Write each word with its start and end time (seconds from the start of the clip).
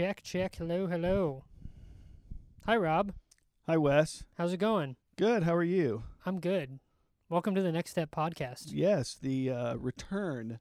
check, 0.00 0.22
check. 0.22 0.54
Hello, 0.56 0.86
hello. 0.86 1.44
Hi, 2.64 2.74
Rob. 2.74 3.12
Hi, 3.66 3.76
Wes. 3.76 4.24
How's 4.38 4.54
it 4.54 4.56
going? 4.56 4.96
Good. 5.16 5.42
How 5.42 5.54
are 5.54 5.62
you? 5.62 6.04
I'm 6.24 6.40
good. 6.40 6.78
Welcome 7.28 7.54
to 7.54 7.60
the 7.60 7.70
Next 7.70 7.90
Step 7.90 8.10
podcast. 8.10 8.68
Yes, 8.68 9.18
the 9.20 9.50
uh, 9.50 9.74
return 9.76 10.58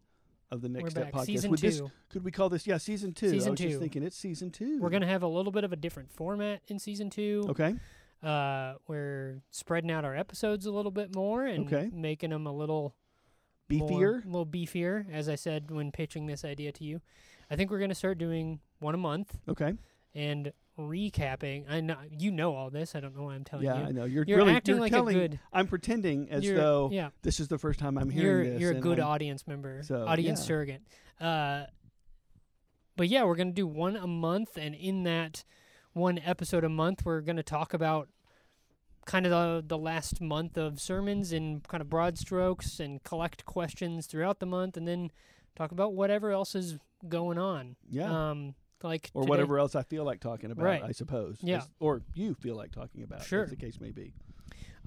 of 0.52 0.60
the 0.62 0.68
Next 0.68 0.84
We're 0.84 0.90
Step 0.90 1.04
back, 1.06 1.14
podcast. 1.14 1.26
season 1.28 1.52
Would 1.52 1.62
two. 1.62 1.68
this- 1.70 1.82
could 2.10 2.26
we 2.26 2.32
call 2.32 2.50
this? 2.50 2.68
Yeah, 2.68 2.80
season 2.80 3.14
two. 3.14 3.30
Season 3.30 3.48
I 3.48 3.52
was 3.52 3.60
two. 3.62 3.68
just 3.70 3.80
thinking 3.80 4.04
it's 4.04 4.18
season 4.18 4.52
two. 4.52 4.78
We're 4.82 4.90
gonna 4.90 5.08
have 5.08 5.24
a 5.24 5.28
little 5.28 5.54
bit 5.54 5.64
of 5.64 5.72
a 5.72 5.78
different 5.78 6.12
format 6.12 6.62
in 6.68 6.78
season 6.78 7.10
two. 7.10 7.46
Okay. 7.48 7.76
Uh, 8.22 8.74
we're 8.90 9.42
spreading 9.52 9.90
out 9.90 10.04
our 10.04 10.18
episodes 10.18 10.66
a 10.66 10.72
little 10.72 10.92
bit 10.92 11.16
more 11.16 11.46
and 11.46 11.66
Okay. 11.74 11.90
making 11.94 12.32
them 12.32 12.46
a 12.46 12.52
little 12.52 12.94
Beefier. 13.70 13.88
more- 13.90 14.16
a 14.20 14.26
little 14.26 14.46
beefier. 14.46 15.10
As 15.14 15.30
I 15.30 15.36
said 15.36 15.72
when 15.72 15.94
pitching 15.94 16.26
this 16.26 16.44
idea 16.44 16.74
to 16.74 16.84
you, 16.84 17.00
I 17.50 17.56
think 17.56 17.72
we're 17.72 17.80
gonna 17.80 17.96
start 17.96 18.18
doing 18.18 18.60
one 18.80 18.96
a 18.96 18.98
month 18.98 19.38
Okay. 19.48 19.74
and 20.16 20.52
recapping. 20.78 21.66
I 21.70 21.82
know 21.82 21.98
you 22.10 22.32
know 22.32 22.56
all 22.56 22.70
this. 22.70 22.96
I 22.96 23.00
don't 23.02 23.16
know 23.16 23.24
why 23.24 23.36
I'm 23.36 23.44
telling 23.44 23.66
Yeah, 23.66 23.80
you. 23.82 23.86
I 23.88 23.92
know. 23.92 24.06
You're, 24.06 24.24
You're 24.26 24.38
really 24.38 24.54
acting 24.54 24.76
you're 24.76 24.82
like 24.82 24.92
telling. 24.92 25.16
a 25.16 25.20
good. 25.20 25.40
I'm 25.52 25.68
pretending 25.68 26.30
as 26.30 26.44
though 26.44 26.90
yeah, 26.92 27.10
this 27.22 27.40
is 27.40 27.48
the 27.50 27.58
first 27.58 27.80
time 27.80 27.98
I'm 27.98 28.10
you're 28.12 28.24
hearing 28.42 28.54
this. 28.54 28.62
you're 28.62 28.72
a 28.72 28.80
good 28.80 29.00
I'm- 29.00 29.10
audience 29.10 29.46
member, 29.48 29.84
So, 29.84 30.06
audience 30.08 30.40
yeah. 30.40 30.46
surrogate. 30.46 30.82
Uh, 31.20 31.66
but 32.96 33.08
yeah, 33.10 33.24
we're 33.24 33.36
gonna 33.36 33.52
do 33.52 33.68
one 33.68 33.96
a 33.96 34.08
month, 34.08 34.58
and 34.58 34.74
in 34.76 35.04
that 35.04 35.44
one 35.94 36.20
episode 36.20 36.64
a 36.64 36.70
month, 36.70 37.04
we're 37.06 37.22
gonna 37.22 37.44
talk 37.44 37.74
about 37.74 38.10
kind 39.06 39.26
of 39.26 39.32
the 39.32 39.64
the 39.76 39.78
last 39.78 40.22
month 40.22 40.58
of 40.58 40.80
sermons 40.80 41.34
in 41.34 41.62
kind 41.68 41.82
of 41.82 41.90
broad 41.90 42.18
strokes, 42.18 42.80
and 42.80 43.04
collect 43.04 43.46
questions 43.46 44.06
throughout 44.06 44.40
the 44.40 44.46
month, 44.46 44.78
and 44.78 44.88
then 44.88 45.12
talk 45.56 45.72
about 45.74 45.94
whatever 45.94 46.32
else 46.32 46.56
is 46.56 46.78
going 47.08 47.38
on. 47.38 47.76
Yeah. 47.90 48.30
Um, 48.32 48.56
like 48.84 49.12
or 49.14 49.22
today- 49.24 49.30
whatever 49.30 49.60
else 49.60 49.76
I 49.76 49.84
feel 49.84 50.04
like 50.04 50.20
talking 50.20 50.52
about, 50.52 50.64
Right. 50.66 50.84
I 50.84 50.92
suppose. 50.92 51.38
Yeah. 51.42 51.58
As- 51.58 51.70
Or 51.80 52.02
you 52.14 52.34
feel 52.34 52.56
like 52.56 52.72
talking 52.72 53.04
about, 53.04 53.24
Sure. 53.24 53.44
as 53.44 53.50
the 53.50 53.56
case 53.56 53.80
may 53.80 53.92
be. 53.92 54.14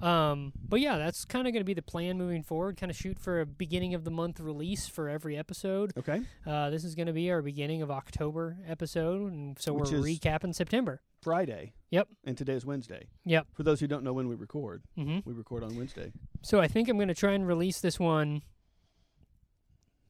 Um, 0.01 0.51
but 0.67 0.81
yeah, 0.81 0.97
that's 0.97 1.23
kind 1.23 1.47
of 1.47 1.53
going 1.53 1.61
to 1.61 1.65
be 1.65 1.75
the 1.75 1.81
plan 1.83 2.17
moving 2.17 2.43
forward. 2.43 2.75
Kind 2.77 2.89
of 2.89 2.95
shoot 2.97 3.19
for 3.19 3.39
a 3.41 3.45
beginning 3.45 3.93
of 3.93 4.03
the 4.03 4.11
month 4.11 4.39
release 4.39 4.87
for 4.87 5.07
every 5.07 5.37
episode. 5.37 5.93
Okay. 5.95 6.21
Uh, 6.45 6.69
this 6.71 6.83
is 6.83 6.95
going 6.95 7.05
to 7.07 7.13
be 7.13 7.29
our 7.31 7.41
beginning 7.41 7.81
of 7.81 7.89
October 7.91 8.57
episode, 8.67 9.31
and 9.31 9.57
so 9.59 9.73
Which 9.73 9.91
we're 9.91 9.99
recapping 9.99 10.53
September. 10.55 11.01
Friday. 11.21 11.73
Yep. 11.91 12.09
And 12.25 12.37
today 12.37 12.53
is 12.53 12.65
Wednesday. 12.65 13.07
Yep. 13.23 13.47
For 13.53 13.63
those 13.63 13.79
who 13.79 13.87
don't 13.87 14.03
know 14.03 14.11
when 14.13 14.27
we 14.27 14.35
record, 14.35 14.83
hmm 14.95 15.19
we 15.25 15.31
record 15.31 15.63
on 15.63 15.77
Wednesday. 15.77 16.11
So 16.41 16.59
I 16.59 16.67
think 16.67 16.89
I'm 16.89 16.97
going 16.97 17.07
to 17.07 17.13
try 17.13 17.31
and 17.33 17.47
release 17.47 17.79
this 17.79 17.97
one 17.99 18.41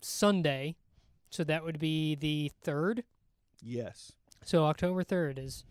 Sunday, 0.01 0.75
so 1.29 1.43
that 1.43 1.63
would 1.63 1.77
be 1.79 2.15
the 2.15 2.51
third. 2.63 3.03
Yes. 3.65 4.11
So 4.43 4.65
October 4.65 5.03
third 5.03 5.39
is 5.39 5.63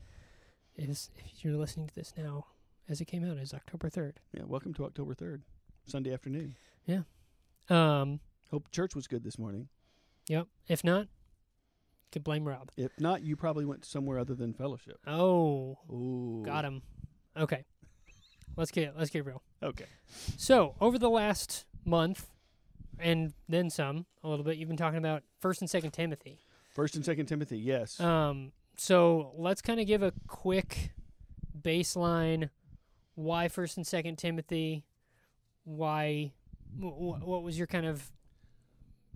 is 0.77 1.11
if 1.19 1.45
you're 1.45 1.57
listening 1.57 1.87
to 1.89 1.95
this 1.95 2.15
now 2.17 2.47
as 2.89 3.01
it 3.01 3.05
came 3.05 3.29
out 3.29 3.37
is 3.37 3.53
October 3.53 3.91
third. 3.91 4.21
Yeah. 4.33 4.45
Welcome 4.47 4.73
to 4.75 4.85
October 4.85 5.15
3rd, 5.15 5.43
Sunday 5.87 6.13
afternoon. 6.13 6.57
Yeah. 6.87 7.03
Um, 7.69 8.21
Hope 8.51 8.71
church 8.71 8.95
was 8.95 9.07
good 9.07 9.23
this 9.25 9.39
morning. 9.39 9.69
yep. 10.29 10.47
If 10.69 10.85
not, 10.85 11.09
could 12.11 12.25
blame 12.25 12.47
Rob. 12.47 12.71
If 12.77 12.93
not, 12.99 13.23
you 13.23 13.37
probably 13.37 13.65
went 13.65 13.85
somewhere 13.85 14.19
other 14.19 14.35
than 14.35 14.53
fellowship. 14.55 14.99
Oh, 15.07 15.79
Ooh. 15.91 16.43
got 16.45 16.65
him. 16.65 16.83
Okay, 17.37 17.65
let's 18.57 18.71
get 18.71 18.97
let's 18.97 19.11
get 19.11 19.25
real. 19.27 19.43
Okay. 19.63 19.87
So 20.39 20.75
over 20.81 20.99
the 20.99 21.11
last 21.11 21.67
month, 21.85 22.31
and 22.99 23.35
then 23.49 23.69
some, 23.71 24.07
a 24.25 24.29
little 24.29 24.45
bit, 24.45 24.57
you've 24.57 24.69
been 24.69 24.77
talking 24.79 24.99
about 24.99 25.23
First 25.41 25.61
and 25.61 25.69
Second 25.71 25.93
Timothy. 25.93 26.41
First 26.73 26.97
and 26.97 27.05
Second 27.05 27.27
Timothy. 27.27 27.59
Yes. 27.59 28.01
Um, 28.01 28.53
so 28.77 29.33
let's 29.37 29.61
kind 29.63 29.81
of 29.81 29.87
give 29.87 30.03
a 30.03 30.13
quick 30.27 30.93
baseline. 31.61 32.49
Why 33.15 33.49
First 33.49 33.77
and 33.77 33.87
Second 33.87 34.17
Timothy? 34.17 34.85
Why? 35.65 36.33
Wh- 36.81 36.87
wh- 36.97 37.27
what 37.27 37.43
was 37.43 37.59
your 37.59 37.67
kind 37.67 37.87
of 37.87 38.11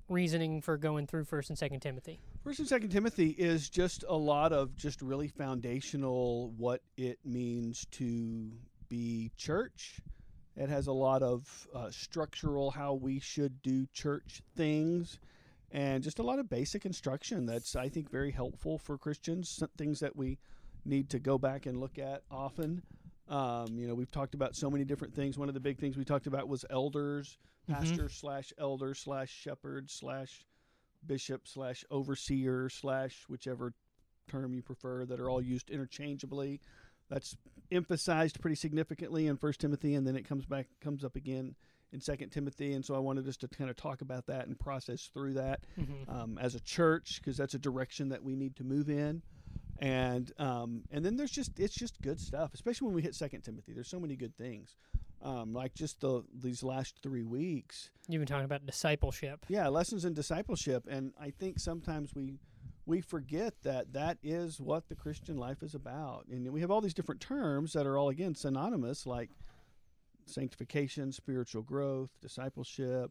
reasoning 0.09 0.61
for 0.61 0.77
going 0.77 1.07
through 1.07 1.25
First 1.25 1.51
and 1.51 1.59
Second 1.59 1.81
Timothy? 1.81 2.21
First 2.45 2.59
and 2.61 2.69
Second 2.69 2.91
Timothy 2.91 3.31
is 3.31 3.69
just 3.69 4.05
a 4.09 4.15
lot 4.17 4.53
of 4.53 4.77
just 4.77 5.03
really 5.03 5.29
foundational 5.29 6.51
what 6.57 6.81
it 6.97 7.19
means 7.25 7.87
to 7.93 8.53
be 8.89 9.33
church. 9.37 10.01
It 10.57 10.69
has 10.69 10.87
a 10.87 10.93
lot 10.93 11.23
of 11.23 11.67
uh, 11.75 11.91
structural 11.91 12.71
how 12.71 12.95
we 12.95 13.19
should 13.19 13.61
do 13.63 13.87
church 13.93 14.43
things, 14.57 15.19
and 15.71 16.03
just 16.03 16.19
a 16.19 16.23
lot 16.23 16.39
of 16.39 16.49
basic 16.49 16.87
instruction 16.87 17.47
that's 17.47 17.75
I 17.77 17.89
think 17.89 18.11
very 18.11 18.31
helpful 18.31 18.79
for 18.79 18.97
Christians. 18.99 19.49
Some 19.49 19.71
things 19.77 20.01
that 20.01 20.17
we 20.17 20.39
need 20.85 21.11
to 21.11 21.19
go 21.19 21.39
back 21.39 21.67
and 21.67 21.79
look 21.81 21.99
at 21.99 22.23
often. 22.31 22.83
Um, 23.29 23.77
you 23.77 23.89
know, 23.89 23.95
we've 23.95 24.11
talked 24.11 24.35
about 24.35 24.55
so 24.55 24.71
many 24.71 24.85
different 24.85 25.15
things. 25.15 25.37
One 25.37 25.49
of 25.49 25.55
the 25.55 25.61
big 25.61 25.79
things 25.79 25.97
we 25.97 26.05
talked 26.05 26.29
about 26.29 26.49
was 26.49 26.65
elders, 26.71 27.39
Mhm. 27.69 27.75
pastor 27.75 28.09
slash 28.09 28.53
elder 28.59 28.95
slash 28.95 29.31
shepherd 29.33 29.91
slash 29.91 30.47
bishop 31.05 31.49
slash 31.49 31.85
overseer 31.91 32.69
slash 32.69 33.25
whichever 33.29 33.75
term 34.29 34.55
you 34.55 34.63
prefer 34.63 35.05
that 35.05 35.19
are 35.19 35.29
all 35.29 35.43
used 35.43 35.71
interchangeably. 35.71 36.61
That's 37.09 37.37
emphasized 37.73 38.41
pretty 38.41 38.57
significantly 38.57 39.27
in 39.27 39.37
First 39.37 39.61
Timothy, 39.61 39.95
and 39.95 40.07
then 40.07 40.15
it 40.17 40.23
comes 40.25 40.47
back 40.47 40.69
comes 40.81 41.05
up 41.05 41.17
again 41.17 41.57
in 41.97 42.01
Second 42.03 42.29
Timothy. 42.31 42.75
And 42.75 42.85
so 42.85 42.95
I 42.95 42.99
wanted 42.99 43.27
us 43.27 43.37
to 43.39 43.49
kind 43.49 43.71
of 43.71 43.77
talk 43.77 44.03
about 44.03 44.27
that 44.27 44.47
and 44.47 44.59
process 44.59 45.11
through 45.13 45.33
that 45.35 45.61
Mm-hmm. 45.81 46.11
um, 46.15 46.39
as 46.39 46.55
a 46.55 46.61
church 46.61 47.21
because 47.21 47.37
that's 47.37 47.55
a 47.55 47.59
direction 47.59 48.11
that 48.11 48.23
we 48.23 48.37
need 48.37 48.55
to 48.57 48.65
move 48.65 48.89
in. 48.89 49.23
And 49.79 50.33
um, 50.39 50.83
and 50.91 51.05
then 51.05 51.17
there's 51.17 51.31
just 51.31 51.59
it's 51.59 51.75
just 51.75 52.01
good 52.01 52.19
stuff, 52.21 52.53
especially 52.55 52.87
when 52.87 52.95
we 52.95 53.03
hit 53.03 53.15
Second 53.15 53.43
Timothy. 53.43 53.73
There's 53.75 53.89
so 53.89 54.01
many 54.01 54.17
good 54.17 54.35
things, 54.37 54.75
um, 55.23 55.53
like 55.53 55.75
just 55.75 56.01
the 56.01 56.23
these 56.35 56.63
last 56.63 56.97
three 57.03 57.25
weeks. 57.25 57.91
You've 58.09 58.21
been 58.21 58.27
talking 58.27 58.47
about 58.47 58.65
discipleship. 58.65 59.45
Yeah, 59.49 59.69
lessons 59.69 60.05
in 60.07 60.15
discipleship, 60.15 60.87
and 60.89 61.13
I 61.21 61.31
think 61.31 61.59
sometimes 61.59 62.15
we 62.15 62.39
we 62.87 63.03
forget 63.03 63.53
that 63.65 63.93
that 63.93 64.17
is 64.23 64.61
what 64.61 64.89
the 64.89 64.95
Christian 64.95 65.37
life 65.37 65.63
is 65.63 65.75
about, 65.75 66.25
and 66.31 66.51
we 66.51 66.61
have 66.63 66.71
all 66.71 66.81
these 66.81 66.95
different 66.95 67.21
terms 67.21 67.75
that 67.75 67.87
are 67.87 67.99
all 67.99 68.09
again 68.09 68.35
synonymous, 68.35 69.05
like 69.05 69.29
sanctification, 70.27 71.13
spiritual 71.13 71.63
growth, 71.63 72.11
discipleship. 72.21 73.11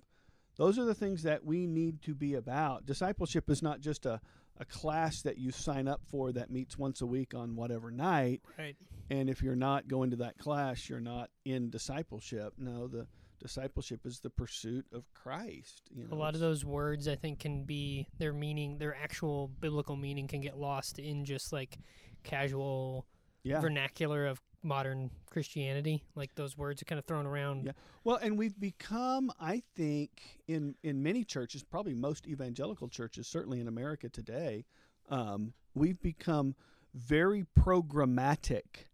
Those 0.57 0.79
are 0.79 0.85
the 0.85 0.93
things 0.93 1.23
that 1.23 1.43
we 1.43 1.67
need 1.67 2.01
to 2.03 2.13
be 2.15 2.35
about. 2.35 2.85
Discipleship 2.85 3.49
is 3.49 3.61
not 3.61 3.81
just 3.81 4.05
a, 4.05 4.21
a 4.57 4.65
class 4.65 5.21
that 5.23 5.37
you 5.37 5.51
sign 5.51 5.87
up 5.87 6.01
for 6.07 6.31
that 6.31 6.49
meets 6.49 6.77
once 6.77 7.01
a 7.01 7.05
week 7.05 7.33
on 7.33 7.55
whatever 7.55 7.91
night. 7.91 8.41
Right. 8.57 8.75
And 9.09 9.29
if 9.29 9.41
you're 9.41 9.55
not 9.55 9.87
going 9.87 10.11
to 10.11 10.15
that 10.17 10.37
class, 10.37 10.89
you're 10.89 11.01
not 11.01 11.29
in 11.43 11.69
discipleship. 11.69 12.53
No, 12.57 12.87
the 12.87 13.07
discipleship 13.39 14.05
is 14.05 14.19
the 14.21 14.29
pursuit 14.29 14.85
of 14.93 15.03
Christ. 15.13 15.81
You 15.93 16.07
know, 16.07 16.15
A 16.15 16.17
lot 16.17 16.35
of 16.35 16.39
those 16.39 16.63
words, 16.63 17.07
I 17.07 17.15
think, 17.15 17.39
can 17.39 17.63
be 17.63 18.07
their 18.17 18.33
meaning, 18.33 18.77
their 18.77 18.95
actual 18.95 19.49
biblical 19.59 19.95
meaning, 19.95 20.27
can 20.27 20.41
get 20.41 20.57
lost 20.57 20.99
in 20.99 21.25
just 21.25 21.51
like 21.51 21.77
casual 22.23 23.05
yeah. 23.43 23.59
vernacular 23.59 24.25
of 24.25 24.41
modern 24.65 25.11
Christianity. 25.29 26.03
Like 26.15 26.33
those 26.35 26.57
words 26.57 26.81
are 26.81 26.85
kind 26.85 26.99
of 26.99 27.05
thrown 27.05 27.25
around. 27.25 27.65
Yeah. 27.65 27.71
Well, 28.03 28.17
and 28.17 28.37
we've 28.37 28.59
become, 28.59 29.31
I 29.39 29.61
think, 29.75 30.09
in 30.47 30.75
in 30.83 31.01
many 31.01 31.23
churches, 31.23 31.63
probably 31.63 31.93
most 31.93 32.27
evangelical 32.27 32.89
churches, 32.89 33.27
certainly 33.27 33.61
in 33.61 33.67
America 33.67 34.09
today, 34.09 34.65
um, 35.09 35.53
we've 35.73 36.01
become 36.01 36.55
very 36.93 37.45
programmatic 37.57 38.87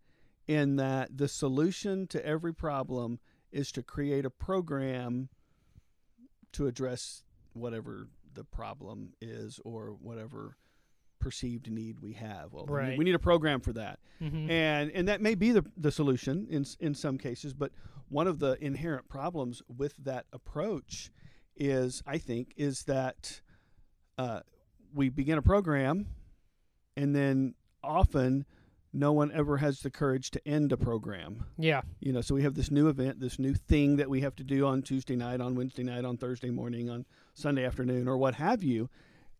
in 0.47 0.75
that 0.75 1.17
the 1.17 1.27
solution 1.27 2.07
to 2.07 2.25
every 2.25 2.53
problem 2.53 3.19
is 3.51 3.71
to 3.71 3.83
create 3.83 4.25
a 4.25 4.29
program 4.29 5.29
to 6.51 6.67
address 6.67 7.23
whatever 7.53 8.07
the 8.33 8.43
problem 8.43 9.13
is 9.21 9.59
or 9.63 9.95
whatever 10.01 10.57
perceived 11.21 11.71
need 11.71 11.99
we 12.01 12.13
have. 12.13 12.51
Well, 12.51 12.65
we 12.65 12.73
need- 12.73 12.87
Right. 12.89 12.97
we 12.97 13.05
need 13.05 13.15
a 13.15 13.19
program 13.19 13.61
for 13.61 13.71
that 13.73 13.99
hmm 14.19 14.49
and 14.51 14.91
and 14.91 15.07
that 15.07 15.21
may 15.21 15.35
be 15.35 15.51
the 15.51 15.63
the 15.77 15.91
solution 15.91 16.45
in 16.49 16.65
in 16.79 16.93
some 16.93 17.17
cases 17.17 17.53
but 17.53 17.71
one 18.09 18.27
of 18.27 18.39
the 18.39 18.57
inherent 18.63 19.07
problems 19.07 19.61
with 19.77 19.95
that 19.97 20.25
approach 20.33 21.09
is 21.55 22.03
i 22.05 22.17
think 22.17 22.53
is 22.57 22.83
that 22.83 23.41
uh, 24.17 24.41
we 24.93 25.09
begin 25.09 25.37
a 25.37 25.41
program 25.41 26.05
and 26.97 27.15
then 27.15 27.55
often 27.83 28.45
no 28.93 29.13
one 29.13 29.31
ever 29.31 29.57
has 29.57 29.79
the 29.79 29.89
courage 29.89 30.29
to 30.31 30.45
end 30.47 30.71
a 30.73 30.77
program 30.77 31.45
Yeah. 31.57 31.81
you 31.99 32.11
know 32.13 32.21
so 32.21 32.35
we 32.35 32.43
have 32.43 32.53
this 32.55 32.69
new 32.69 32.89
event 32.89 33.19
this 33.19 33.39
new 33.39 33.53
thing 33.53 33.95
that 33.95 34.09
we 34.09 34.21
have 34.21 34.35
to 34.35 34.43
do 34.43 34.65
on 34.67 34.81
tuesday 34.81 35.15
night 35.15 35.39
on 35.41 35.55
wednesday 35.55 35.83
night 35.83 36.03
on 36.05 36.17
thursday 36.17 36.49
morning 36.51 36.89
on 36.89 37.05
sunday 37.33 37.65
afternoon 37.65 38.07
or 38.07 38.17
what 38.17 38.35
have 38.35 38.61
you 38.63 38.89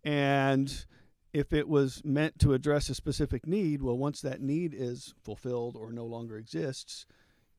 and 0.04 0.86
if 1.34 1.54
it 1.54 1.68
was 1.68 2.02
meant 2.04 2.38
to 2.40 2.54
address 2.54 2.90
a 2.90 2.96
specific 2.96 3.48
need 3.48 3.82
well 3.82 3.98
once 3.98 4.22
that 4.22 4.42
need 4.42 4.74
is 4.78 5.14
fulfilled 5.24 5.76
or 5.76 5.92
no 5.92 6.06
longer 6.06 6.38
exists 6.38 7.06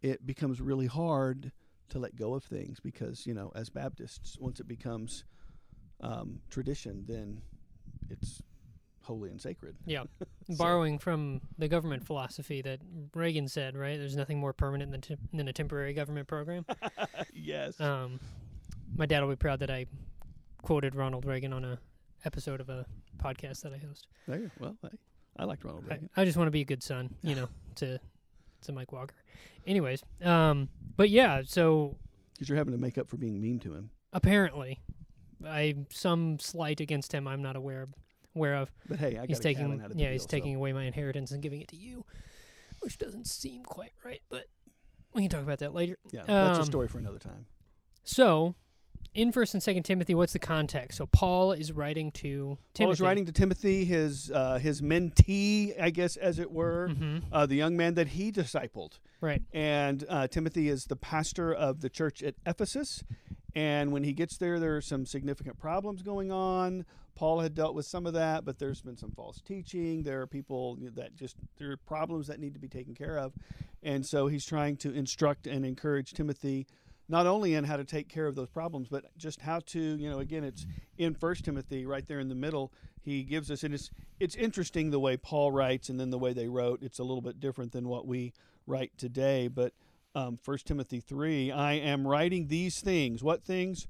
it 0.02 0.26
becomes 0.26 0.60
really 0.60 0.86
hard 0.86 1.52
to 1.88 1.98
let 1.98 2.16
go 2.16 2.34
of 2.34 2.44
things 2.44 2.80
because 2.80 3.26
you 3.26 3.34
know 3.34 3.52
as 3.54 3.70
baptists 3.70 4.36
once 4.38 4.60
it 4.60 4.68
becomes 4.68 5.24
um, 6.00 6.40
tradition 6.50 7.04
then 7.06 7.40
it's 8.10 8.42
holy 9.02 9.30
and 9.30 9.40
sacred. 9.40 9.76
Yeah. 9.86 10.04
So- 10.48 10.56
Borrowing 10.56 10.98
from 10.98 11.40
the 11.56 11.68
government 11.68 12.04
philosophy 12.04 12.62
that 12.62 12.80
Reagan 13.14 13.46
said, 13.46 13.76
right? 13.76 13.96
There's 13.96 14.16
nothing 14.16 14.40
more 14.40 14.52
permanent 14.52 14.90
than, 14.90 15.00
tem- 15.00 15.28
than 15.32 15.46
a 15.46 15.52
temporary 15.52 15.94
government 15.94 16.26
program. 16.26 16.66
yes. 17.32 17.80
Um, 17.80 18.18
my 18.96 19.06
dad 19.06 19.20
will 19.20 19.28
be 19.28 19.36
proud 19.36 19.60
that 19.60 19.70
I 19.70 19.86
quoted 20.62 20.96
Ronald 20.96 21.24
Reagan 21.24 21.52
on 21.52 21.64
a 21.64 21.78
episode 22.24 22.60
of 22.60 22.68
a 22.68 22.86
podcast 23.18 23.62
that 23.62 23.72
I 23.72 23.78
host. 23.78 24.08
there 24.26 24.38
you 24.40 24.50
Well, 24.58 24.76
hey, 24.82 24.90
I 25.36 25.44
liked 25.44 25.64
Ronald 25.64 25.84
I, 25.88 25.94
Reagan. 25.94 26.10
I 26.16 26.24
just 26.24 26.36
want 26.36 26.46
to 26.48 26.52
be 26.52 26.60
a 26.60 26.64
good 26.64 26.82
son, 26.82 27.14
you 27.22 27.34
know, 27.34 27.48
to 27.76 27.98
to 28.62 28.72
Mike 28.72 28.92
Walker. 28.92 29.14
Anyways, 29.66 30.02
um, 30.22 30.68
but 30.96 31.10
yeah, 31.10 31.42
so 31.44 31.96
Because 32.34 32.48
you're 32.48 32.58
having 32.58 32.74
to 32.74 32.80
make 32.80 32.98
up 32.98 33.08
for 33.08 33.16
being 33.16 33.40
mean 33.40 33.58
to 33.60 33.74
him. 33.74 33.90
apparently, 34.12 34.80
I 35.44 35.74
some 35.90 36.38
slight 36.38 36.80
against 36.80 37.12
him 37.12 37.26
I'm 37.26 37.42
not 37.42 37.56
aware 37.56 37.88
aware 38.34 38.56
of. 38.56 38.70
But 38.88 38.98
hey, 38.98 39.18
I 39.18 39.26
he's 39.26 39.38
got 39.38 39.42
taking 39.42 39.80
out 39.80 39.90
of 39.90 39.96
yeah 39.96 40.08
the 40.08 40.12
he's 40.12 40.22
so- 40.22 40.28
taking 40.28 40.54
away 40.54 40.72
my 40.72 40.84
inheritance 40.84 41.32
and 41.32 41.42
giving 41.42 41.60
it 41.60 41.68
to 41.68 41.76
you, 41.76 42.04
which 42.80 42.98
doesn't 42.98 43.26
seem 43.26 43.64
quite 43.64 43.92
right. 44.04 44.20
But 44.28 44.44
we 45.14 45.22
can 45.22 45.30
talk 45.30 45.42
about 45.42 45.58
that 45.58 45.74
later. 45.74 45.96
Yeah, 46.10 46.22
that's 46.26 46.58
a 46.58 46.62
um, 46.62 46.66
story 46.66 46.88
for 46.88 46.98
another 46.98 47.18
time. 47.18 47.46
So, 48.04 48.54
in 49.14 49.32
First 49.32 49.54
and 49.54 49.62
Second 49.62 49.82
Timothy, 49.82 50.14
what's 50.14 50.32
the 50.32 50.38
context? 50.38 50.98
So 50.98 51.06
Paul 51.06 51.52
is 51.52 51.72
writing 51.72 52.10
to 52.12 52.58
Timothy. 52.74 52.84
Paul 52.84 52.92
is 52.92 53.00
writing 53.00 53.26
to 53.26 53.32
Timothy, 53.32 53.84
his 53.84 54.30
uh, 54.30 54.58
his 54.58 54.80
mentee, 54.80 55.80
I 55.80 55.90
guess, 55.90 56.16
as 56.16 56.38
it 56.38 56.50
were, 56.50 56.88
hmm 56.88 57.18
uh, 57.30 57.46
the 57.46 57.56
young 57.56 57.76
man 57.76 57.94
that 57.94 58.08
he 58.08 58.32
discipled. 58.32 58.98
Right. 59.20 59.42
And 59.52 60.04
uh, 60.08 60.28
Timothy 60.28 60.68
is 60.68 60.86
the 60.86 60.96
pastor 60.96 61.52
of 61.52 61.80
the 61.80 61.88
church 61.88 62.22
at 62.22 62.34
Ephesus. 62.46 63.02
And 63.54 63.92
when 63.92 64.02
he 64.02 64.14
gets 64.14 64.38
there, 64.38 64.58
there 64.58 64.76
are 64.76 64.80
some 64.80 65.04
significant 65.04 65.58
problems 65.58 66.02
going 66.02 66.32
on. 66.32 66.86
Paul 67.14 67.40
had 67.40 67.54
dealt 67.54 67.74
with 67.74 67.84
some 67.84 68.06
of 68.06 68.14
that, 68.14 68.46
but 68.46 68.58
there's 68.58 68.80
been 68.80 68.96
some 68.96 69.12
false 69.12 69.42
teaching. 69.42 70.02
There 70.02 70.22
are 70.22 70.26
people 70.26 70.78
that 70.94 71.14
just, 71.14 71.36
there 71.58 71.72
are 71.72 71.76
problems 71.76 72.28
that 72.28 72.40
need 72.40 72.54
to 72.54 72.60
be 72.60 72.68
taken 72.68 72.94
care 72.94 73.18
of. 73.18 73.34
And 73.82 74.06
so 74.06 74.26
he's 74.26 74.46
trying 74.46 74.78
to 74.78 74.92
instruct 74.94 75.46
and 75.46 75.66
encourage 75.66 76.14
Timothy 76.14 76.66
not 77.12 77.26
only 77.26 77.54
in 77.54 77.62
how 77.62 77.76
to 77.76 77.84
take 77.84 78.08
care 78.08 78.26
of 78.26 78.34
those 78.34 78.48
problems, 78.48 78.88
but 78.88 79.04
just 79.18 79.42
how 79.42 79.60
to, 79.60 79.78
you 79.78 80.08
know, 80.08 80.20
again, 80.20 80.42
it's 80.42 80.64
in 80.96 81.12
First 81.12 81.44
Timothy 81.44 81.84
right 81.84 82.08
there 82.08 82.20
in 82.20 82.30
the 82.30 82.34
middle. 82.34 82.72
He 83.02 83.22
gives 83.22 83.50
us, 83.50 83.62
and 83.62 83.74
it's 83.74 83.90
it's 84.18 84.34
interesting 84.34 84.90
the 84.90 84.98
way 84.98 85.18
Paul 85.18 85.52
writes 85.52 85.90
and 85.90 86.00
then 86.00 86.08
the 86.08 86.18
way 86.18 86.32
they 86.32 86.48
wrote. 86.48 86.82
It's 86.82 86.98
a 86.98 87.04
little 87.04 87.20
bit 87.20 87.38
different 87.38 87.72
than 87.72 87.86
what 87.86 88.06
we 88.06 88.32
write 88.66 88.92
today. 88.96 89.48
But 89.48 89.74
um, 90.14 90.38
1 90.42 90.58
Timothy 90.64 91.00
3, 91.00 91.52
I 91.52 91.74
am 91.74 92.08
writing 92.08 92.48
these 92.48 92.80
things. 92.80 93.22
What 93.22 93.44
things? 93.44 93.86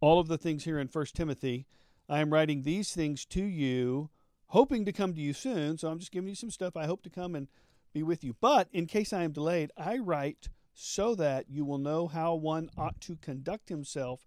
All 0.00 0.18
of 0.18 0.26
the 0.26 0.38
things 0.38 0.64
here 0.64 0.80
in 0.80 0.88
First 0.88 1.14
Timothy. 1.14 1.64
I 2.08 2.18
am 2.18 2.32
writing 2.32 2.62
these 2.62 2.92
things 2.92 3.24
to 3.26 3.42
you, 3.42 4.10
hoping 4.48 4.84
to 4.84 4.92
come 4.92 5.14
to 5.14 5.20
you 5.20 5.32
soon. 5.32 5.78
So 5.78 5.88
I'm 5.88 6.00
just 6.00 6.10
giving 6.10 6.28
you 6.28 6.34
some 6.34 6.50
stuff. 6.50 6.76
I 6.76 6.86
hope 6.86 7.04
to 7.04 7.10
come 7.10 7.36
and 7.36 7.46
be 7.92 8.02
with 8.02 8.24
you. 8.24 8.34
But 8.40 8.66
in 8.72 8.86
case 8.86 9.12
I 9.12 9.22
am 9.22 9.30
delayed, 9.30 9.70
I 9.76 9.98
write 9.98 10.48
so 10.80 11.16
that 11.16 11.46
you 11.50 11.64
will 11.64 11.76
know 11.76 12.06
how 12.06 12.36
one 12.36 12.70
ought 12.78 13.00
to 13.00 13.16
conduct 13.16 13.68
himself 13.68 14.20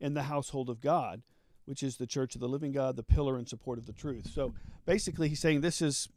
in 0.00 0.14
the 0.14 0.22
household 0.22 0.70
of 0.70 0.80
God, 0.80 1.20
which 1.66 1.82
is 1.82 1.98
the 1.98 2.06
church 2.06 2.34
of 2.34 2.40
the 2.40 2.48
living 2.48 2.72
God, 2.72 2.96
the 2.96 3.02
pillar 3.02 3.36
and 3.36 3.46
support 3.46 3.78
of 3.78 3.84
the 3.84 3.92
truth. 3.92 4.26
So 4.32 4.54
basically, 4.86 5.28
he's 5.28 5.38
saying 5.38 5.60
this 5.60 5.82
is 5.82 6.08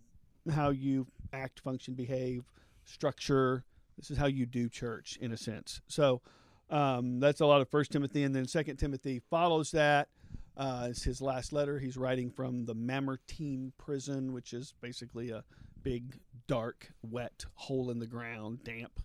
how 0.50 0.70
you 0.70 1.08
act, 1.34 1.60
function, 1.60 1.94
behave, 1.94 2.46
structure. 2.86 3.66
This 3.98 4.10
is 4.10 4.18
how 4.18 4.28
you 4.28 4.46
do 4.46 4.70
church, 4.70 5.18
in 5.20 5.34
a 5.34 5.38
sense. 5.38 5.82
So 5.88 6.22
um, 6.70 7.20
that's 7.20 7.42
a 7.42 7.46
lot 7.46 7.60
of 7.60 7.68
First 7.68 7.92
Timothy, 7.92 8.24
and 8.24 8.34
then 8.34 8.48
Second 8.48 8.78
Timothy 8.78 9.22
follows 9.30 9.72
that. 9.72 10.08
Uh, 10.56 10.88
it's 10.90 11.04
his 11.04 11.22
last 11.22 11.52
letter. 11.52 11.80
He's 11.80 11.98
writing 11.98 12.32
from 12.32 12.66
the 12.66 12.76
Mamertine 12.76 13.74
prison, 13.78 14.32
which 14.32 14.54
is 14.54 14.74
basically 14.82 15.32
a 15.32 15.44
big, 15.84 16.18
dark, 16.48 16.94
wet 17.02 17.44
hole 17.56 17.92
in 17.92 18.00
the 18.00 18.08
ground, 18.08 18.64
damp, 18.64 19.02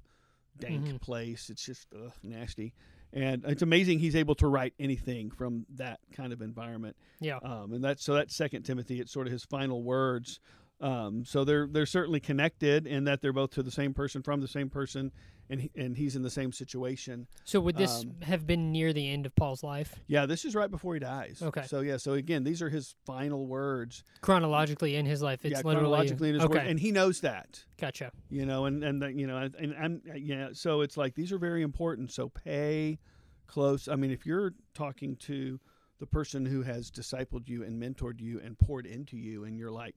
dank 0.58 0.86
Mhm. 0.86 1.00
place. 1.00 1.50
It's 1.50 1.64
just 1.64 1.86
uh, 1.94 2.10
nasty, 2.22 2.72
and 3.12 3.44
it's 3.46 3.62
amazing 3.62 3.98
he's 3.98 4.16
able 4.16 4.34
to 4.36 4.46
write 4.48 4.74
anything 4.78 5.30
from 5.30 5.66
that 5.76 6.00
kind 6.12 6.32
of 6.32 6.42
environment. 6.42 6.96
Yeah. 7.20 7.38
Um, 7.42 7.72
and 7.72 7.82
that's 7.84 8.04
so 8.04 8.14
that's 8.14 8.34
Second 8.34 8.62
Timothy. 8.64 9.00
It's 9.00 9.12
sort 9.12 9.26
of 9.26 9.32
his 9.32 9.44
final 9.44 9.82
words. 9.82 10.40
Um, 10.80 11.24
so 11.24 11.44
they're 11.44 11.66
they're 11.66 11.86
certainly 11.86 12.20
connected 12.20 12.86
in 12.86 13.04
that 13.04 13.22
they're 13.22 13.32
both 13.32 13.52
to 13.52 13.62
the 13.62 13.70
same 13.70 13.94
person 13.94 14.22
from 14.22 14.42
the 14.42 14.48
same 14.48 14.68
person, 14.68 15.10
and 15.48 15.62
he, 15.62 15.70
and 15.74 15.96
he's 15.96 16.16
in 16.16 16.22
the 16.22 16.30
same 16.30 16.52
situation. 16.52 17.26
So 17.44 17.60
would 17.60 17.76
this 17.76 18.04
Um, 18.04 18.16
have 18.22 18.46
been 18.46 18.72
near 18.72 18.92
the 18.92 19.08
end 19.08 19.24
of 19.24 19.34
Paul's 19.34 19.62
life 19.62 19.94
Yeah, 20.06 20.26
this 20.26 20.44
is 20.44 20.54
right 20.54 20.70
before 20.70 20.92
he 20.92 21.00
dies. 21.00 21.40
Okay. 21.42 21.62
So 21.62 21.80
yeah, 21.80 21.96
so 21.96 22.12
again, 22.12 22.44
these 22.44 22.60
are 22.60 22.68
his 22.68 22.94
final 23.06 23.46
words. 23.46 24.04
chronologically 24.20 24.96
in 24.96 25.06
his 25.06 25.22
life? 25.22 25.44
It's 25.46 25.52
yeah, 25.52 25.56
literally 25.58 25.76
chronologically 25.86 26.28
in 26.28 26.34
his 26.34 26.44
okay. 26.44 26.58
words, 26.58 26.70
and 26.70 26.78
he 26.78 26.92
knows 26.92 27.20
that. 27.20 27.64
gotcha. 27.78 28.12
You 28.28 28.44
know, 28.44 28.66
and 28.66 28.84
and 28.84 29.00
the, 29.00 29.10
you 29.12 29.26
know, 29.26 29.38
and, 29.38 29.54
and 29.54 29.74
I'm 29.80 30.02
yeah. 30.14 30.48
So 30.52 30.82
it's 30.82 30.98
like 30.98 31.14
these 31.14 31.32
are 31.32 31.38
very 31.38 31.62
important. 31.62 32.12
So 32.12 32.28
pay 32.28 32.98
close. 33.46 33.88
I 33.88 33.96
mean, 33.96 34.10
if 34.10 34.26
you're 34.26 34.52
talking 34.74 35.16
to 35.20 35.58
the 36.00 36.06
person 36.06 36.44
who 36.44 36.62
has 36.62 36.90
discipled 36.90 37.48
you 37.48 37.62
and 37.62 37.80
mentored 37.80 38.20
you 38.20 38.40
and 38.40 38.58
poured 38.58 38.84
into 38.84 39.16
you, 39.16 39.44
and 39.44 39.56
you're 39.56 39.70
like, 39.70 39.94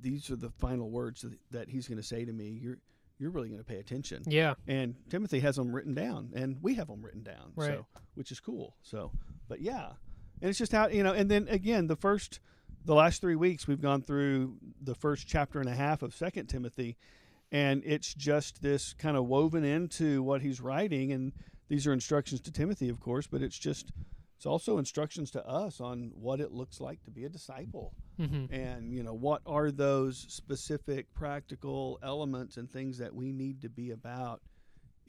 these 0.00 0.30
are 0.30 0.36
the 0.36 0.50
final 0.50 0.90
words 0.90 1.24
that, 1.50 1.68
he's 1.68 1.88
going 1.88 2.00
to 2.00 2.06
say 2.06 2.24
to 2.24 2.32
me. 2.32 2.58
You're 2.62 2.78
you're 3.18 3.30
really 3.30 3.48
going 3.48 3.60
to 3.60 3.64
pay 3.64 3.76
attention. 3.76 4.22
Yeah. 4.26 4.54
And 4.66 4.94
Timothy 5.10 5.40
has 5.40 5.56
them 5.56 5.72
written 5.72 5.92
down, 5.94 6.30
and 6.34 6.56
we 6.62 6.74
have 6.76 6.88
them 6.88 7.02
written 7.02 7.22
down. 7.22 7.52
Right. 7.54 7.72
So 7.72 7.86
which 8.14 8.32
is 8.32 8.40
cool. 8.40 8.74
So, 8.82 9.12
but 9.48 9.60
yeah, 9.60 9.90
and 10.40 10.48
it's 10.48 10.58
just 10.58 10.72
how 10.72 10.88
you 10.88 11.02
know. 11.02 11.12
And 11.12 11.30
then 11.30 11.46
again, 11.48 11.86
the 11.86 11.96
first, 11.96 12.40
the 12.84 12.94
last 12.94 13.20
three 13.20 13.36
weeks, 13.36 13.68
we've 13.68 13.80
gone 13.80 14.02
through 14.02 14.56
the 14.80 14.94
first 14.94 15.26
chapter 15.26 15.60
and 15.60 15.68
a 15.68 15.74
half 15.74 16.02
of 16.02 16.14
Second 16.14 16.46
Timothy, 16.46 16.96
and 17.52 17.82
it's 17.84 18.14
just 18.14 18.62
this 18.62 18.94
kind 18.94 19.16
of 19.16 19.26
woven 19.26 19.64
into 19.64 20.22
what 20.22 20.40
he's 20.40 20.60
writing. 20.60 21.12
And 21.12 21.32
these 21.68 21.86
are 21.86 21.92
instructions 21.92 22.40
to 22.42 22.52
Timothy, 22.52 22.88
of 22.88 23.00
course, 23.00 23.26
but 23.26 23.42
it's 23.42 23.58
just 23.58 23.92
it's 24.40 24.46
also 24.46 24.78
instructions 24.78 25.30
to 25.30 25.46
us 25.46 25.82
on 25.82 26.12
what 26.14 26.40
it 26.40 26.50
looks 26.50 26.80
like 26.80 27.02
to 27.04 27.10
be 27.10 27.26
a 27.26 27.28
disciple 27.28 27.92
hmm 28.16 28.46
and 28.50 28.90
you 28.90 29.02
know 29.02 29.12
what 29.12 29.42
are 29.44 29.70
those 29.70 30.24
specific 30.28 31.12
practical 31.12 31.98
elements 32.02 32.56
and 32.56 32.70
things 32.70 32.96
that 32.96 33.14
we 33.14 33.32
need 33.32 33.60
to 33.60 33.68
be 33.68 33.90
about 33.90 34.40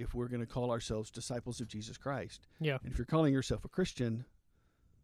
if 0.01 0.13
we're 0.13 0.27
going 0.27 0.41
to 0.41 0.47
call 0.47 0.71
ourselves 0.71 1.11
disciples 1.11 1.61
of 1.61 1.67
Jesus 1.67 1.97
Christ. 1.97 2.47
Yeah. 2.59 2.77
And 2.83 2.91
if 2.91 2.97
you're 2.97 3.05
calling 3.05 3.33
yourself 3.33 3.63
a 3.65 3.69
Christian, 3.69 4.25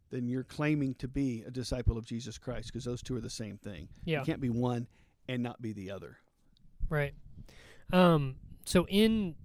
then 0.10 0.28
you're 0.28 0.44
claiming 0.44 0.96
to 0.96 1.08
be 1.08 1.44
a 1.46 1.52
disciple 1.52 1.98
of 1.98 2.06
Jesus 2.06 2.38
Christ 2.38 2.72
because 2.72 2.86
those 2.86 3.02
two 3.02 3.16
are 3.16 3.22
the 3.22 3.30
same 3.30 3.58
thing. 3.58 3.90
Yeah. 4.06 4.20
You 4.20 4.26
can't 4.26 4.42
be 4.42 4.50
one 4.50 4.88
and 5.28 5.44
not 5.44 5.62
be 5.62 5.74
the 5.74 5.92
other. 5.92 6.18
Right. 6.90 7.14
Um. 7.94 8.36
So 8.66 8.86
in 8.88 9.36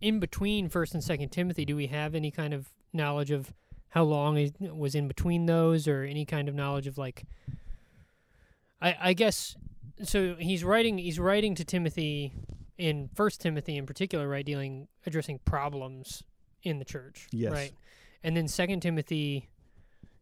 in 0.00 0.20
between 0.20 0.68
First 0.68 0.94
and 0.94 1.02
Second 1.02 1.30
Timothy, 1.30 1.64
do 1.64 1.76
we 1.76 1.86
have 1.88 2.14
any 2.14 2.30
kind 2.30 2.54
of 2.54 2.68
knowledge 2.92 3.30
of 3.30 3.52
how 3.90 4.04
long 4.04 4.36
it 4.36 4.54
was 4.76 4.94
in 4.94 5.08
between 5.08 5.46
those, 5.46 5.88
or 5.88 6.02
any 6.02 6.24
kind 6.24 6.48
of 6.48 6.54
knowledge 6.54 6.86
of 6.86 6.98
like? 6.98 7.24
I 8.80 8.96
I 9.00 9.12
guess 9.12 9.56
so. 10.02 10.36
He's 10.38 10.64
writing. 10.64 10.98
He's 10.98 11.18
writing 11.18 11.54
to 11.56 11.64
Timothy 11.64 12.32
in 12.76 13.08
First 13.14 13.40
Timothy 13.40 13.76
in 13.76 13.86
particular, 13.86 14.28
right? 14.28 14.44
Dealing 14.44 14.88
addressing 15.06 15.40
problems 15.44 16.22
in 16.62 16.78
the 16.78 16.84
church. 16.84 17.28
Yes. 17.32 17.52
Right. 17.52 17.72
And 18.22 18.36
then 18.36 18.48
Second 18.48 18.80
Timothy. 18.80 19.48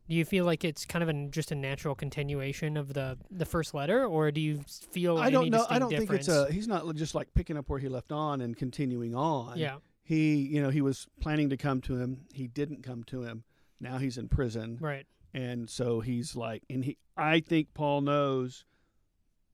Do 0.09 0.15
you 0.15 0.25
feel 0.25 0.45
like 0.45 0.63
it's 0.63 0.85
kind 0.85 1.03
of 1.03 1.09
an, 1.09 1.33
just 1.33 1.51
a 1.51 1.57
natural 1.57 1.97
continuation 1.97 2.77
of 2.77 2.95
the 2.95 3.19
the 3.29 3.45
first 3.45 3.75
letter, 3.75 4.07
or 4.07 4.31
do 4.31 4.41
you 4.41 4.61
feel? 4.93 5.19
I 5.19 5.31
don't 5.31 5.51
know. 5.51 5.67
I 5.69 5.81
don't 5.81 5.91
think 5.91 6.13
it's 6.13 6.29
a. 6.29 6.49
He's 6.53 6.69
not 6.69 6.95
just 6.95 7.17
like 7.17 7.35
picking 7.35 7.57
up 7.57 7.69
where 7.69 7.81
he 7.81 7.89
left 7.89 8.13
on 8.13 8.41
and 8.41 8.57
continuing 8.57 9.17
on. 9.17 9.59
Yeah. 9.59 9.79
He, 10.05 10.37
you 10.37 10.63
know, 10.63 10.71
he 10.71 10.81
was 10.81 11.09
planning 11.21 11.51
to 11.51 11.57
come 11.57 11.81
to 11.81 11.97
him. 11.97 12.21
He 12.33 12.47
didn't 12.47 12.85
come 12.85 13.03
to 13.05 13.23
him. 13.23 13.43
Now 13.81 13.99
he's 13.99 14.19
in 14.19 14.29
prison. 14.29 14.79
Right. 14.81 15.07
and 15.35 15.69
so 15.69 16.01
he's 16.01 16.35
like 16.37 16.63
and 16.71 16.85
he 16.85 16.97
i 17.17 17.41
think 17.41 17.75
paul 17.75 18.01
knows 18.01 18.65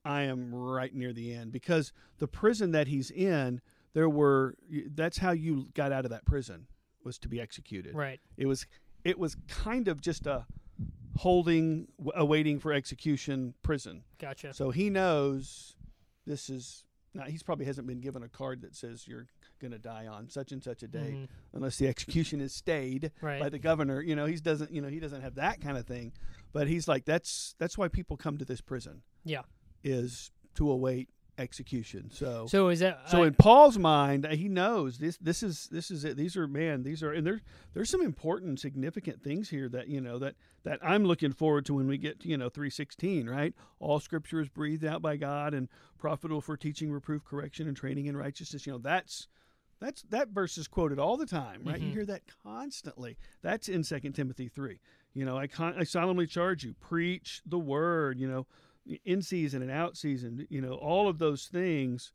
i 0.05 0.23
am 0.23 0.55
right 0.55 0.95
near 0.95 1.13
the 1.13 1.33
end 1.33 1.51
because 1.51 1.93
the 2.19 2.29
prison 2.29 2.71
that 2.73 2.87
he's 2.89 3.11
in 3.11 3.61
there 3.95 4.09
were 4.09 4.55
that's 4.95 5.19
how 5.19 5.33
you 5.33 5.69
got 5.75 5.91
out 5.93 6.05
of 6.05 6.11
that 6.11 6.25
prison 6.27 6.67
was 7.05 7.19
to 7.19 7.29
be 7.29 7.41
executed 7.41 7.95
Right. 7.95 8.21
it 8.37 8.47
was 8.47 8.67
it 9.05 9.19
was 9.19 9.35
kind 9.49 9.89
of 9.89 10.01
just 10.01 10.27
a 10.27 10.47
holding 11.17 11.89
awaiting 12.15 12.59
for 12.59 12.73
execution 12.73 13.55
prison 13.63 14.05
Gotcha. 14.19 14.55
so 14.55 14.71
he 14.71 14.89
knows 14.91 15.75
this 16.27 16.49
is 16.49 16.85
now 17.15 17.25
he's 17.25 17.43
probably 17.43 17.67
hasn't 17.67 17.87
been 17.87 18.01
given 18.01 18.23
a 18.23 18.29
card 18.29 18.63
that 18.63 18.75
says 18.75 19.07
you're 19.07 19.27
going 19.63 19.73
to 19.73 19.79
die 19.79 20.07
on 20.07 20.29
such 20.29 20.53
and 20.53 20.63
such 20.63 20.83
a 20.83 20.89
day 20.89 21.13
Mhm. 21.17 21.29
unless 21.55 21.79
the 21.79 21.89
execution 21.89 22.41
is 22.43 22.53
stayed 22.55 23.11
Right. 23.23 23.41
by 23.41 23.49
the 23.49 23.59
governor. 23.59 24.03
You 24.03 24.15
know, 24.15 24.27
he 24.27 24.37
doesn't. 24.37 24.71
You 24.71 24.83
know, 24.83 24.89
he 24.89 25.01
doesn't 25.01 25.23
have 25.23 25.37
that 25.37 25.63
kind 25.63 25.79
of 25.79 25.87
thing. 25.87 26.13
But 26.53 26.69
he's 26.69 26.87
like, 26.87 27.07
that's 27.07 27.55
that's 27.59 27.79
why 27.79 27.89
people 27.89 28.19
come 28.19 28.37
to 28.37 28.45
this 28.45 28.61
prison. 28.61 29.01
Yeah. 29.25 29.43
is 29.85 30.31
to 30.57 30.71
await 30.71 31.09
execution. 31.39 32.11
So 32.11 32.47
So 32.47 32.69
is 32.69 32.81
that 32.81 33.09
so 33.09 33.23
I- 33.23 33.27
in 33.29 33.35
Paul's 33.35 33.79
mind, 33.79 34.27
he 34.27 34.49
knows 34.49 34.99
this. 34.99 35.17
This 35.17 35.43
is 35.43 35.67
this 35.73 35.91
is 35.91 36.05
it. 36.05 36.17
These 36.17 36.37
are 36.37 36.47
man. 36.47 36.83
These 36.83 37.03
are 37.03 37.11
and 37.11 37.27
there's 37.27 37.41
there's 37.73 37.91
some 37.91 38.03
important, 38.03 38.61
significant 38.61 39.23
things 39.23 39.49
here 39.51 39.69
that 39.71 39.89
you 39.89 40.01
know 40.01 40.19
that 40.19 40.37
that 40.65 40.79
I'm 40.83 41.05
looking 41.05 41.33
forward 41.33 41.65
to 41.67 41.75
when 41.75 41.87
we 41.89 41.99
get 41.99 42.21
to 42.21 42.29
you 42.29 42.37
know 42.37 42.49
three 42.49 42.71
sixteen. 42.71 43.29
Right, 43.29 43.55
all 43.81 43.99
Scripture 43.99 44.41
is 44.41 44.49
breathed 44.49 44.85
out 44.85 45.03
by 45.03 45.17
God 45.17 45.55
and 45.55 45.69
profitable 45.99 46.41
for 46.43 46.57
teaching, 46.57 46.93
reproof, 46.93 47.25
correction, 47.25 47.67
and 47.67 47.77
training 47.77 48.07
in 48.07 48.17
righteousness. 48.17 48.67
You 48.67 48.75
know 48.75 48.79
that's 48.79 49.27
that's 49.83 50.03
that 50.11 50.29
verse 50.29 50.57
is 50.59 50.69
quoted 50.69 50.99
all 50.99 51.17
the 51.17 51.27
time. 51.27 51.63
Right, 51.65 51.81
you 51.81 51.89
Mhm. 51.89 51.93
hear 51.93 52.07
that 52.07 52.23
constantly. 52.43 53.17
That's 53.43 53.69
in 53.69 53.83
Second 53.85 54.13
Timothy 54.15 54.49
three. 54.49 54.81
You 55.15 55.25
know, 55.25 55.37
I 55.37 55.47
con- 55.47 55.75
I 55.77 55.85
solemnly 55.85 56.27
charge 56.27 56.65
you, 56.65 56.75
preach 56.75 57.43
the 57.45 57.59
word. 57.59 58.19
You 58.19 58.29
know, 58.29 58.47
in 59.05 59.23
season 59.23 59.63
and 59.63 59.71
out 59.71 59.97
season. 59.97 60.47
You 60.51 60.61
know, 60.61 60.75
all 60.75 61.09
of 61.09 61.19
those 61.19 61.47
things 61.47 62.13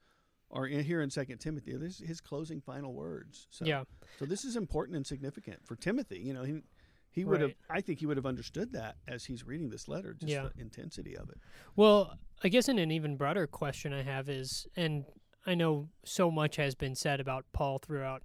are 0.50 0.66
in 0.66 0.84
here 0.86 1.02
in 1.02 1.10
Second 1.10 1.40
Timothy. 1.40 1.76
This 1.76 2.00
is 2.02 2.08
his 2.08 2.22
closing 2.22 2.62
final 2.62 2.94
words. 2.94 3.48
So, 3.50 3.66
yeah. 3.66 3.84
So 4.18 4.26
this 4.26 4.46
is 4.46 4.56
important 4.56 4.96
and 4.96 5.06
significant 5.06 5.66
for 5.66 5.76
Timothy. 5.76 6.20
You 6.20 6.34
know, 6.34 6.44
he 6.44 6.62
he 7.10 7.26
would 7.26 7.42
have. 7.42 7.54
I 7.70 7.82
think 7.82 8.00
he 8.00 8.06
would 8.06 8.18
have 8.18 8.26
understood 8.28 8.72
that 8.74 8.98
as 9.08 9.26
he's 9.26 9.44
reading 9.46 9.70
this 9.70 9.88
letter. 9.88 10.14
Just 10.14 10.32
Yeah. 10.32 10.50
the 10.56 10.62
intensity 10.62 11.18
of 11.18 11.30
it. 11.30 11.40
Well, 11.76 12.18
I 12.44 12.50
guess 12.50 12.70
in 12.70 12.78
an 12.78 12.92
even 12.92 13.18
broader 13.18 13.48
question 13.48 13.92
I 13.92 14.04
have 14.04 14.30
is, 14.30 14.68
and 14.76 15.04
I 15.46 15.56
know 15.56 15.88
so 16.04 16.30
much 16.30 16.58
has 16.58 16.76
been 16.76 16.96
said 16.96 17.20
about 17.20 17.46
Paul 17.54 17.78
throughout 17.78 18.24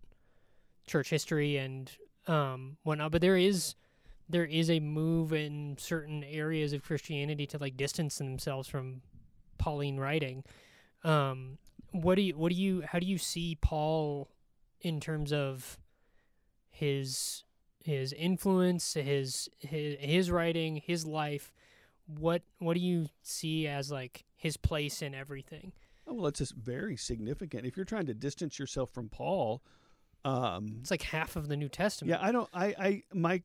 church 0.87 1.11
history 1.11 1.57
and 1.57 1.91
um, 2.27 2.77
whatnot, 2.83 3.13
but 3.13 3.21
there 3.21 3.37
is 3.37 3.75
there 4.29 4.45
is 4.45 4.71
a 4.71 4.81
move 4.81 5.33
in 5.33 5.77
certain 5.79 6.25
areas 6.25 6.73
of 6.73 6.83
Christianity 6.83 7.47
to 7.49 7.59
like 7.59 7.77
distance 7.77 8.19
themselves 8.19 8.69
from 8.69 9.03
Pauline 9.59 9.99
writing. 9.99 10.45
Um, 11.05 11.59
what 11.91 12.15
do 12.15 12.23
you 12.23 12.37
what 12.37 12.51
do 12.51 12.59
you 12.59 12.83
how 12.87 12.99
do 12.99 13.07
you 13.07 13.19
see 13.19 13.57
Paul 13.61 14.29
in 14.81 15.01
terms 15.01 15.33
of 15.33 15.79
his 16.71 17.45
his 17.85 18.13
influence, 18.13 18.95
his 18.95 19.49
his 19.59 19.97
his 20.01 20.31
writing, 20.31 20.77
his 20.77 21.07
life? 21.07 21.53
What 22.07 22.43
what 22.59 22.75
do 22.75 22.81
you 22.81 23.07
see 23.23 23.67
as 23.67 23.91
like 23.91 24.25
his 24.37 24.57
place 24.57 25.03
in 25.03 25.15
everything? 25.15 25.73
Oh, 26.07 26.15
well, 26.15 26.27
it's 26.27 26.39
just 26.39 26.55
very 26.57 26.97
significant. 26.97 27.65
If 27.67 27.77
you're 27.77 27.85
trying 27.87 28.07
to 28.07 28.15
distance 28.15 28.59
yourself 28.59 28.91
from 28.91 29.09
Paul, 29.09 29.63
um, 30.25 30.79
It's 30.81 30.91
like 30.91 31.03
half 31.03 31.37
of 31.37 31.49
the 31.49 31.57
New 31.57 31.69
Testament. 31.69 32.11
yeah, 32.11 32.27
I 32.27 32.33
don't. 32.33 32.49
I 32.53 32.67
I 32.79 33.03
my. 33.13 33.43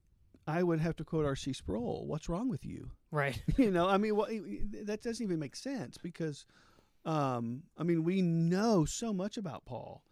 I 0.49 0.63
would 0.63 0.79
have 0.79 0.95
to 0.95 1.03
quote 1.03 1.25
R.C. 1.25 1.51
Sproul. 1.53 2.05
What's 2.07 2.29
wrong 2.29 2.47
with 2.47 2.65
you? 2.65 2.91
Right. 3.11 3.41
you 3.57 3.69
know, 3.69 3.87
I 3.89 3.97
mean, 3.97 4.15
well, 4.15 4.27
that 4.85 5.01
doesn't 5.01 5.21
even 5.21 5.39
make 5.39 5.57
sense 5.57 5.97
because, 5.97 6.45
um, 7.03 7.63
I 7.77 7.83
mean, 7.83 8.03
we 8.05 8.21
know 8.21 8.85
so 8.85 9.11
much 9.11 9.35
about 9.37 9.65
Paul, 9.65 10.03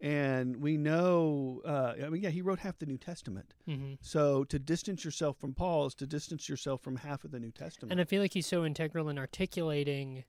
and 0.00 0.58
we 0.58 0.76
know. 0.76 1.60
Uh, 1.64 1.94
I 2.04 2.08
mean, 2.08 2.22
yeah, 2.22 2.30
he 2.30 2.40
wrote 2.40 2.60
half 2.60 2.78
the 2.78 2.86
New 2.86 2.98
Testament. 2.98 3.52
hmm 3.66 3.94
So 4.00 4.44
to 4.44 4.58
distance 4.60 5.04
yourself 5.04 5.38
from 5.38 5.54
Paul 5.54 5.86
is 5.86 5.94
to 5.96 6.06
distance 6.06 6.48
yourself 6.48 6.82
from 6.82 6.96
half 6.96 7.24
of 7.24 7.32
the 7.32 7.40
New 7.40 7.50
Testament. 7.50 7.90
And 7.92 8.00
I 8.00 8.04
feel 8.04 8.22
like 8.22 8.32
he's 8.34 8.46
so 8.46 8.64
integral 8.64 9.08
in 9.08 9.18
articulating 9.18 10.22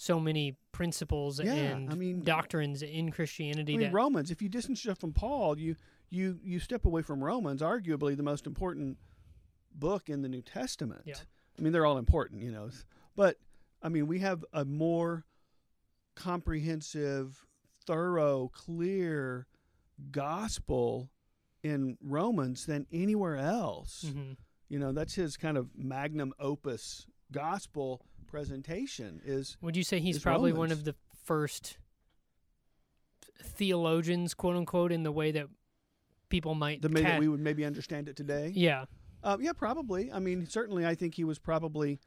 so 0.00 0.20
many 0.20 0.56
principles 0.70 1.40
Yeah, 1.42 1.52
and 1.52 1.90
I 1.90 1.94
mean- 1.96 2.22
doctrines 2.22 2.82
in 2.82 3.10
Christianity 3.10 3.74
I 3.74 3.76
mean, 3.76 3.86
that 3.88 3.92
Romans. 3.92 4.30
If 4.30 4.40
you 4.40 4.48
distance 4.48 4.84
yourself 4.84 5.00
from 5.00 5.12
Paul, 5.12 5.58
you 5.58 5.74
you 6.08 6.38
you 6.42 6.60
step 6.60 6.86
away 6.86 7.02
from 7.02 7.22
Romans, 7.22 7.60
arguably 7.60 8.16
the 8.16 8.22
most 8.22 8.46
important 8.46 8.96
book 9.74 10.08
in 10.08 10.22
the 10.22 10.28
New 10.28 10.40
Testament. 10.40 11.02
Yeah. 11.04 11.16
I 11.58 11.62
mean, 11.62 11.72
they're 11.72 11.84
all 11.84 11.98
important, 11.98 12.42
you 12.42 12.52
know, 12.52 12.70
but 13.16 13.38
I 13.82 13.88
mean, 13.88 14.06
we 14.06 14.20
have 14.20 14.44
a 14.52 14.64
more 14.64 15.24
comprehensive, 16.14 17.44
thorough, 17.84 18.50
clear 18.54 19.46
gospel 20.12 21.10
in 21.62 21.98
Romans 22.00 22.66
than 22.66 22.86
anywhere 22.92 23.36
else. 23.36 24.04
Mhm. 24.06 24.36
You 24.68 24.78
know, 24.78 24.92
that's 24.92 25.14
his 25.14 25.36
kind 25.36 25.56
of 25.56 25.76
magnum 25.76 26.32
opus 26.38 27.06
gospel 27.32 28.04
presentation. 28.28 29.20
Is 29.24 29.56
would 29.60 29.76
you 29.76 29.82
say 29.82 29.98
he's 30.00 30.18
probably 30.20 30.52
one 30.52 30.70
of 30.70 30.84
the 30.84 30.94
first 31.24 31.78
theologians, 33.42 34.34
quote 34.34 34.56
unquote, 34.56 34.92
in 34.92 35.02
the 35.02 35.12
way 35.12 35.30
that 35.32 35.46
people 36.28 36.54
might 36.54 36.82
the 36.82 36.88
way 36.88 37.02
cat- 37.02 37.12
that 37.12 37.20
we 37.20 37.28
would 37.28 37.40
maybe 37.40 37.64
understand 37.64 38.08
it 38.08 38.16
today. 38.16 38.52
yeah 38.54 38.84
Uh, 39.22 39.36
yeah, 39.40 39.52
probably. 39.52 40.12
I 40.12 40.18
mean, 40.18 40.46
certainly, 40.48 40.86
I 40.86 40.94
think 40.94 41.14
he 41.14 41.24
was 41.24 41.38
probably 41.38 41.98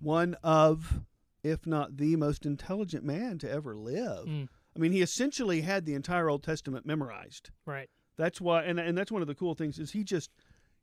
one 0.00 0.36
of, 0.42 1.00
if 1.42 1.66
not 1.66 1.96
the 1.96 2.16
most 2.16 2.44
intelligent 2.44 3.04
man 3.04 3.38
to 3.38 3.50
ever 3.50 3.74
live. 3.76 4.26
Mm, 4.26 4.48
I 4.76 4.78
mean, 4.78 4.92
he 4.92 5.00
essentially 5.02 5.62
had 5.62 5.84
the 5.86 5.94
entire 5.94 6.28
Old 6.28 6.42
Testament 6.42 6.84
memorized. 6.86 7.50
right 7.66 7.88
That's 8.16 8.40
why, 8.40 8.64
and 8.64 8.78
and 8.78 8.96
that's 8.96 9.12
one 9.12 9.22
of 9.22 9.28
the 9.28 9.34
cool 9.34 9.54
things 9.54 9.78
is 9.78 9.92
he 9.92 10.04
just 10.04 10.30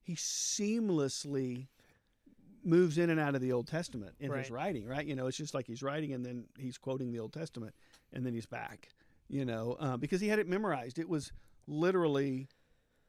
he 0.01 0.15
seamlessly 0.15 1.67
moves 2.63 2.97
in 2.97 3.09
and 3.09 3.19
out 3.19 3.35
of 3.35 3.41
the 3.41 3.51
Old 3.53 3.67
Testament 3.67 4.15
in 4.19 4.31
his 4.33 4.49
writing. 4.51 4.85
Right? 4.85 5.05
You 5.05 5.15
know, 5.15 5.27
it's 5.27 5.37
just 5.37 5.53
like 5.53 5.65
he's 5.67 5.83
writing 5.83 6.13
and 6.13 6.25
then 6.25 6.45
he's 6.57 6.77
quoting 6.77 7.11
the 7.11 7.19
Old 7.19 7.33
Testament 7.33 7.73
and 8.13 8.25
then 8.25 8.33
he's 8.33 8.45
back. 8.45 8.89
You 9.29 9.43
know, 9.45 9.75
uh, 9.79 9.97
because 9.97 10.21
he 10.21 10.27
had 10.29 10.39
it 10.39 10.47
memorized. 10.47 10.97
It 10.99 11.09
was 11.09 11.31
literally 11.67 12.47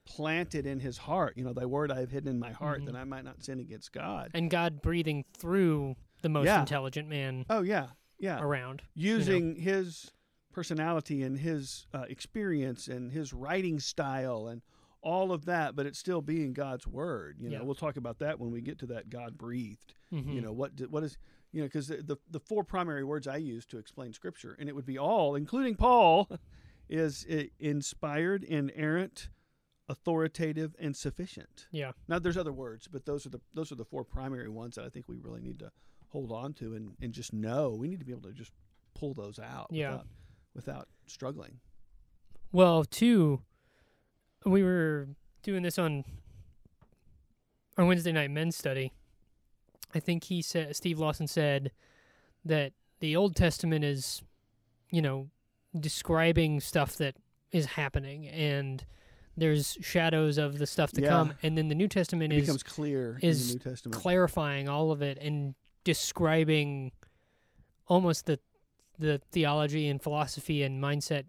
planted 0.05 0.67
in 0.67 0.81
his 0.81 0.99
heart. 0.99 1.35
You 1.37 1.45
know, 1.45 1.53
thy 1.53 1.67
word 1.67 1.93
I 1.93 2.01
have 2.01 2.11
hidden 2.11 2.29
in 2.31 2.39
my 2.39 2.51
heart 2.53 2.81
Mhm. 2.83 2.87
that 2.87 2.97
I 2.97 3.05
might 3.05 3.25
not 3.25 3.43
sin 3.45 3.61
against 3.61 3.93
God. 3.93 4.31
and 4.35 4.51
God 4.51 4.81
breathing 4.83 5.25
through 5.37 5.97
the 6.23 6.29
most 6.29 6.47
Yeah. 6.47 6.61
intelligent 6.61 7.09
man 7.09 7.45
Oh 7.51 7.63
yeah, 7.63 7.91
yeah. 8.19 8.41
around 8.41 8.83
Using 8.95 9.55
his 9.57 10.11
personality 10.53 11.23
and 11.23 11.39
his 11.39 11.87
uh, 11.95 12.07
experience 12.09 12.89
and 12.89 13.13
his 13.13 13.33
writing 13.33 13.79
style 13.79 14.49
and 14.49 14.63
all 15.03 15.33
of 15.33 15.45
that, 15.47 15.77
but 15.77 15.87
it's 15.87 15.99
still 15.99 16.21
being 16.21 16.53
God's 16.53 16.87
word. 16.87 17.37
You 17.41 17.49
know, 17.51 17.59
Yeah. 17.59 17.63
we'll 17.63 17.75
talk 17.75 17.97
about 17.97 18.19
that 18.19 18.39
when 18.41 18.51
we 18.51 18.61
get 18.61 18.79
to 18.81 18.87
that 18.87 19.09
God 19.11 19.39
breathed. 19.39 19.95
Mhm. 20.13 20.35
You 20.35 20.41
know, 20.41 20.53
what 20.53 20.73
what 20.91 21.05
is 21.05 21.17
you 21.53 21.61
know 21.61 21.67
because 21.67 21.89
the, 21.89 22.03
the 22.03 22.17
the 22.31 22.41
four 22.41 22.65
primary 22.65 23.05
words 23.05 23.27
I 23.29 23.37
use 23.37 23.65
to 23.67 23.79
explain 23.79 24.13
Scripture, 24.13 24.55
and 24.59 24.69
it 24.69 24.75
would 24.75 24.87
be 24.87 24.99
all, 24.99 25.35
including 25.35 25.77
Paul, 25.77 26.29
is 26.89 27.25
i 27.31 27.51
inspired, 27.59 28.43
inerrant, 28.45 29.29
authoritative, 29.89 30.75
and 30.79 30.97
sufficient. 30.97 31.67
yeah 31.71 31.93
Now 32.09 32.19
there's 32.19 32.37
other 32.37 32.53
words, 32.53 32.89
but 32.89 33.05
those 33.07 33.25
are 33.27 33.31
the 33.31 33.41
those 33.55 33.71
are 33.73 33.77
the 33.77 33.85
four 33.85 34.05
primary 34.05 34.49
ones 34.49 34.75
that 34.77 34.85
I 34.85 34.89
think 34.89 35.09
we 35.09 35.17
really 35.19 35.41
need 35.41 35.59
to 35.61 35.71
hold 36.09 36.33
on 36.33 36.55
to 36.55 36.75
and, 36.75 36.97
and 37.03 37.13
just 37.13 37.33
know. 37.33 37.71
We 37.71 37.87
need 37.89 37.99
to 38.01 38.05
be 38.07 38.13
able 38.13 38.23
to 38.29 38.33
just 38.33 38.53
pull 38.95 39.15
those 39.15 39.39
out 39.39 39.69
Yeah. 39.71 39.91
without 39.93 40.07
without 40.55 40.89
struggling. 41.07 41.61
Well, 42.51 42.85
too, 42.85 43.43
we 44.45 44.63
were 44.63 45.09
doing 45.43 45.63
this 45.63 45.79
on 45.79 46.05
our 47.77 47.85
Wednesday 47.85 48.13
night 48.13 48.31
men's 48.31 48.57
study. 48.57 48.93
I 49.95 50.01
think 50.01 50.25
he 50.25 50.43
said 50.43 50.75
Steve 50.77 50.99
Lawson 50.99 51.27
said 51.27 51.71
that 52.45 52.73
the 53.01 53.17
Old 53.17 53.37
Testament 53.37 53.85
is, 53.85 54.23
you 54.91 55.01
know, 55.03 55.29
describing 55.79 56.61
stuff 56.61 56.97
that 56.97 57.17
is 57.53 57.67
happening, 57.67 58.27
and 58.29 58.85
there's 59.37 59.79
shadows 59.81 60.37
of 60.39 60.59
the 60.59 60.67
stuff 60.67 60.93
to 60.93 61.01
Yeah. 61.03 61.09
come, 61.09 61.35
and 61.43 61.57
then 61.57 61.69
the 61.69 61.75
New 61.75 61.89
Testament 61.89 62.33
It 62.33 62.37
is 62.37 62.43
becomes 62.43 62.63
clear 62.63 63.19
is 63.23 63.53
in 63.53 63.59
the 63.59 63.65
New 63.65 63.71
Testament. 63.71 64.03
clarifying 64.03 64.69
all 64.69 64.91
of 64.91 65.01
it 65.01 65.17
and 65.19 65.55
describing 65.85 66.93
almost 67.87 68.27
the 68.27 68.39
the 68.99 69.21
theology 69.31 69.87
and 69.89 70.03
philosophy 70.03 70.61
and 70.65 70.83
mindset 70.83 71.25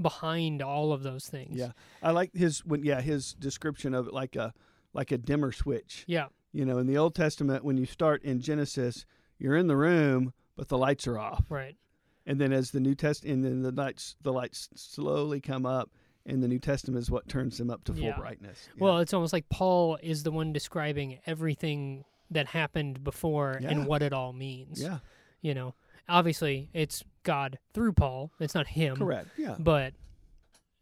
behind 0.00 0.62
all 0.62 0.92
of 0.92 1.02
those 1.02 1.26
things. 1.28 1.56
yeah, 1.56 1.72
I 2.02 2.10
like 2.10 2.34
his 2.34 2.64
when 2.64 2.84
yeah 2.84 3.00
his 3.00 3.32
description 3.34 3.94
of 3.94 4.06
it 4.08 4.12
like 4.12 4.36
a 4.36 4.52
like 4.92 5.10
a 5.12 5.18
dimmer 5.18 5.52
switch. 5.52 6.04
Yeah. 6.06 6.26
You 6.52 6.64
know, 6.64 6.78
in 6.78 6.86
the 6.86 6.96
Old 6.96 7.14
Testament, 7.14 7.64
when 7.64 7.76
you 7.76 7.84
start 7.84 8.22
in 8.22 8.40
Genesis, 8.40 9.04
you're 9.38 9.56
in 9.56 9.66
the 9.66 9.76
room, 9.76 10.32
but 10.56 10.68
the 10.68 10.78
lights 10.78 11.06
are 11.06 11.18
off. 11.18 11.44
Right. 11.50 11.76
And 12.24 12.40
then 12.40 12.52
as 12.52 12.70
the 12.70 12.80
New 12.80 12.94
Test, 12.94 13.24
and 13.24 13.44
then 13.44 13.62
the 13.62 13.70
lights 13.72 14.16
the 14.22 14.32
lights 14.32 14.68
slowly 14.74 15.40
come 15.40 15.66
up, 15.66 15.90
and 16.24 16.42
the 16.42 16.48
New 16.48 16.58
Testament 16.58 17.02
is 17.02 17.10
what 17.10 17.28
turns 17.28 17.58
them 17.58 17.70
up 17.70 17.84
to 17.84 17.92
full 17.92 18.02
Yeah. 18.02 18.18
brightness. 18.18 18.68
Yeah. 18.74 18.84
Well, 18.84 18.98
it's 18.98 19.12
almost 19.14 19.32
like 19.32 19.48
Paul 19.50 19.98
is 20.02 20.22
the 20.22 20.30
one 20.32 20.52
describing 20.52 21.18
everything 21.26 22.04
that 22.30 22.46
happened 22.48 23.04
before 23.04 23.58
Yeah. 23.62 23.68
and 23.70 23.86
what 23.86 24.02
it 24.02 24.12
all 24.12 24.32
means. 24.32 24.80
yeah, 24.82 24.98
You 25.42 25.54
know, 25.54 25.74
obviously 26.08 26.70
it's 26.72 27.04
God 27.26 27.58
through 27.74 27.92
Paul. 27.92 28.30
It's 28.40 28.54
not 28.54 28.66
him. 28.68 28.96
correct. 28.96 29.28
Yeah, 29.36 29.56
But 29.58 29.92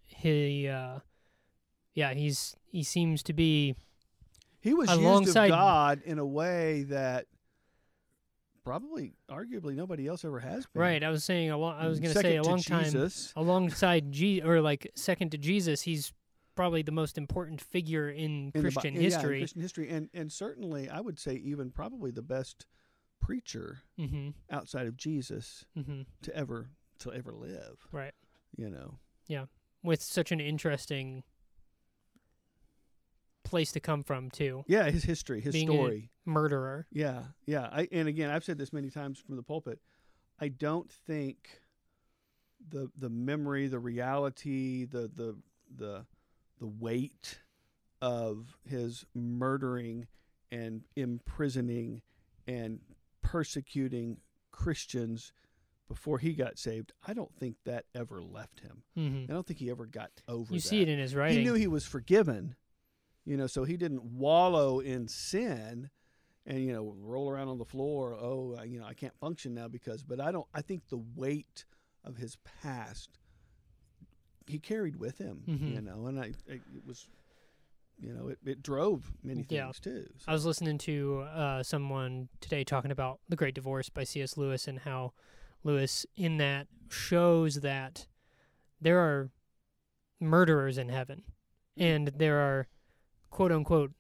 he, 0.07 0.69
uh, 0.69 1.01
yeah, 1.95 2.15
he's 2.15 2.55
he 2.67 2.83
seems 2.85 3.23
to 3.25 3.33
be 3.33 3.75
He 4.61 4.73
was 4.75 4.89
used 4.91 5.01
Alongside- 5.01 5.47
of 5.51 5.51
God 5.59 6.03
in 6.05 6.19
a 6.21 6.27
way 6.27 6.85
that 6.85 7.27
probably, 8.65 9.13
arguably, 9.31 9.75
nobody 9.75 10.07
else 10.07 10.25
ever 10.25 10.41
has 10.41 10.67
been. 10.67 10.81
right. 10.81 11.03
I 11.03 11.11
was 11.11 11.25
saying 11.25 11.51
a 11.51 11.59
long, 11.59 11.77
I 11.79 11.87
was 11.87 12.01
going 12.01 12.15
to 12.15 12.21
say 12.21 12.37
a 12.37 12.43
long 12.43 12.61
time 12.61 12.85
Jesus. 12.85 13.33
alongside 13.37 14.11
Jesus 14.13 14.47
or 14.49 14.61
like 14.61 14.91
second 14.95 15.31
to 15.33 15.39
Jesus. 15.39 15.83
He's 15.83 16.13
probably 16.55 16.83
the 16.83 16.93
most 16.93 17.19
important 17.19 17.61
figure 17.61 18.09
in, 18.09 18.17
in 18.19 18.51
the 18.55 18.59
Bi- 18.59 18.61
Christian 18.63 18.95
yeah, 18.95 18.99
in 19.01 19.05
history. 19.05 19.39
Christian 19.41 19.61
history, 19.61 19.91
and 19.91 20.09
and 20.15 20.33
certainly 20.33 20.89
I 20.89 21.01
would 21.01 21.19
say 21.19 21.35
even 21.35 21.71
probably 21.71 22.11
the 22.11 22.23
best 22.23 22.65
preacher 23.25 23.79
Mm-hmm. 23.99 24.31
outside 24.51 24.87
of 24.87 24.97
Jesus 24.97 25.65
Mm-hmm. 25.77 26.03
to 26.23 26.37
ever 26.37 26.71
to 27.01 27.13
ever 27.13 27.33
live. 27.33 27.79
Right. 27.93 28.13
You 28.57 28.71
know. 28.71 28.99
Yeah. 29.27 29.47
With 29.83 30.03
such 30.03 30.33
an 30.33 30.41
interesting 30.41 31.23
place 33.43 33.73
to 33.73 33.81
come 33.81 34.03
from 34.03 34.31
too. 34.31 34.65
Yeah, 34.67 34.91
his 34.91 35.05
history, 35.05 35.41
his 35.41 35.53
Being 35.53 35.69
a- 35.69 35.73
story. 35.73 36.11
Murderer. 36.25 36.87
Yeah, 36.91 37.25
yeah. 37.47 37.69
I 37.71 37.89
and 37.93 38.09
again, 38.09 38.31
I've 38.31 38.45
said 38.45 38.57
this 38.59 38.73
many 38.73 38.89
times 38.91 39.19
from 39.19 39.37
the 39.37 39.43
pulpit. 39.43 39.79
I 40.41 40.49
don't 40.49 40.91
think 40.91 41.61
the 42.67 42.91
the 42.97 43.11
memory, 43.11 43.67
the 43.69 43.79
reality, 43.79 44.85
the 44.87 45.11
the 45.15 45.37
the 45.77 46.07
the 46.61 46.67
weight 46.67 47.41
of 48.01 48.57
his 48.67 49.05
murdering 49.15 50.07
and 50.51 50.83
imprisoning 50.97 52.01
and 52.47 52.81
persecuting 53.25 54.19
Christians 54.53 55.33
before 55.89 56.19
he 56.19 56.33
got 56.33 56.59
saved, 56.59 56.93
I 57.07 57.13
don't 57.13 57.35
think 57.35 57.57
that 57.65 57.87
ever 57.95 58.23
left 58.23 58.61
him. 58.61 58.83
Mm-hmm. 58.97 59.31
I 59.31 59.35
don't 59.35 59.47
think 59.47 59.59
he 59.59 59.71
ever 59.71 59.87
got 59.87 60.11
over 60.29 60.55
You 60.55 60.61
that. 60.61 60.67
see 60.67 60.81
it 60.83 60.89
in 60.89 60.99
his 60.99 61.15
writing. 61.15 61.39
He 61.39 61.45
knew 61.45 61.55
he 61.55 61.67
was 61.67 61.85
forgiven, 61.85 62.55
you 63.25 63.37
know, 63.37 63.47
so 63.49 63.65
he 63.65 63.77
didn't 63.77 64.05
wallow 64.05 64.79
in 64.81 65.09
sin 65.09 65.91
and 66.47 66.63
you 66.65 66.73
know 66.73 66.95
roll 67.01 67.29
around 67.31 67.49
on 67.49 67.59
the 67.59 67.65
floor. 67.65 68.15
Oh, 68.15 68.63
you 68.63 68.79
know, 68.79 68.87
I 68.87 68.95
can't 68.95 69.17
function 69.19 69.55
now 69.55 69.67
because. 69.69 70.03
But 70.03 70.21
I 70.21 70.31
don't. 70.31 70.47
I 70.55 70.61
think 70.63 70.89
the 70.89 71.03
weight 71.17 71.65
of 72.05 72.17
his 72.19 72.37
past 72.63 73.19
he 74.47 74.59
carried 74.59 74.97
with 74.97 75.17
him, 75.19 75.43
Mhm. 75.49 75.75
you 75.75 75.81
know, 75.81 76.07
and 76.07 76.21
I, 76.21 76.33
I 76.51 76.55
it 76.55 76.85
was, 76.87 77.09
you 78.01 78.13
know, 78.13 78.29
it, 78.29 78.39
it 78.45 78.63
drove 78.63 79.13
many 79.23 79.43
things 79.43 79.51
Yeah. 79.53 79.71
too. 79.81 80.07
So- 80.19 80.25
I 80.29 80.33
was 80.33 80.45
listening 80.45 80.79
to 80.79 81.21
uh, 81.33 81.63
someone 81.63 82.29
today 82.41 82.65
talking 82.65 82.91
about 82.91 83.21
The 83.29 83.37
Great 83.37 83.55
Divorce 83.55 83.89
by 83.89 84.05
C.S. 84.05 84.37
Lewis 84.37 84.67
and 84.69 84.81
how 84.81 85.13
Lewis, 85.63 86.05
in 86.17 86.37
that, 86.39 86.67
shows 86.91 87.61
that 87.61 88.07
there 88.81 88.99
are 88.99 89.31
murderers 90.21 90.79
in 90.79 90.89
heaven 90.89 91.23
and 91.77 92.09
there 92.09 92.39
are 92.39 92.69
quote 93.31 93.51
unquote 93.53 93.93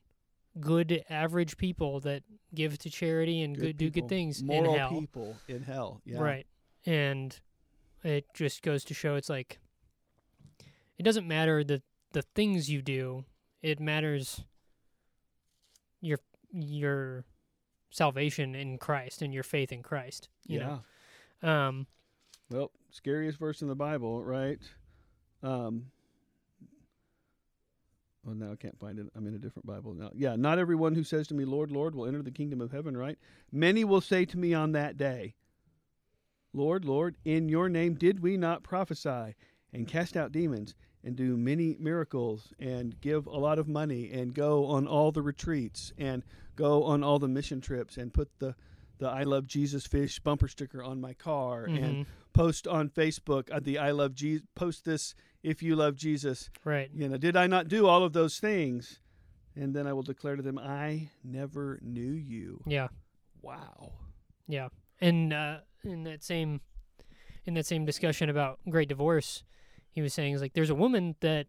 good 0.60 1.04
average 1.10 1.56
people 1.56 1.98
that 2.00 2.22
give 2.54 2.78
to 2.78 2.88
charity 2.90 3.42
and 3.42 3.58
good, 3.58 3.76
do 3.76 3.90
good 3.90 4.08
things 4.08 4.42
moral 4.42 4.72
in 4.74 4.78
hell. 4.78 4.90
people 4.90 5.36
in 5.48 5.62
hell. 5.62 6.00
Yeah. 6.04 6.18
Right. 6.20 6.46
And 6.86 7.38
it 8.04 8.26
just 8.34 8.62
goes 8.62 8.84
to 8.84 8.94
show 8.94 9.16
it's 9.16 9.28
like 9.30 9.58
it 10.98 11.02
doesn't 11.02 11.26
matter 11.26 11.64
the 11.64 11.82
the 12.12 12.22
things 12.22 12.70
you 12.70 12.80
do. 12.82 13.24
It 13.64 13.80
matters 13.80 14.42
your 16.02 16.18
your 16.52 17.24
salvation 17.90 18.54
in 18.54 18.76
Christ 18.76 19.22
and 19.22 19.32
your 19.32 19.42
faith 19.42 19.72
in 19.72 19.82
Christ. 19.82 20.28
You 20.46 20.58
yeah. 20.58 20.78
know. 21.42 21.48
Um 21.48 21.86
Well, 22.50 22.72
scariest 22.90 23.38
verse 23.38 23.62
in 23.62 23.68
the 23.68 23.74
Bible, 23.74 24.22
right? 24.22 24.58
Um, 25.42 25.86
well, 28.22 28.34
now 28.34 28.52
I 28.52 28.56
can't 28.56 28.78
find 28.78 28.98
it. 28.98 29.06
I'm 29.16 29.26
in 29.26 29.34
a 29.34 29.38
different 29.38 29.66
Bible 29.66 29.94
now. 29.94 30.10
Yeah, 30.14 30.36
not 30.36 30.58
everyone 30.58 30.94
who 30.94 31.02
says 31.02 31.26
to 31.28 31.34
me, 31.34 31.46
Lord, 31.46 31.70
Lord, 31.70 31.94
will 31.94 32.06
enter 32.06 32.22
the 32.22 32.30
kingdom 32.30 32.60
of 32.60 32.70
heaven, 32.70 32.94
right? 32.94 33.18
Many 33.50 33.82
will 33.84 34.02
say 34.02 34.26
to 34.26 34.38
me 34.38 34.52
on 34.52 34.72
that 34.72 34.98
day, 34.98 35.36
Lord, 36.52 36.84
Lord, 36.84 37.16
in 37.24 37.48
your 37.48 37.70
name 37.70 37.94
did 37.94 38.20
we 38.20 38.36
not 38.36 38.62
prophesy 38.62 39.34
and 39.72 39.88
cast 39.88 40.18
out 40.18 40.32
demons 40.32 40.74
and 41.04 41.14
do 41.16 41.36
many 41.36 41.76
miracles 41.78 42.52
and 42.58 42.98
give 43.00 43.26
a 43.26 43.36
lot 43.36 43.58
of 43.58 43.68
money 43.68 44.10
and 44.12 44.34
go 44.34 44.64
on 44.66 44.86
all 44.86 45.12
the 45.12 45.22
retreats 45.22 45.92
and 45.98 46.22
go 46.56 46.84
on 46.84 47.02
all 47.04 47.18
the 47.18 47.28
mission 47.28 47.60
trips 47.60 47.96
and 47.96 48.12
put 48.12 48.28
the 48.38 48.54
the 48.98 49.08
I 49.08 49.24
love 49.24 49.46
Jesus 49.46 49.86
fish 49.86 50.20
bumper 50.20 50.48
sticker 50.48 50.82
on 50.82 51.00
my 51.00 51.12
car 51.14 51.64
and 51.64 51.96
mhm, 51.96 52.06
post 52.32 52.66
on 52.68 52.88
Facebook 52.88 53.52
uh, 53.52 53.60
the 53.60 53.78
I 53.78 53.90
love 53.90 54.14
Jesus 54.14 54.46
post 54.54 54.84
this 54.84 55.14
if 55.42 55.62
you 55.62 55.74
love 55.76 55.96
Jesus 55.96 56.48
right. 56.64 56.88
you 56.94 57.08
know 57.08 57.16
did 57.16 57.36
I 57.36 57.46
not 57.48 57.68
do 57.68 57.86
all 57.86 58.04
of 58.04 58.12
those 58.12 58.38
things 58.38 59.00
and 59.56 59.74
then 59.74 59.86
I 59.86 59.92
will 59.92 60.02
declare 60.02 60.36
to 60.36 60.42
them 60.42 60.58
I 60.58 61.10
never 61.24 61.78
knew 61.82 62.12
you 62.12 62.62
Yeah. 62.66 62.88
wow 63.42 63.92
Yeah. 64.46 64.68
And 65.00 65.32
uh 65.32 65.58
in 65.82 66.04
that 66.04 66.22
same 66.22 66.60
in 67.46 67.54
that 67.54 67.66
same 67.66 67.84
discussion 67.84 68.30
about 68.30 68.58
great 68.70 68.88
divorce, 68.88 69.42
he 69.94 70.02
was 70.02 70.12
saying 70.12 70.34
is 70.34 70.40
like 70.40 70.54
there's 70.54 70.70
a 70.70 70.74
woman 70.74 71.14
that 71.20 71.46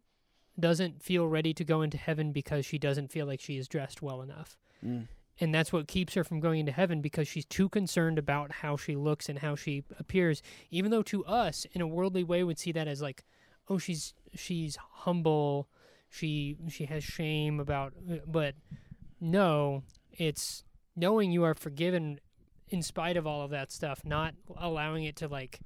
doesn't 0.60 1.04
feel 1.04 1.28
ready 1.28 1.54
to 1.54 1.66
go 1.66 1.82
into 1.82 1.98
heaven 1.98 2.32
because 2.32 2.66
she 2.66 2.78
doesn't 2.78 3.12
feel 3.12 3.26
like 3.26 3.42
she 3.42 3.58
is 3.58 3.68
dressed 3.68 4.02
well 4.02 4.22
enough. 4.22 4.58
Mm. 4.86 5.08
and 5.40 5.54
that's 5.56 5.74
what 5.74 5.88
keeps 5.88 6.14
her 6.14 6.24
from 6.24 6.40
going 6.40 6.60
into 6.60 6.72
heaven 6.72 7.02
because 7.02 7.28
she's 7.28 7.46
too 7.46 7.68
concerned 7.70 8.20
about 8.20 8.52
how 8.52 8.78
she 8.78 8.96
looks 8.96 9.28
and 9.30 9.40
how 9.40 9.56
she 9.56 9.84
appears 9.98 10.42
even 10.70 10.92
though 10.92 11.02
to 11.02 11.26
us 11.26 11.66
in 11.72 11.82
a 11.82 11.88
worldly 11.88 12.24
way 12.24 12.44
would 12.44 12.60
see 12.60 12.72
that 12.72 12.88
as 12.88 13.02
like 13.02 13.24
oh 13.70 13.78
she's 13.78 14.14
she's 14.36 14.78
humble 14.92 15.68
she 16.10 16.58
she 16.70 16.86
has 16.86 17.04
shame 17.04 17.60
about 17.60 17.94
but 18.28 18.54
no 19.20 19.82
it's 20.12 20.64
knowing 20.96 21.32
you 21.32 21.44
are 21.44 21.56
forgiven 21.56 22.20
in 22.70 22.84
spite 22.84 23.18
of 23.18 23.26
all 23.26 23.42
of 23.42 23.50
that 23.50 23.72
stuff 23.72 24.02
not 24.06 24.36
allowing 24.58 25.04
it 25.06 25.16
to 25.16 25.28
like 25.28 25.62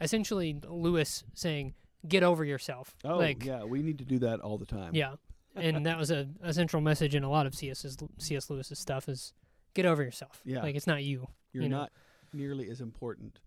essentially 0.00 0.58
lewis 0.66 1.24
saying 1.34 1.74
get 2.08 2.22
over 2.22 2.44
yourself 2.44 2.94
oh 3.04 3.18
like 3.18 3.44
yeah 3.44 3.62
we 3.64 3.82
need 3.82 3.98
to 3.98 4.04
do 4.04 4.18
that 4.20 4.40
all 4.40 4.56
the 4.58 4.66
time 4.66 4.94
yeah, 4.94 5.14
and 5.56 5.84
that 5.86 5.98
was 5.98 6.10
a, 6.10 6.26
a 6.42 6.52
central 6.54 6.80
message 6.80 7.14
in 7.14 7.24
a 7.24 7.30
lot 7.30 7.44
of 7.46 7.54
C.S. 7.54 7.84
C.S. 8.18 8.48
Lewis's 8.50 8.78
stuff 8.78 9.08
is 9.08 9.32
get 9.74 9.84
over 9.84 10.02
yourself. 10.02 10.40
Yeah. 10.44 10.62
like 10.62 10.76
it's 10.76 10.86
not 10.86 11.02
you 11.02 11.28
you're 11.52 11.64
you 11.64 11.68
know, 11.68 11.78
not 11.80 11.90
nearly 12.32 12.70
as 12.70 12.80
important 12.80 13.40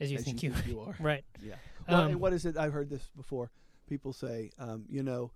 as 0.00 0.10
you 0.10 0.18
as 0.18 0.24
think 0.24 0.42
you 0.42 0.48
you. 0.48 0.54
think 0.54 0.66
you 0.68 0.80
are 0.86 0.94
right. 0.98 1.24
Yeah. 1.42 1.54
Well, 1.88 2.00
Um, 2.00 2.10
and 2.12 2.20
what 2.20 2.32
is 2.32 2.46
it? 2.46 2.56
I've 2.56 2.72
heard 2.72 2.88
this 2.90 3.08
before. 3.16 3.50
People 3.88 4.12
say, 4.12 4.50
um, 4.58 4.84
you 4.88 5.02
know, 5.02 5.30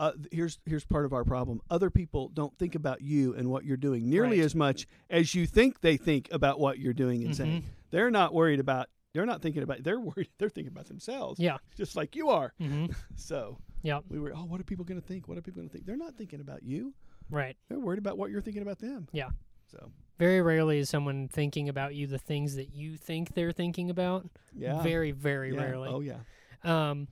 uh, 0.00 0.12
here's 0.32 0.58
here's 0.64 0.84
part 0.86 1.04
of 1.04 1.12
our 1.12 1.24
problem. 1.24 1.60
Other 1.70 1.90
people 1.90 2.28
don't 2.30 2.56
think 2.58 2.74
about 2.74 3.02
you 3.02 3.34
and 3.34 3.50
what 3.50 3.64
you're 3.64 3.76
doing 3.76 4.08
nearly 4.08 4.38
Right. 4.38 4.44
as 4.46 4.54
much 4.54 4.86
as 5.10 5.34
you 5.34 5.46
think 5.46 5.80
they 5.82 5.96
think 5.98 6.28
about 6.32 6.58
what 6.58 6.78
you're 6.78 6.94
doing 6.94 7.22
and 7.22 7.32
Mhm. 7.32 7.36
saying. 7.36 7.64
They're 7.90 8.10
not 8.10 8.32
worried 8.32 8.60
about. 8.60 8.88
They're 9.12 9.26
not 9.26 9.42
thinking 9.42 9.62
about. 9.62 9.82
They're 9.82 10.00
worried. 10.00 10.28
They're 10.38 10.48
thinking 10.48 10.72
about 10.72 10.86
themselves. 10.88 11.40
Yeah. 11.40 11.56
Just 11.76 11.96
like 11.96 12.14
you 12.16 12.28
are. 12.30 12.52
hmm 12.58 12.86
So 13.16 13.58
Yeah. 13.82 14.00
we 14.08 14.18
were. 14.20 14.32
Oh, 14.34 14.44
what 14.44 14.60
are 14.60 14.64
people 14.64 14.84
going 14.84 15.00
to 15.00 15.06
think? 15.06 15.26
What 15.28 15.36
are 15.38 15.42
people 15.42 15.60
going 15.60 15.68
to 15.68 15.72
think? 15.72 15.86
They're 15.86 15.96
not 15.96 16.16
thinking 16.16 16.40
about 16.40 16.62
you. 16.62 16.94
Right. 17.30 17.56
They're 17.68 17.78
worried 17.80 17.98
about 17.98 18.18
what 18.18 18.30
you're 18.30 18.40
thinking 18.40 18.62
about 18.62 18.78
them. 18.78 19.08
Yeah. 19.12 19.30
So 19.70 19.90
Very 20.18 20.42
rarely 20.42 20.78
is 20.80 20.88
someone 20.90 21.28
thinking 21.28 21.68
about 21.68 21.94
you 21.94 22.06
the 22.08 22.18
things 22.18 22.56
that 22.56 22.74
you 22.74 22.96
think 22.96 23.34
they're 23.34 23.52
thinking 23.52 23.88
about. 23.90 24.28
yeah. 24.56 24.82
Very, 24.82 25.12
very 25.12 25.54
yeah. 25.54 25.60
rarely. 25.62 25.88
Oh 25.88 26.00
yeah. 26.00 26.18
Um, 26.64 27.06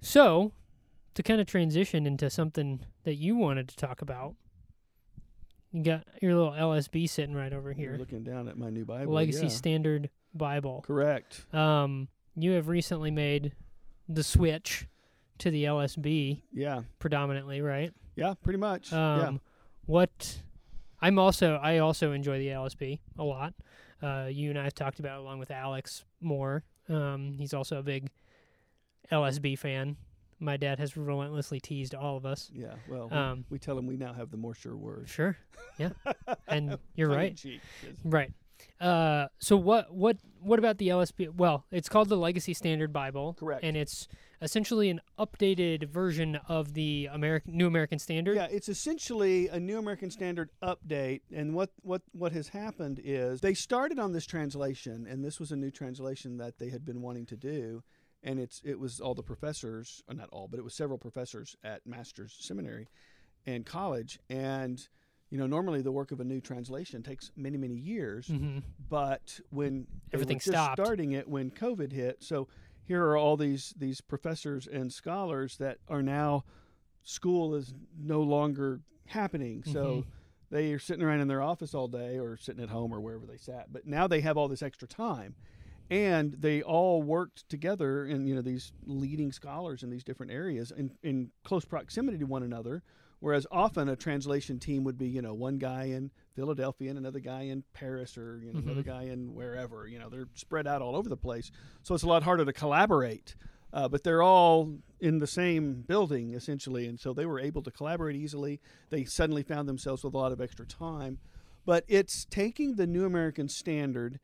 so 0.00 0.52
to 1.14 1.22
kind 1.22 1.40
of 1.40 1.46
transition 1.48 2.06
into 2.06 2.30
something 2.30 2.80
that 3.04 3.14
you 3.16 3.36
wanted 3.36 3.68
to 3.68 3.76
talk 3.76 4.00
about, 4.02 4.34
you 5.72 5.82
got 5.82 6.04
your 6.22 6.34
little 6.34 6.52
LSB 6.52 7.08
sitting 7.08 7.34
right 7.34 7.52
over 7.52 7.70
You're 7.72 7.90
here, 7.90 7.98
looking 7.98 8.22
down 8.22 8.48
at 8.48 8.56
my 8.56 8.70
new 8.70 8.84
Bible. 8.84 9.12
Legacy 9.12 9.42
yeah. 9.44 9.48
Standard 9.48 10.10
Bible. 10.34 10.82
Correct. 10.86 11.44
Um, 11.54 12.08
you 12.36 12.52
have 12.52 12.68
recently 12.68 13.10
made 13.10 13.52
the 14.08 14.22
switch 14.22 14.86
to 15.38 15.50
the 15.50 15.64
LSB 15.64 16.42
Yeah. 16.52 16.82
predominantly, 16.98 17.60
right? 17.60 17.92
Yeah. 18.16 18.34
Pretty 18.42 18.58
much. 18.58 18.92
Um, 18.92 19.20
yeah. 19.20 19.32
What 19.86 20.42
I'm 21.00 21.18
also 21.18 21.56
I 21.56 21.78
also 21.78 22.12
enjoy 22.12 22.38
the 22.38 22.48
LSB 22.48 22.98
a 23.18 23.24
lot. 23.24 23.54
Uh, 24.02 24.28
you 24.30 24.50
and 24.50 24.58
I 24.58 24.64
have 24.64 24.74
talked 24.74 24.98
about 25.00 25.18
it 25.18 25.20
along 25.22 25.38
with 25.38 25.50
Alex 25.50 26.04
more. 26.20 26.64
Um, 26.88 27.34
he's 27.38 27.54
also 27.54 27.78
a 27.78 27.82
big 27.82 28.10
LSB 29.10 29.58
fan. 29.58 29.96
My 30.40 30.56
dad 30.56 30.78
has 30.78 30.96
relentlessly 30.96 31.58
teased 31.58 31.94
all 31.94 32.16
of 32.16 32.24
us. 32.24 32.50
Yeah, 32.54 32.74
well, 32.88 33.08
we, 33.08 33.16
Um, 33.16 33.44
we 33.50 33.58
tell 33.58 33.76
him 33.76 33.86
we 33.86 33.96
now 33.96 34.12
have 34.12 34.30
the 34.30 34.36
more 34.36 34.54
sure 34.54 34.76
word. 34.76 35.08
Sure, 35.08 35.36
yeah, 35.78 35.90
and 36.48 36.78
you're 36.94 37.08
right. 37.08 37.36
cheek, 37.36 37.60
Right. 38.04 38.30
Uh, 38.80 39.26
so 39.38 39.56
what 39.56 39.92
what 39.94 40.18
what 40.40 40.58
about 40.58 40.78
the 40.78 40.88
LSB? 40.88 41.34
Well, 41.34 41.64
it's 41.70 41.88
called 41.88 42.08
the 42.08 42.16
Legacy 42.16 42.54
Standard 42.54 42.92
Bible, 42.92 43.34
Correct. 43.38 43.64
and 43.64 43.76
it's 43.76 44.08
essentially 44.40 44.88
an 44.88 45.00
updated 45.18 45.88
version 45.88 46.36
of 46.48 46.74
the 46.74 47.08
American 47.12 47.56
New 47.56 47.66
American 47.66 47.98
Standard. 47.98 48.36
Yeah, 48.36 48.46
it's 48.50 48.68
essentially 48.68 49.48
a 49.48 49.58
New 49.58 49.78
American 49.78 50.10
Standard 50.10 50.50
update, 50.62 51.22
and 51.34 51.54
what, 51.54 51.70
what 51.82 52.02
what 52.12 52.32
has 52.32 52.48
happened 52.48 53.00
is 53.02 53.40
they 53.40 53.54
started 53.54 53.98
on 53.98 54.12
this 54.12 54.26
translation, 54.26 55.06
and 55.08 55.24
this 55.24 55.40
was 55.40 55.50
a 55.50 55.56
new 55.56 55.70
translation 55.70 56.36
that 56.38 56.58
they 56.58 56.70
had 56.70 56.84
been 56.84 57.02
wanting 57.02 57.26
to 57.26 57.36
do, 57.36 57.82
and 58.22 58.38
it's 58.38 58.62
it 58.64 58.78
was 58.78 59.00
all 59.00 59.14
the 59.14 59.22
professors, 59.22 60.02
or 60.08 60.14
not 60.14 60.28
all, 60.30 60.48
but 60.48 60.58
it 60.58 60.64
was 60.64 60.74
several 60.74 60.98
professors 60.98 61.56
at 61.64 61.86
Master's 61.86 62.36
Seminary 62.38 62.88
and 63.46 63.64
college, 63.66 64.18
and 64.28 64.88
you 65.30 65.38
know 65.38 65.46
normally 65.46 65.82
the 65.82 65.92
work 65.92 66.10
of 66.12 66.20
a 66.20 66.24
new 66.24 66.40
translation 66.40 67.02
takes 67.02 67.30
many 67.36 67.56
many 67.56 67.74
years, 67.74 68.26
hmm 68.28 68.58
but 68.88 69.40
when 69.50 69.86
Everything 70.12 70.40
stopped. 70.40 70.74
starting 70.78 71.12
it 71.12 71.28
when 71.28 71.50
COVID 71.50 71.92
hit, 71.92 72.22
so 72.22 72.48
here 72.84 73.04
are 73.04 73.16
all 73.16 73.36
these 73.36 73.74
these 73.76 74.00
professors 74.00 74.66
and 74.66 74.92
scholars 74.92 75.58
that 75.58 75.78
are 75.88 76.02
now 76.02 76.44
school 77.02 77.54
is 77.54 77.74
no 77.98 78.20
longer 78.22 78.80
happening. 79.06 79.62
So 79.64 80.04
Mhm. 80.06 80.06
they 80.50 80.72
are 80.72 80.78
sitting 80.78 81.04
around 81.04 81.20
in 81.20 81.28
their 81.28 81.42
office 81.42 81.74
all 81.74 81.88
day 81.88 82.18
or 82.18 82.36
sitting 82.36 82.62
at 82.62 82.70
home 82.70 82.92
or 82.92 83.00
wherever 83.00 83.26
they 83.26 83.36
sat. 83.36 83.70
But 83.72 83.86
now 83.86 84.06
they 84.06 84.20
have 84.22 84.36
all 84.38 84.48
this 84.48 84.62
extra 84.62 84.88
time. 84.88 85.34
And 85.90 86.32
they 86.34 86.62
all 86.62 87.02
worked 87.02 87.48
together, 87.48 88.04
and 88.04 88.28
you 88.28 88.34
know 88.34 88.42
these 88.42 88.72
leading 88.84 89.32
scholars 89.32 89.82
in 89.82 89.88
these 89.90 90.04
different 90.04 90.32
areas, 90.32 90.70
in, 90.70 90.96
in 91.02 91.30
close 91.44 91.64
proximity 91.64 92.18
to 92.18 92.24
one 92.26 92.42
another. 92.42 92.82
Whereas 93.20 93.46
often 93.50 93.88
a 93.88 93.96
translation 93.96 94.58
team 94.60 94.84
would 94.84 94.96
be, 94.96 95.08
you 95.08 95.20
know, 95.22 95.34
one 95.34 95.58
guy 95.58 95.84
in 95.84 96.10
Philadelphia 96.34 96.88
and 96.90 96.98
another 96.98 97.18
guy 97.20 97.42
in 97.42 97.64
Paris, 97.72 98.16
or 98.16 98.40
you 98.40 98.52
know, 98.52 98.60
another 98.60 98.82
Mhm. 98.82 98.86
guy 98.86 99.02
in 99.04 99.34
wherever. 99.34 99.88
You 99.88 99.98
know, 99.98 100.08
they're 100.08 100.28
spread 100.34 100.66
out 100.66 100.82
all 100.82 100.94
over 100.94 101.08
the 101.08 101.16
place, 101.16 101.50
so 101.82 101.94
it's 101.94 102.04
a 102.04 102.08
lot 102.08 102.22
harder 102.22 102.44
to 102.44 102.52
collaborate. 102.52 103.34
Uh, 103.72 103.86
but 103.88 104.02
they're 104.02 104.22
all 104.22 104.78
in 105.00 105.18
the 105.18 105.26
same 105.26 105.82
building 105.82 106.32
essentially, 106.32 106.86
and 106.86 106.98
so 106.98 107.12
they 107.12 107.26
were 107.26 107.38
able 107.40 107.62
to 107.62 107.70
collaborate 107.70 108.16
easily. 108.16 108.60
They 108.88 109.04
suddenly 109.04 109.42
found 109.42 109.68
themselves 109.68 110.04
with 110.04 110.14
a 110.14 110.16
lot 110.16 110.32
of 110.32 110.40
extra 110.40 110.64
time. 110.64 111.18
But 111.66 111.84
it's 111.86 112.24
taking 112.24 112.76
the 112.76 112.86
New 112.86 113.04
American 113.04 113.48
Standard 113.48 114.20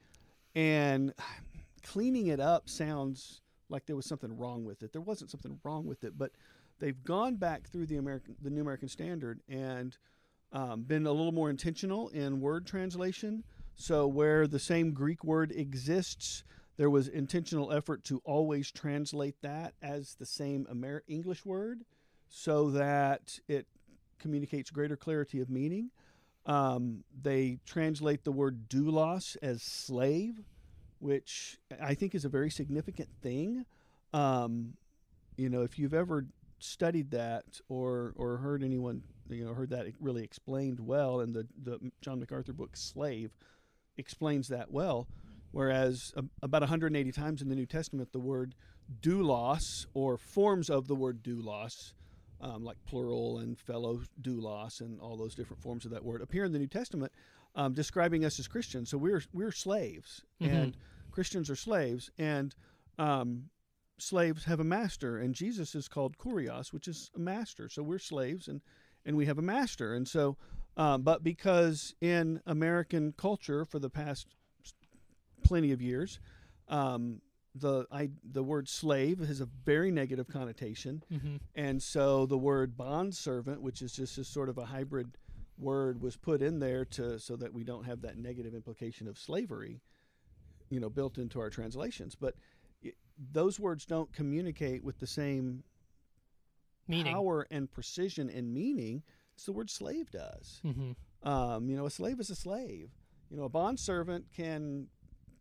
and 0.54 1.12
cleaning 1.82 2.28
it 2.28 2.40
up 2.40 2.70
sounds 2.70 3.42
like 3.68 3.84
there 3.86 3.96
was 3.96 4.06
something 4.06 4.36
wrong 4.36 4.64
with 4.64 4.82
it. 4.82 4.92
There 4.92 5.02
wasn't 5.02 5.30
something 5.30 5.60
wrong 5.64 5.84
with 5.84 6.04
it, 6.04 6.16
but 6.16 6.32
they've 6.78 7.02
gone 7.04 7.36
back 7.36 7.68
through 7.68 7.86
the 7.86 7.96
American, 7.96 8.36
the 8.42 8.50
New 8.50 8.60
American 8.60 8.88
Standard, 8.88 9.40
and 9.48 9.96
um, 10.52 10.82
been 10.82 11.06
a 11.06 11.12
little 11.12 11.32
more 11.32 11.50
intentional 11.50 12.08
in 12.10 12.40
word 12.40 12.66
translation. 12.66 13.44
So 13.76 14.06
where 14.06 14.46
the 14.46 14.58
same 14.58 14.92
Greek 14.92 15.24
word 15.24 15.50
exists, 15.52 16.44
there 16.76 16.90
was 16.90 17.08
intentional 17.08 17.72
effort 17.72 18.04
to 18.04 18.20
always 18.24 18.70
translate 18.70 19.34
that 19.42 19.74
as 19.82 20.14
the 20.14 20.26
same 20.26 20.66
Amer- 20.70 21.02
English 21.08 21.44
word, 21.44 21.84
so 22.28 22.70
that 22.70 23.38
it 23.48 23.66
communicates 24.18 24.70
greater 24.70 24.96
clarity 24.96 25.40
of 25.40 25.50
meaning. 25.50 25.90
Um, 26.46 27.04
they 27.22 27.58
translate 27.64 28.24
the 28.24 28.32
word 28.32 28.68
doulos 28.68 29.36
as 29.42 29.62
slave, 29.62 30.42
which 30.98 31.58
I 31.80 31.94
think 31.94 32.14
is 32.14 32.24
a 32.24 32.28
very 32.28 32.50
significant 32.50 33.08
thing. 33.22 33.64
Um, 34.12 34.74
you 35.36 35.48
know, 35.48 35.62
if 35.62 35.78
you've 35.78 35.94
ever 35.94 36.26
studied 36.64 37.10
that 37.12 37.44
or 37.68 38.12
or 38.16 38.38
heard 38.38 38.62
anyone 38.62 39.02
you 39.28 39.44
know 39.44 39.54
heard 39.54 39.70
that 39.70 39.86
really 40.00 40.22
explained 40.24 40.80
well, 40.80 41.20
and 41.20 41.34
the 41.34 41.46
the 41.62 41.78
John 42.00 42.20
MacArthur 42.20 42.52
book 42.52 42.70
Slave 42.76 43.36
explains 43.96 44.48
that 44.48 44.70
well. 44.70 45.06
Whereas 45.52 46.12
a, 46.16 46.24
about 46.42 46.62
180 46.62 47.12
times 47.12 47.40
in 47.40 47.48
the 47.48 47.54
New 47.54 47.66
Testament, 47.66 48.10
the 48.12 48.18
word 48.18 48.54
doulos 49.00 49.86
or 49.94 50.16
forms 50.18 50.68
of 50.68 50.88
the 50.88 50.94
word 50.96 51.22
doulos, 51.22 51.92
um, 52.40 52.64
like 52.64 52.76
plural 52.86 53.38
and 53.38 53.58
fellow 53.58 54.00
doulos 54.20 54.80
and 54.80 55.00
all 55.00 55.16
those 55.16 55.34
different 55.34 55.62
forms 55.62 55.84
of 55.84 55.92
that 55.92 56.04
word, 56.04 56.22
appear 56.22 56.44
in 56.44 56.52
the 56.52 56.58
New 56.58 56.66
Testament, 56.66 57.12
um, 57.54 57.72
describing 57.72 58.24
us 58.24 58.38
as 58.40 58.48
Christians. 58.48 58.90
So 58.90 58.98
we're 58.98 59.22
we're 59.32 59.52
slaves, 59.52 60.22
Mhm. 60.40 60.52
and 60.52 60.76
Christians 61.12 61.48
are 61.50 61.56
slaves, 61.56 62.10
and 62.18 62.52
um, 62.98 63.48
slaves 63.98 64.44
have 64.44 64.60
a 64.60 64.64
master, 64.64 65.18
and 65.18 65.34
Jesus 65.34 65.74
is 65.74 65.88
called 65.88 66.18
kurios, 66.18 66.72
which 66.72 66.88
is 66.88 67.10
a 67.16 67.18
master. 67.20 67.68
So 67.68 67.82
we're 67.82 67.98
slaves, 67.98 68.48
and 68.48 68.60
and 69.06 69.16
we 69.16 69.26
have 69.26 69.38
a 69.38 69.42
master, 69.42 69.94
and 69.94 70.06
so. 70.08 70.36
Um, 70.76 71.02
but 71.02 71.22
because 71.22 71.94
in 72.00 72.40
American 72.46 73.14
culture 73.16 73.64
for 73.64 73.78
the 73.78 73.88
past 73.90 74.26
plenty 75.44 75.70
of 75.70 75.80
years, 75.80 76.18
um, 76.68 77.20
the 77.54 77.86
I, 77.92 78.10
the 78.24 78.42
word 78.42 78.68
slave 78.68 79.20
has 79.20 79.40
a 79.40 79.46
very 79.64 79.92
negative 79.92 80.26
connotation, 80.26 81.04
Mm-hmm. 81.12 81.36
and 81.54 81.80
so 81.80 82.26
the 82.26 82.38
word 82.38 82.76
bond 82.76 83.14
servant, 83.14 83.62
which 83.62 83.82
is 83.82 83.92
just 83.92 84.18
a 84.18 84.24
sort 84.24 84.48
of 84.48 84.58
a 84.58 84.64
hybrid 84.64 85.16
word, 85.56 86.00
was 86.00 86.16
put 86.16 86.42
in 86.42 86.58
there 86.58 86.84
to 86.86 87.20
so 87.20 87.36
that 87.36 87.52
we 87.54 87.62
don't 87.62 87.84
have 87.84 88.00
that 88.02 88.18
negative 88.18 88.52
implication 88.54 89.06
of 89.06 89.16
slavery, 89.16 89.80
you 90.70 90.80
know, 90.80 90.90
built 90.90 91.18
into 91.18 91.38
our 91.38 91.50
translations. 91.50 92.16
But 92.16 92.34
those 93.32 93.58
words 93.60 93.84
don't 93.86 94.12
communicate 94.12 94.82
with 94.84 94.98
the 94.98 95.06
same 95.06 95.62
Meaning. 96.88 97.12
power 97.12 97.46
and 97.50 97.70
precision 97.70 98.28
and 98.28 98.52
meaning 98.52 99.02
as 99.36 99.44
the 99.46 99.52
word 99.52 99.70
slave 99.70 100.10
does. 100.10 100.60
Mm-hmm. 100.64 101.28
Um, 101.28 101.68
you 101.68 101.76
know, 101.76 101.86
a 101.86 101.90
slave 101.90 102.20
is 102.20 102.30
a 102.30 102.34
slave. 102.34 102.90
You 103.30 103.36
know, 103.38 103.44
a 103.44 103.48
bondservant 103.48 104.26
can. 104.36 104.88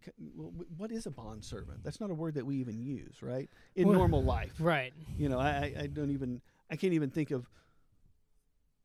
can 0.01 0.13
well, 0.35 0.53
what 0.77 0.91
is 0.91 1.05
a 1.05 1.11
bondservant? 1.11 1.83
That's 1.83 1.99
not 1.99 2.09
a 2.09 2.13
word 2.13 2.35
that 2.35 2.45
we 2.45 2.55
even 2.57 2.79
use, 2.81 3.21
right? 3.21 3.49
In 3.75 3.87
Well, 3.89 3.97
normal 3.97 4.23
life, 4.23 4.53
Right. 4.59 4.93
you 5.17 5.27
know, 5.29 5.39
I, 5.39 5.73
I- 5.79 5.87
don't 5.87 6.11
even. 6.11 6.41
I 6.71 6.75
can't 6.77 6.93
even 6.93 7.09
think 7.11 7.31
of 7.31 7.47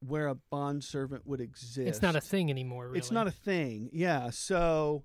where 0.01 0.27
a 0.29 0.35
bondservant 0.35 1.27
would 1.27 1.41
exist. 1.41 1.89
It's 1.89 2.03
not 2.03 2.17
a 2.17 2.21
thing 2.21 2.51
anymore. 2.51 2.87
Really. 2.87 2.99
It's 2.99 3.11
not 3.11 3.27
a 3.27 3.31
thing. 3.33 3.89
Yeah. 3.93 4.31
So, 4.31 5.05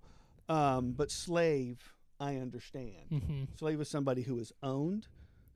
um, 0.50 0.91
but 0.91 1.10
slave, 1.12 1.92
I 2.23 2.38
understand. 2.38 3.09
Mm-hmm. 3.12 3.43
Slave 3.57 3.81
is 3.81 3.89
somebody 3.89 4.21
who 4.23 4.39
is 4.39 4.51
owned, 4.62 5.07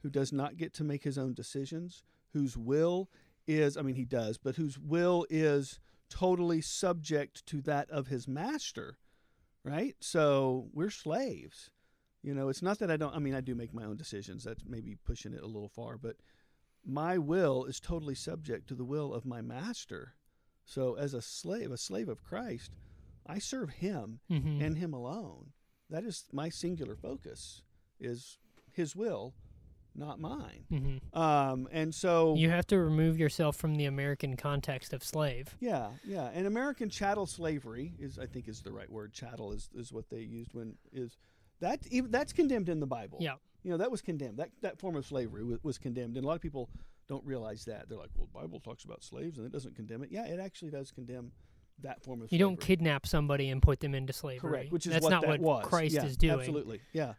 who 0.03 0.10
does 0.10 0.32
not 0.34 0.58
get 0.58 0.73
to 0.75 0.84
make 0.84 1.03
his 1.03 1.17
own 1.17 1.34
decisions, 1.34 2.03
whose 2.34 2.58
will 2.58 3.10
is, 3.47 3.77
I 3.77 3.82
mean, 3.82 3.95
he 3.95 4.06
does, 4.06 4.38
but 4.38 4.56
whose 4.56 4.77
will 4.77 5.25
is 5.30 5.80
totally 6.10 6.62
subject 6.62 7.45
to 7.47 7.62
that 7.62 7.89
of 7.89 8.08
his 8.08 8.27
master, 8.27 8.97
right? 9.63 9.95
So 9.99 10.67
we're 10.73 10.89
slaves. 10.89 11.69
You 12.23 12.34
know, 12.34 12.49
it's 12.49 12.62
not 12.62 12.80
that 12.80 12.91
I 12.91 12.97
don't, 12.97 13.15
I 13.15 13.19
mean, 13.19 13.36
I 13.36 13.41
do 13.41 13.56
make 13.56 13.73
my 13.73 13.84
own 13.86 13.95
decisions. 13.97 14.43
That's 14.43 14.63
maybe 14.65 14.95
pushing 15.06 15.34
it 15.34 15.43
a 15.43 15.47
little 15.47 15.69
far, 15.69 15.97
but 15.97 16.17
my 16.86 17.17
will 17.17 17.65
is 17.65 17.80
totally 17.80 18.15
subject 18.15 18.67
to 18.67 18.75
the 18.75 18.86
will 18.86 19.13
of 19.13 19.25
my 19.25 19.41
master. 19.41 20.13
So 20.65 20.95
as 20.95 21.13
a 21.13 21.21
slave, 21.21 21.71
a 21.71 21.77
slave 21.77 22.10
of 22.10 22.23
Christ, 22.23 22.71
I 23.25 23.39
serve 23.39 23.69
him 23.69 24.19
Mm-hmm. 24.32 24.62
and 24.62 24.77
him 24.77 24.93
alone. 24.93 25.51
That 25.89 26.04
is 26.04 26.26
my 26.32 26.50
singular 26.50 26.95
focus 26.95 27.62
is 28.00 28.38
his 28.71 28.95
will, 28.95 29.34
not 29.95 30.19
mine. 30.19 30.65
mm-hmm. 30.71 31.17
Um, 31.19 31.67
and 31.71 31.93
so 31.95 32.36
You 32.36 32.50
have 32.50 32.67
to 32.67 32.78
remove 32.80 33.17
yourself 33.17 33.56
from 33.56 33.76
the 33.76 33.86
American 33.86 34.36
context 34.36 34.93
of 34.93 35.04
slave. 35.04 35.56
yeah, 35.60 35.89
yeah. 36.06 36.30
And 36.34 36.45
American 36.45 36.89
chattel 36.89 37.26
slavery 37.26 37.93
is 38.00 38.19
I 38.19 38.26
think 38.28 38.47
is 38.47 38.62
the 38.62 38.71
right 38.71 38.89
word. 38.91 39.13
Chattel 39.13 39.52
is, 39.54 39.69
is 39.76 39.91
what 39.91 40.10
they 40.10 40.19
used 40.19 40.54
when 40.54 40.76
is 40.91 41.17
that 41.60 41.80
even 41.89 42.12
that's 42.12 42.34
condemned 42.34 42.69
in 42.69 42.80
the 42.80 42.86
Bible. 42.88 43.17
Yeah. 43.21 43.36
You 43.63 43.71
know, 43.71 43.78
that 43.78 43.89
was 43.89 44.02
condemned. 44.02 44.38
That 44.38 44.50
that 44.62 44.80
form 44.80 44.95
of 44.95 45.06
slavery 45.06 45.43
was, 45.43 45.58
was 45.63 45.78
condemned. 45.80 46.15
And 46.17 46.23
a 46.23 46.28
lot 46.28 46.36
of 46.36 46.41
people 46.41 46.69
don't 47.10 47.26
realize 47.26 47.65
that. 47.65 47.89
They're 47.89 47.97
like, 47.97 48.12
Well, 48.15 48.28
the 48.32 48.39
Bible 48.39 48.60
talks 48.60 48.84
about 48.84 49.04
slaves 49.04 49.38
and 49.39 49.47
it 49.47 49.52
doesn't 49.52 49.76
condemn 49.76 50.04
it. 50.04 50.12
Yeah, 50.12 50.26
it 50.26 50.39
actually 50.39 50.69
does 50.71 50.91
condemn 50.91 51.32
that 51.84 52.04
form 52.04 52.22
of 52.22 52.32
You 52.32 52.40
don't 52.40 52.60
kidnap 52.60 53.06
somebody 53.06 53.50
and 53.50 53.62
put 53.62 53.80
them 53.80 53.94
into 53.94 54.13
slavery. 54.13 54.40
Correct, 54.50 54.72
which 54.72 54.86
is 54.88 54.94
That's 54.94 55.04
what 55.04 55.10
not 55.12 55.22
that 55.22 55.30
what 55.30 55.40
was. 55.42 55.66
Christ 55.66 55.94
Yeah, 55.96 56.06
is 56.06 56.18
doing. 56.18 56.40
Absolutely, 56.40 56.82
yeah. 56.94 57.13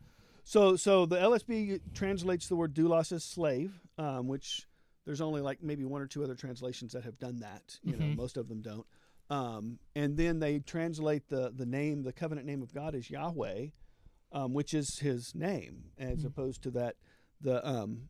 So, 0.44 0.77
so 0.77 1.05
the 1.07 1.16
LSB 1.16 1.81
translates 1.94 2.49
the 2.49 2.57
word 2.57 2.75
doulos 2.75 3.12
as 3.12 3.23
slave, 3.25 3.79
um, 3.99 4.29
which 4.29 4.66
there's 5.05 5.21
only 5.21 5.40
like 5.42 5.62
maybe 5.62 5.85
one 5.85 6.01
or 6.03 6.07
two 6.07 6.25
other 6.25 6.35
translations 6.35 6.92
that 6.92 7.05
have 7.05 7.18
done 7.18 7.40
that. 7.40 7.79
You 7.83 7.97
know, 7.97 8.07
Mhm. 8.07 8.16
most 8.16 8.37
of 8.37 8.49
them 8.49 8.62
don't. 8.62 8.87
Um, 9.31 9.79
and 9.94 10.16
then 10.16 10.38
they 10.38 10.59
translate 10.61 11.29
the 11.29 11.51
the 11.55 11.66
name, 11.66 12.03
the 12.03 12.12
covenant 12.14 12.47
name 12.47 12.62
of 12.62 12.73
God 12.73 12.94
is 12.94 13.11
Yahweh, 13.11 13.68
um, 14.33 14.55
which 14.55 14.73
is 14.73 14.99
His 15.01 15.35
name, 15.35 15.90
as 15.99 16.23
Mhm. 16.25 16.29
opposed 16.29 16.62
to 16.62 16.71
that 16.73 16.97
the 17.40 17.66
um, 17.68 18.09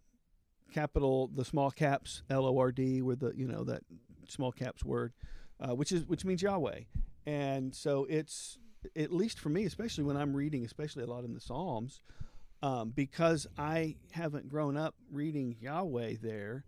capital, 0.72 1.28
the 1.28 1.44
small 1.44 1.70
caps 1.70 2.22
L 2.30 2.46
O 2.46 2.56
R 2.58 2.70
D, 2.72 3.02
with 3.02 3.20
the 3.20 3.32
you 3.36 3.46
know 3.48 3.64
that 3.64 3.82
small 4.28 4.52
caps 4.52 4.84
word, 4.84 5.12
uh, 5.60 5.74
which 5.74 5.92
is 5.92 6.04
which 6.06 6.24
means 6.24 6.42
Yahweh. 6.42 6.80
And 7.26 7.74
so 7.74 8.06
it's 8.08 8.58
at 8.96 9.12
least 9.12 9.38
for 9.38 9.48
me, 9.48 9.64
especially 9.64 10.04
when 10.04 10.16
I'm 10.16 10.34
reading, 10.34 10.64
especially 10.64 11.02
a 11.02 11.06
lot 11.06 11.24
in 11.24 11.34
the 11.34 11.40
Psalms, 11.40 12.00
um, 12.62 12.90
because 12.90 13.46
I 13.58 13.96
haven't 14.12 14.48
grown 14.48 14.76
up 14.76 14.94
reading 15.10 15.56
Yahweh 15.60 16.16
there, 16.22 16.64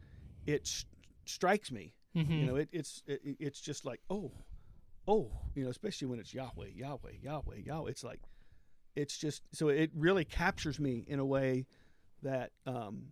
it 0.47 0.67
sh- 0.67 0.85
strikes 1.25 1.73
me. 1.73 1.95
Mm-hmm. 2.17 2.33
You 2.33 2.47
know, 2.47 2.57
it, 2.57 2.69
it's 2.73 3.03
it, 3.07 3.21
it's 3.39 3.61
just 3.61 3.85
like 3.85 4.01
oh, 4.11 4.33
oh, 5.07 5.31
you 5.55 5.65
know, 5.65 5.71
especially 5.71 6.09
when 6.09 6.19
it's 6.19 6.35
Yahweh, 6.35 6.69
Yahweh, 6.75 7.13
Yahweh, 7.23 7.57
Yahweh. 7.65 7.91
It's 7.91 8.05
like 8.05 8.21
it's 8.97 9.17
just 9.17 9.43
so 9.53 9.69
it 9.69 9.91
really 9.95 10.25
captures 10.25 10.81
me 10.81 11.05
in 11.07 11.21
a 11.21 11.25
way 11.25 11.67
that 12.23 12.51
um, 12.67 13.03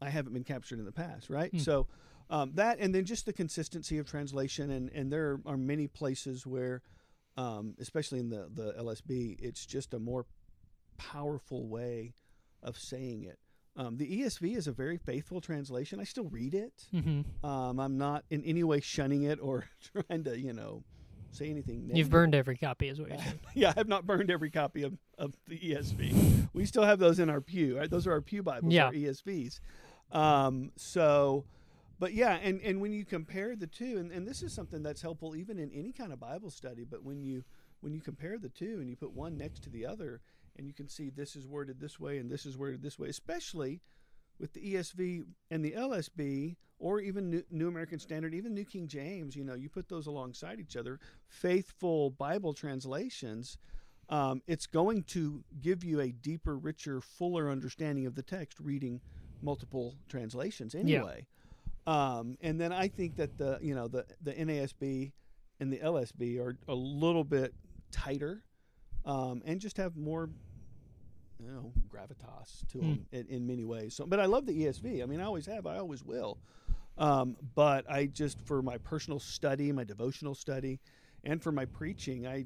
I 0.00 0.10
haven't 0.10 0.32
been 0.32 0.44
captured 0.44 0.78
in 0.78 0.84
the 0.84 0.92
past, 0.92 1.28
right? 1.28 1.50
Hmm. 1.50 1.58
So 1.58 1.86
um, 2.30 2.52
that, 2.54 2.78
and 2.78 2.94
then 2.94 3.04
just 3.04 3.26
the 3.26 3.32
consistency 3.32 3.98
of 3.98 4.06
translation, 4.08 4.70
and 4.70 4.90
and 4.92 5.12
there 5.12 5.40
are 5.46 5.56
many 5.56 5.86
places 5.86 6.46
where, 6.46 6.82
um, 7.36 7.74
especially 7.80 8.18
in 8.20 8.28
the 8.30 8.48
the 8.52 8.72
LSB, 8.78 9.36
it's 9.40 9.64
just 9.66 9.94
a 9.94 9.98
more 9.98 10.26
powerful 10.96 11.66
way 11.66 12.14
of 12.62 12.76
saying 12.78 13.24
it. 13.24 13.38
Um, 13.76 13.96
the 13.96 14.22
ESV 14.22 14.56
is 14.56 14.66
a 14.66 14.72
very 14.72 14.98
faithful 14.98 15.40
translation. 15.40 16.00
I 16.00 16.04
still 16.04 16.24
read 16.24 16.52
it. 16.54 16.72
mm-hmm. 16.92 17.46
Um, 17.46 17.78
I'm 17.78 17.96
not 17.96 18.24
in 18.28 18.42
any 18.44 18.64
way 18.64 18.80
shunning 18.80 19.22
it 19.22 19.38
or 19.40 19.66
trying 20.08 20.24
to, 20.24 20.36
you 20.36 20.52
know, 20.52 20.82
say 21.30 21.48
anything. 21.48 21.82
Negative. 21.82 21.96
You've 21.96 22.10
burned 22.10 22.34
every 22.34 22.56
copy, 22.56 22.88
is 22.88 22.98
what 22.98 23.10
you're 23.10 23.18
saying. 23.18 23.38
yeah, 23.54 23.68
I 23.68 23.78
have 23.78 23.86
not 23.86 24.04
burned 24.04 24.32
every 24.32 24.50
copy 24.50 24.82
of, 24.82 24.98
of 25.16 25.34
the 25.46 25.56
ESV. 25.56 26.48
we 26.52 26.66
still 26.66 26.82
have 26.82 26.98
those 26.98 27.20
in 27.20 27.30
our 27.30 27.40
pew. 27.40 27.78
Right? 27.78 27.88
Those 27.88 28.08
are 28.08 28.12
our 28.12 28.20
pew 28.20 28.42
Bibles, 28.42 28.72
Yeah. 28.72 28.86
our 28.86 28.92
ESVs. 28.92 29.60
Um, 30.10 30.72
so, 30.74 31.44
but 31.98 32.14
yeah, 32.14 32.38
and, 32.42 32.60
and 32.62 32.80
when 32.80 32.92
you 32.92 33.04
compare 33.04 33.56
the 33.56 33.66
two, 33.66 33.98
and, 33.98 34.12
and 34.12 34.26
this 34.26 34.42
is 34.42 34.52
something 34.52 34.82
that's 34.82 35.02
helpful 35.02 35.34
even 35.34 35.58
in 35.58 35.70
any 35.72 35.92
kind 35.92 36.12
of 36.12 36.20
Bible 36.20 36.50
study, 36.50 36.84
but 36.84 37.02
when 37.02 37.22
you 37.22 37.44
when 37.80 37.92
you 37.92 38.00
compare 38.00 38.38
the 38.38 38.48
two 38.48 38.78
and 38.80 38.90
you 38.90 38.96
put 38.96 39.12
one 39.12 39.36
next 39.36 39.62
to 39.62 39.70
the 39.70 39.86
other, 39.86 40.20
and 40.56 40.66
you 40.66 40.72
can 40.72 40.88
see 40.88 41.10
this 41.10 41.36
is 41.36 41.46
worded 41.46 41.80
this 41.80 42.00
way 42.00 42.18
and 42.18 42.28
this 42.28 42.44
is 42.44 42.58
worded 42.58 42.82
this 42.82 42.98
way, 42.98 43.08
especially 43.08 43.80
with 44.40 44.52
the 44.52 44.74
ESV 44.74 45.24
and 45.50 45.64
the 45.64 45.72
LSB, 45.72 46.56
or 46.78 47.00
even 47.00 47.30
New, 47.30 47.42
New, 47.50 47.68
American 47.68 47.98
Standard, 47.98 48.34
even 48.34 48.54
New 48.54 48.64
King 48.64 48.86
James, 48.86 49.34
you 49.34 49.44
know, 49.44 49.54
you 49.54 49.68
put 49.68 49.88
those 49.88 50.06
alongside 50.06 50.60
each 50.60 50.76
other, 50.76 51.00
faithful 51.28 52.10
Bible 52.10 52.52
translations, 52.52 53.58
um, 54.08 54.42
it's 54.46 54.66
going 54.66 55.02
to 55.04 55.44
give 55.60 55.84
you 55.84 56.00
a 56.00 56.10
deeper, 56.10 56.56
richer, 56.56 57.00
fuller 57.00 57.50
understanding 57.50 58.06
of 58.06 58.14
the 58.14 58.22
text 58.22 58.58
reading 58.60 59.00
multiple 59.42 59.96
translations 60.08 60.74
anyway. 60.74 61.18
Yeah. 61.18 61.37
Um, 61.88 62.36
and 62.42 62.60
then 62.60 62.70
I 62.70 62.88
think 62.88 63.16
that 63.16 63.38
the 63.38 63.58
you 63.62 63.74
know 63.74 63.88
the 63.88 64.04
the 64.20 64.34
NASB 64.34 65.10
and 65.58 65.72
the 65.72 65.78
LSB 65.78 66.38
are 66.38 66.54
a 66.68 66.74
little 66.74 67.24
bit 67.24 67.54
tighter 67.90 68.44
um, 69.06 69.40
and 69.46 69.58
just 69.58 69.78
have 69.78 69.96
more 69.96 70.28
you 71.40 71.50
know 71.50 71.72
gravitas 71.88 72.66
to 72.72 72.78
them 72.78 73.06
mm. 73.10 73.18
in, 73.18 73.26
in, 73.28 73.46
many 73.46 73.64
ways. 73.64 73.94
So, 73.96 74.04
but 74.04 74.20
I 74.20 74.26
love 74.26 74.44
the 74.44 74.52
ESV. 74.52 75.02
I 75.02 75.06
mean, 75.06 75.18
I 75.18 75.24
always 75.24 75.46
have. 75.46 75.66
I 75.66 75.78
always 75.78 76.04
will. 76.04 76.36
Um, 76.98 77.38
but 77.54 77.90
I 77.90 78.04
just 78.04 78.38
for 78.42 78.60
my 78.60 78.76
personal 78.76 79.18
study, 79.18 79.72
my 79.72 79.84
devotional 79.84 80.34
study, 80.34 80.80
and 81.24 81.42
for 81.42 81.52
my 81.52 81.64
preaching, 81.64 82.26
I 82.26 82.44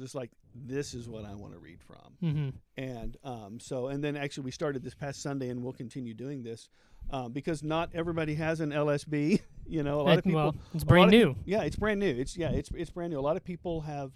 just 0.00 0.14
like 0.14 0.30
this 0.54 0.94
is 0.94 1.08
what 1.08 1.24
I 1.24 1.34
want 1.34 1.52
to 1.52 1.58
read 1.58 1.80
from. 1.82 2.12
Mm-hmm. 2.22 2.48
And 2.76 3.16
um, 3.24 3.58
so, 3.60 3.88
and 3.88 4.02
then 4.02 4.16
actually, 4.16 4.44
we 4.44 4.50
started 4.50 4.82
this 4.82 4.94
past 4.94 5.22
Sunday, 5.22 5.48
and 5.48 5.62
we'll 5.62 5.72
continue 5.72 6.14
doing 6.14 6.42
this 6.42 6.68
um, 7.10 7.32
because 7.32 7.62
not 7.62 7.90
everybody 7.94 8.34
has 8.34 8.60
an 8.60 8.70
LSB. 8.70 9.40
you 9.66 9.82
know, 9.82 10.00
a 10.00 10.02
lot 10.02 10.18
of 10.18 10.24
people. 10.24 10.40
Well, 10.40 10.56
it's 10.74 10.84
brand 10.84 11.10
new. 11.10 11.30
Of, 11.30 11.36
yeah, 11.44 11.62
it's 11.62 11.76
brand 11.76 12.00
new. 12.00 12.10
It's 12.10 12.36
yeah, 12.36 12.50
it's 12.50 12.70
it's 12.74 12.90
brand 12.90 13.12
new. 13.12 13.18
A 13.18 13.22
lot 13.22 13.36
of 13.36 13.44
people 13.44 13.80
have. 13.82 14.12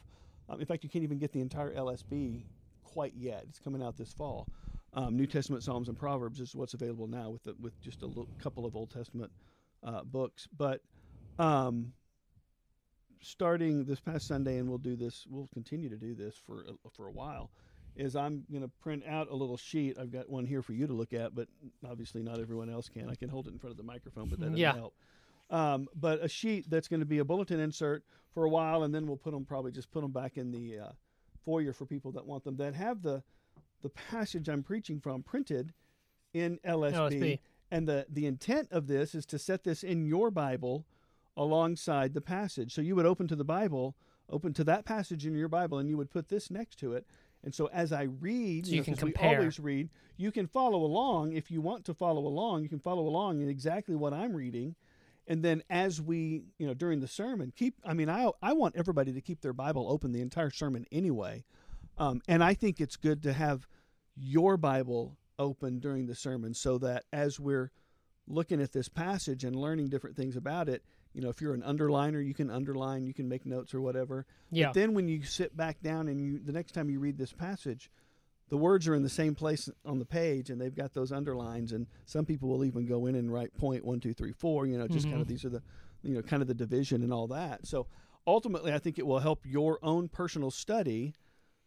Um, 0.49 0.61
in 0.61 0.67
fact, 0.67 0.83
you 0.83 0.89
can't 0.89 1.05
even 1.05 1.19
get 1.19 1.33
the 1.33 1.41
entire 1.41 1.75
LSB 1.75 2.45
quite 2.83 3.13
yet. 3.15 3.45
It's 3.49 3.59
coming 3.59 3.83
out 3.83 3.97
this 3.97 4.13
fall. 4.13 4.49
Um, 4.95 5.15
new 5.15 5.27
Testament, 5.27 5.63
Psalms, 5.63 5.89
and 5.89 5.99
Proverbs 5.99 6.41
is 6.41 6.55
what's 6.55 6.73
available 6.73 7.07
now 7.07 7.29
with 7.29 7.43
the, 7.43 7.55
with 7.61 7.79
just 7.83 8.03
a 8.03 8.07
l- 8.07 8.27
couple 8.43 8.65
of 8.65 8.75
Old 8.75 8.91
Testament 8.91 9.31
uh, 9.85 10.03
books. 10.03 10.49
But 10.57 10.81
um, 11.39 11.93
starting 13.23 13.85
this 13.85 14.01
past 14.01 14.27
Sunday, 14.27 14.59
and 14.59 14.69
we'll 14.69 14.79
do 14.79 14.97
this. 14.97 15.27
We'll 15.29 15.49
continue 15.53 15.89
to 15.89 15.97
do 15.97 16.15
this 16.15 16.37
for 16.37 16.63
a, 16.63 16.91
for 16.91 17.07
a 17.07 17.11
while. 17.13 17.51
Is 17.97 18.15
I'm 18.15 18.45
going 18.51 18.63
to 18.63 18.69
print 18.81 19.03
out 19.09 19.29
a 19.29 19.35
little 19.35 19.57
sheet. 19.57 19.97
I've 20.01 20.13
got 20.13 20.29
one 20.29 20.47
here 20.47 20.63
for 20.63 20.73
you 20.73 20.87
to 20.87 20.93
look 20.93 21.13
at, 21.13 21.35
but 21.35 21.49
obviously 21.89 22.23
not 22.23 22.39
everyone 22.39 22.71
else 22.71 22.89
can. 22.89 23.11
I 23.11 23.17
can 23.17 23.29
hold 23.29 23.49
it 23.49 23.53
in 23.53 23.59
front 23.59 23.73
of 23.73 23.77
the 23.77 23.83
microphone, 23.83 24.29
but 24.29 24.39
that 24.39 24.47
doesn't 24.47 24.59
yeah. 24.59 24.75
help. 24.75 24.95
Um, 25.51 25.89
but 25.97 26.23
a 26.23 26.29
sheet 26.29 26.71
that's 26.71 26.87
going 26.87 27.01
to 27.01 27.07
be 27.07 27.19
a 27.19 27.25
bulletin 27.25 27.59
insert 27.59 28.05
for 28.33 28.45
a 28.45 28.49
while, 28.49 28.85
and 28.85 28.95
then 28.95 29.07
we'll 29.07 29.17
put 29.17 29.33
them 29.33 29.45
probably 29.45 29.73
just 29.73 29.91
put 29.91 30.03
them 30.03 30.13
back 30.13 30.37
in 30.37 30.53
the 30.53 30.79
uh, 30.79 30.93
foyer 31.45 31.73
for 31.73 31.87
people 31.87 32.13
that 32.13 32.25
want 32.25 32.45
them. 32.45 32.57
That 32.57 32.75
have 32.75 33.03
the 33.03 33.23
the 33.83 33.89
passage 33.89 34.49
I'm 34.49 34.63
preaching 34.63 35.01
from 35.01 35.23
printed 35.23 35.73
in 36.35 36.59
LSB. 36.65 36.93
LSB. 36.93 37.39
And 37.71 37.87
the, 37.87 38.07
the 38.09 38.27
intent 38.27 38.69
of 38.71 38.87
this 38.87 39.15
is 39.15 39.27
to 39.27 39.39
set 39.39 39.65
this 39.65 39.83
in 39.83 40.07
your 40.07 40.31
Bible 40.31 40.87
alongside 41.39 42.13
the 42.13 42.21
passage. 42.21 42.75
So 42.75 42.83
you 42.83 42.97
would 42.97 43.07
open 43.07 43.29
to 43.29 43.37
the 43.37 43.45
Bible, 43.45 43.95
open 44.29 44.53
to 44.55 44.65
that 44.65 44.85
passage 44.85 45.25
in 45.25 45.35
your 45.35 45.49
Bible, 45.49 45.79
and 45.79 45.89
you 45.89 45.97
would 45.97 46.11
put 46.11 46.29
this 46.29 46.51
next 46.51 46.79
to 46.81 46.93
it. 46.93 47.07
And 47.45 47.55
so 47.55 47.71
as 47.73 47.93
I 47.93 48.03
read, 48.03 48.67
so 48.67 48.73
you, 48.73 48.79
know, 48.79 48.85
can 48.85 48.97
compare. 48.97 49.31
we 49.31 49.37
always 49.37 49.61
read, 49.61 49.89
you 50.17 50.33
can 50.33 50.49
follow 50.49 50.83
along 50.83 51.35
if 51.35 51.51
you 51.51 51.61
want 51.61 51.85
to 51.85 51.95
follow 51.95 52.27
along. 52.27 52.65
You 52.65 52.69
can 52.69 52.81
follow 52.81 53.07
along 53.07 53.41
in 53.41 53.49
exactly 53.49 53.95
what 53.95 54.13
I'm 54.13 54.35
reading. 54.35 54.75
And 55.29 55.45
then 55.45 55.63
as 55.71 56.03
we, 56.03 56.43
you 56.59 56.67
know, 56.67 56.75
during 56.75 56.99
the 56.99 57.07
sermon, 57.07 57.53
keep, 57.55 57.77
I 57.85 57.95
mean, 57.95 58.11
I, 58.11 58.31
I 58.43 58.55
want 58.55 58.75
everybody 58.77 59.13
to 59.13 59.21
keep 59.21 59.41
their 59.41 59.53
Bible 59.53 59.87
open 59.89 60.11
the 60.11 60.21
entire 60.21 60.51
sermon 60.51 60.87
anyway. 60.91 61.45
Um, 61.99 62.21
and 62.27 62.43
I 62.43 62.55
think 62.55 62.81
it's 62.81 62.97
good 62.97 63.23
to 63.23 63.33
have 63.33 63.69
your 64.17 64.57
Bible 64.57 65.17
open 65.39 65.79
during 65.79 66.07
the 66.07 66.15
sermon 66.17 66.55
so 66.55 66.79
that 66.79 67.05
as 67.13 67.39
we're 67.39 67.71
looking 68.27 68.61
at 68.61 68.73
this 68.73 68.89
passage 68.89 69.45
and 69.45 69.55
learning 69.55 69.89
different 69.89 70.17
things 70.17 70.35
about 70.35 70.69
it, 70.69 70.83
you 71.19 71.25
know, 71.25 71.31
if 71.31 71.41
you're 71.41 71.53
an 71.53 71.63
underliner, 71.63 72.25
you 72.25 72.33
can 72.33 72.49
underline, 72.49 73.05
you 73.05 73.13
can 73.13 73.29
make 73.29 73.45
notes 73.45 73.75
or 73.75 73.81
whatever. 73.81 74.25
Yeah. 74.53 74.67
But 74.67 74.75
then 74.75 74.95
when 74.95 75.09
you 75.09 75.25
sit 75.25 75.57
back 75.57 75.83
down 75.83 76.07
and 76.07 76.21
you 76.21 76.39
the 76.39 76.53
next 76.53 76.75
time 76.75 76.89
you 76.89 77.01
read 77.01 77.19
this 77.19 77.33
passage, 77.33 77.91
the 78.51 78.57
words 78.57 78.87
are 78.87 78.95
in 78.95 79.03
the 79.03 79.09
same 79.09 79.35
place 79.35 79.69
on 79.85 79.99
the 79.99 80.05
page 80.05 80.49
and 80.49 80.61
they've 80.61 80.77
got 80.77 80.95
those 80.95 81.11
underlines 81.11 81.73
and 81.73 81.89
some 82.07 82.25
people 82.25 82.49
will 82.49 82.65
even 82.65 82.87
go 82.87 83.07
in 83.07 83.17
and 83.17 83.33
write 83.33 83.53
point 83.57 83.85
one, 83.85 83.99
two, 83.99 84.15
three, 84.15 84.31
four, 84.31 84.67
you 84.67 84.79
know, 84.79 84.87
just 84.87 85.07
mm-hmm. 85.07 85.15
kind 85.15 85.23
of 85.23 85.27
these 85.27 85.45
are 85.45 85.49
the 85.49 85.61
you 86.05 86.15
know, 86.15 86.23
kind 86.23 86.41
of 86.41 86.47
the 86.47 86.55
division 86.55 87.03
and 87.03 87.13
all 87.13 87.27
that. 87.27 87.67
So 87.67 87.89
ultimately 88.25 88.73
I 88.73 88.79
think 88.79 89.01
it 89.01 89.05
will 89.05 89.19
help 89.19 89.45
your 89.45 89.81
own 89.83 90.07
personal 90.07 90.53
study 90.53 91.15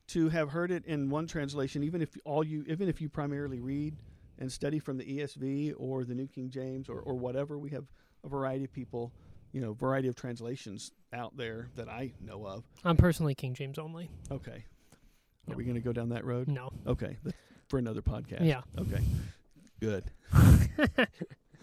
to 0.07 0.29
have 0.29 0.51
heard 0.51 0.71
it 0.71 0.85
in 0.85 1.09
one 1.09 1.27
translation, 1.27 1.83
even 1.83 2.01
if 2.01 2.15
all 2.23 2.45
you 2.45 2.63
even 2.69 2.87
if 2.87 3.01
you 3.01 3.09
primarily 3.09 3.59
read 3.59 3.97
and 4.39 4.49
study 4.49 4.79
from 4.79 4.97
the 4.97 5.03
ESV 5.03 5.73
or 5.75 6.05
the 6.05 6.15
New 6.15 6.27
King 6.27 6.49
James 6.49 6.87
or, 6.87 7.01
or 7.01 7.15
whatever, 7.15 7.59
we 7.59 7.71
have 7.71 7.83
a 8.23 8.29
variety 8.29 8.63
of 8.63 8.71
people 8.71 9.11
you 9.51 9.61
know 9.61 9.73
variety 9.73 10.07
of 10.07 10.15
translations 10.15 10.91
out 11.13 11.35
there 11.35 11.69
that 11.75 11.89
I 11.89 12.13
know 12.21 12.45
of. 12.45 12.63
I'm 12.83 12.97
personally 12.97 13.35
King 13.35 13.53
James 13.53 13.77
only. 13.77 14.09
Okay. 14.31 14.65
Are 15.49 15.55
we 15.55 15.63
going 15.63 15.75
to 15.75 15.81
go 15.81 15.91
down 15.91 16.09
that 16.09 16.23
road? 16.23 16.47
No. 16.47 16.71
Okay. 16.87 17.17
For 17.67 17.77
another 17.77 18.01
podcast. 18.01 18.45
Yeah. 18.45 18.61
Okay. 18.77 19.03
Good. 19.79 20.05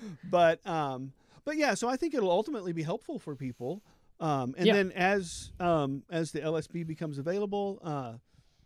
but 0.30 0.66
um 0.66 1.12
but 1.44 1.56
yeah, 1.56 1.74
so 1.74 1.88
I 1.88 1.96
think 1.96 2.14
it'll 2.14 2.30
ultimately 2.30 2.72
be 2.72 2.82
helpful 2.82 3.18
for 3.18 3.34
people. 3.34 3.82
Um 4.20 4.54
and 4.58 4.66
yeah. 4.66 4.74
then 4.74 4.92
as 4.92 5.52
um 5.60 6.02
as 6.10 6.32
the 6.32 6.40
LSB 6.40 6.86
becomes 6.86 7.18
available, 7.18 7.80
uh 7.82 8.14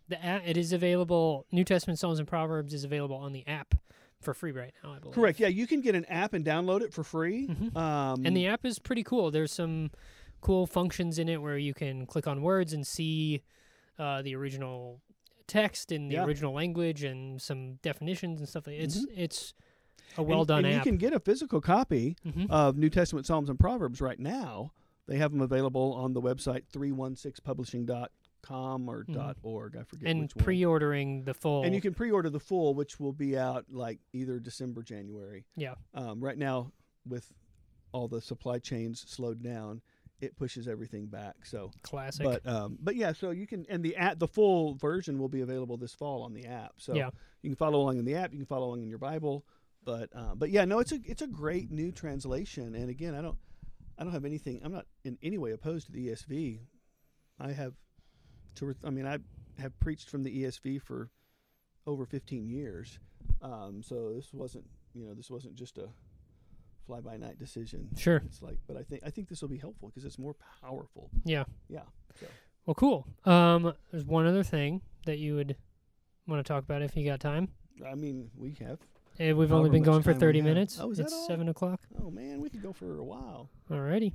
the 0.09 0.23
app, 0.23 0.41
it 0.45 0.57
is 0.57 0.73
available 0.73 1.45
New 1.51 1.63
Testament 1.63 1.99
Psalms 1.99 2.19
and 2.19 2.27
Proverbs 2.27 2.73
is 2.73 2.83
available 2.83 3.15
on 3.15 3.31
the 3.31 3.47
app 3.47 3.75
for 4.23 4.33
free 4.33 4.51
right 4.51 4.73
now. 4.83 4.93
I 4.93 4.99
believe. 4.99 5.15
Correct. 5.15 5.39
Yeah, 5.39 5.47
you 5.47 5.67
can 5.67 5.81
get 5.81 5.95
an 5.95 6.05
app 6.05 6.33
and 6.33 6.45
download 6.45 6.81
it 6.81 6.93
for 6.93 7.03
free. 7.03 7.47
Mm-hmm. 7.47 7.77
Um, 7.77 8.25
and 8.25 8.35
the 8.35 8.47
app 8.47 8.65
is 8.65 8.79
pretty 8.79 9.03
cool. 9.03 9.31
There's 9.31 9.51
some 9.51 9.91
cool 10.41 10.67
functions 10.67 11.19
in 11.19 11.29
it 11.29 11.41
where 11.41 11.57
you 11.57 11.73
can 11.73 12.05
click 12.05 12.27
on 12.27 12.41
words 12.41 12.73
and 12.73 12.85
see 12.85 13.41
uh, 13.97 14.21
the 14.21 14.35
original 14.35 15.01
text 15.47 15.91
in 15.91 16.07
the 16.07 16.15
yeah. 16.15 16.25
original 16.25 16.53
language 16.53 17.03
and 17.03 17.41
some 17.41 17.75
definitions 17.81 18.39
and 18.39 18.49
stuff. 18.49 18.67
Like 18.67 18.77
it's 18.77 18.97
mm-hmm. 18.97 19.19
it's 19.19 19.53
a 20.17 20.23
well 20.23 20.39
and, 20.39 20.47
done 20.47 20.65
and 20.65 20.75
app. 20.75 20.85
You 20.85 20.91
can 20.91 20.97
get 20.97 21.13
a 21.13 21.19
physical 21.19 21.61
copy 21.61 22.17
mm-hmm. 22.25 22.51
of 22.51 22.77
New 22.77 22.89
Testament 22.89 23.25
Psalms 23.25 23.49
and 23.49 23.59
Proverbs 23.59 24.01
right 24.01 24.19
now. 24.19 24.71
They 25.07 25.17
have 25.17 25.31
them 25.31 25.41
available 25.41 25.93
on 25.93 26.13
the 26.13 26.21
website 26.21 26.63
316publishing.com 26.73 28.07
com 28.43 28.87
or 28.87 29.03
mm. 29.05 29.13
dot 29.13 29.37
org. 29.41 29.75
I 29.79 29.83
forget. 29.83 30.09
And 30.09 30.29
pre-ordering 30.37 31.23
the 31.23 31.33
full. 31.33 31.63
And 31.63 31.73
you 31.73 31.81
can 31.81 31.93
pre-order 31.93 32.29
the 32.29 32.39
full, 32.39 32.75
which 32.75 32.99
will 32.99 33.13
be 33.13 33.37
out 33.37 33.65
like 33.71 33.99
either 34.13 34.39
December, 34.39 34.83
January. 34.83 35.45
Yeah. 35.55 35.75
Um, 35.95 36.23
right 36.23 36.37
now, 36.37 36.71
with 37.07 37.31
all 37.91 38.07
the 38.07 38.21
supply 38.21 38.59
chains 38.59 39.03
slowed 39.07 39.41
down, 39.41 39.81
it 40.21 40.37
pushes 40.37 40.67
everything 40.67 41.07
back. 41.07 41.35
So 41.43 41.71
classic. 41.81 42.25
But 42.25 42.47
um, 42.47 42.77
but 42.81 42.95
yeah, 42.95 43.13
so 43.13 43.31
you 43.31 43.47
can 43.47 43.65
and 43.69 43.83
the 43.83 43.95
app, 43.95 44.19
the 44.19 44.27
full 44.27 44.75
version 44.75 45.17
will 45.17 45.29
be 45.29 45.41
available 45.41 45.77
this 45.77 45.93
fall 45.93 46.21
on 46.23 46.33
the 46.33 46.45
app. 46.45 46.73
So 46.77 46.93
yeah. 46.93 47.09
you 47.41 47.49
can 47.49 47.55
follow 47.55 47.79
along 47.79 47.97
in 47.97 48.05
the 48.05 48.15
app. 48.15 48.31
You 48.31 48.39
can 48.39 48.45
follow 48.45 48.67
along 48.67 48.83
in 48.83 48.89
your 48.89 48.99
Bible. 48.99 49.45
But 49.85 50.09
uh, 50.15 50.35
but 50.35 50.49
yeah, 50.49 50.65
no, 50.65 50.79
it's 50.79 50.91
a 50.91 50.99
it's 51.05 51.21
a 51.21 51.27
great 51.27 51.71
new 51.71 51.91
translation. 51.91 52.75
And 52.75 52.89
again, 52.89 53.15
I 53.15 53.21
don't 53.21 53.37
I 53.97 54.03
don't 54.03 54.13
have 54.13 54.25
anything. 54.25 54.61
I'm 54.63 54.71
not 54.71 54.85
in 55.03 55.17
any 55.21 55.37
way 55.37 55.51
opposed 55.51 55.87
to 55.87 55.91
the 55.91 56.07
ESV. 56.07 56.59
I 57.39 57.51
have 57.51 57.73
to. 58.55 58.75
I 58.83 58.89
mean, 58.89 59.05
I 59.05 59.19
have 59.61 59.77
preached 59.79 60.09
from 60.09 60.23
the 60.23 60.43
ESV 60.43 60.81
for 60.81 61.09
over 61.85 62.05
15 62.05 62.47
years, 62.47 62.99
um, 63.41 63.81
so 63.83 64.13
this 64.13 64.33
wasn't 64.33 64.65
you 64.93 65.05
know 65.05 65.13
this 65.13 65.29
wasn't 65.29 65.55
just 65.55 65.77
a 65.77 65.87
fly 66.85 66.99
by 66.99 67.17
night 67.17 67.39
decision. 67.39 67.89
Sure. 67.97 68.21
It's 68.25 68.41
like, 68.41 68.57
but 68.67 68.77
I 68.77 68.83
think 68.83 69.03
I 69.05 69.09
think 69.09 69.29
this 69.29 69.41
will 69.41 69.49
be 69.49 69.57
helpful 69.57 69.89
because 69.89 70.05
it's 70.05 70.19
more 70.19 70.35
powerful. 70.61 71.09
Yeah. 71.23 71.45
Yeah. 71.67 71.83
So. 72.19 72.27
Well, 72.65 72.75
cool. 72.75 73.07
Um, 73.25 73.73
there's 73.91 74.05
one 74.05 74.25
other 74.25 74.43
thing 74.43 74.81
that 75.05 75.17
you 75.17 75.35
would 75.35 75.57
want 76.27 76.45
to 76.45 76.47
talk 76.47 76.63
about 76.63 76.81
if 76.81 76.95
you 76.95 77.05
got 77.05 77.19
time. 77.19 77.49
I 77.85 77.95
mean, 77.95 78.29
we 78.37 78.55
have. 78.61 78.79
Uh, 79.19 79.35
we've 79.35 79.51
only 79.51 79.69
been 79.69 79.83
going 79.83 80.01
for 80.01 80.13
30 80.13 80.41
minutes. 80.41 80.79
Oh, 80.81 80.91
is 80.91 80.99
it's 80.99 81.11
that 81.11 81.17
all? 81.17 81.27
7 81.27 81.49
o'clock. 81.49 81.81
Oh, 82.01 82.09
man, 82.09 82.41
we 82.41 82.49
could 82.49 82.63
go 82.63 82.73
for 82.73 82.97
a 82.97 83.03
while. 83.03 83.49
Alrighty. 83.69 84.11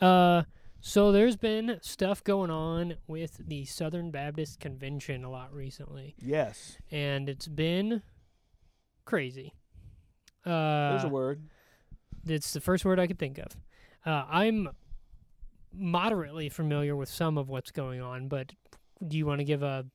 Uh, 0.00 0.42
so 0.84 1.12
there's 1.12 1.36
been 1.36 1.78
stuff 1.80 2.24
going 2.24 2.50
on 2.50 2.96
with 3.06 3.40
the 3.46 3.64
Southern 3.64 4.10
Baptist 4.10 4.58
Convention 4.58 5.22
a 5.22 5.30
lot 5.30 5.54
recently. 5.54 6.16
Yes. 6.18 6.76
And 6.90 7.28
it's 7.28 7.46
been 7.46 8.02
crazy. 9.04 9.54
Uh, 10.44 10.90
There's 10.90 11.04
a 11.04 11.08
word. 11.08 11.44
It's 12.26 12.52
the 12.52 12.60
first 12.60 12.84
word 12.84 12.98
I 12.98 13.06
could 13.06 13.20
think 13.20 13.38
of. 13.38 13.56
Uh, 14.04 14.24
I'm 14.28 14.70
moderately 15.72 16.48
familiar 16.48 16.96
with 16.96 17.08
some 17.08 17.38
of 17.38 17.48
what's 17.48 17.70
going 17.70 18.00
on, 18.00 18.26
but 18.26 18.52
do 19.06 19.16
you 19.16 19.24
want 19.24 19.38
to 19.38 19.44
give 19.44 19.62
a 19.62 19.86